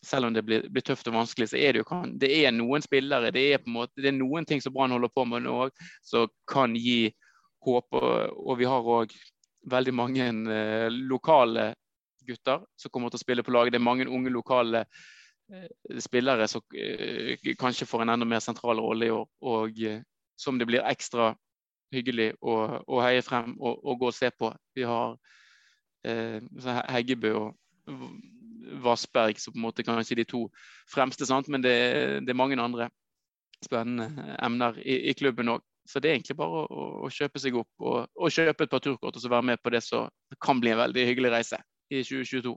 selv 0.02 0.30
om 0.30 0.32
det 0.32 0.44
blir, 0.48 0.64
blir, 0.72 0.86
tøft 0.88 1.12
og 1.12 1.18
vanskelig, 1.18 1.50
så 1.52 1.60
er 1.60 1.76
det 1.76 1.82
jo 1.82 1.90
kan, 1.92 2.16
det 2.18 2.32
er 2.32 2.56
noen 2.56 2.82
spillere, 2.82 3.34
det 3.34 3.44
er 3.52 3.60
på 3.60 3.68
en 3.68 3.76
måte, 3.76 3.92
det 4.00 4.08
er 4.08 4.16
noen 4.16 4.48
ting 4.48 4.64
som 4.64 4.72
Brann 4.72 4.96
holder 4.96 5.12
på 5.12 5.28
med 5.28 5.44
nå 5.44 5.68
som 6.00 6.32
kan 6.48 6.72
gi 6.72 7.12
håp. 7.68 7.92
Og, 7.92 8.32
og 8.32 8.58
vi 8.58 8.72
har 8.72 8.92
òg 8.96 9.12
veldig 9.68 9.94
mange 9.94 10.32
lokale 10.96 11.74
gutter 12.24 12.64
som 12.80 12.90
kommer 12.90 13.12
til 13.12 13.20
å 13.20 13.26
spille 13.26 13.44
på 13.44 13.52
laget. 13.52 13.76
Det 13.76 13.82
er 13.82 13.90
mange 13.92 14.08
unge 14.08 14.32
lokale 14.32 14.86
Eh, 14.86 15.21
spillere 16.00 16.48
som 16.48 16.62
eh, 16.76 17.54
kanskje 17.58 17.86
får 17.86 18.02
en 18.02 18.14
enda 18.14 18.26
mer 18.28 18.40
sentral 18.40 18.80
rolle 18.80 19.06
i 19.06 19.14
år. 19.14 19.26
Og 19.40 19.82
eh, 19.82 20.02
som 20.36 20.58
det 20.58 20.68
blir 20.68 20.84
ekstra 20.88 21.32
hyggelig 21.92 22.32
å, 22.40 22.54
å 22.88 23.00
heie 23.04 23.22
frem 23.24 23.54
og, 23.60 23.80
og, 23.84 23.98
gå 24.00 24.10
og 24.10 24.16
se 24.16 24.30
på. 24.32 24.52
Vi 24.76 24.86
har 24.88 25.16
eh, 26.08 26.40
Heggebø 26.88 27.34
og 27.36 27.90
Vassberg 28.82 29.40
som 29.40 29.52
på 29.52 29.60
en 29.60 29.66
måte 29.66 29.84
kanskje 29.84 30.22
de 30.22 30.26
to 30.28 30.46
fremste, 30.90 31.26
sant? 31.28 31.50
men 31.52 31.64
det, 31.64 31.74
det 32.24 32.32
er 32.32 32.38
mange 32.38 32.58
andre 32.60 32.88
spennende 33.62 34.36
emner 34.42 34.78
i, 34.82 35.10
i 35.10 35.14
klubben 35.18 35.52
òg. 35.56 35.62
Så 35.86 35.98
det 35.98 36.08
er 36.08 36.14
egentlig 36.14 36.36
bare 36.38 36.62
å, 36.62 36.82
å 37.02 37.08
kjøpe 37.10 37.40
seg 37.42 37.56
opp 37.58 37.82
og, 37.82 38.06
og, 38.14 38.28
kjøpe 38.30 38.64
et 38.64 38.70
par 38.70 38.82
turkort 38.82 39.16
og 39.18 39.22
så 39.22 39.30
være 39.32 39.48
med 39.50 39.62
på 39.62 39.72
det 39.74 39.80
som 39.82 40.06
kan 40.42 40.60
bli 40.62 40.70
en 40.70 40.78
veldig 40.78 41.06
hyggelig 41.08 41.32
reise 41.34 41.58
i 41.90 42.04
2022. 42.06 42.54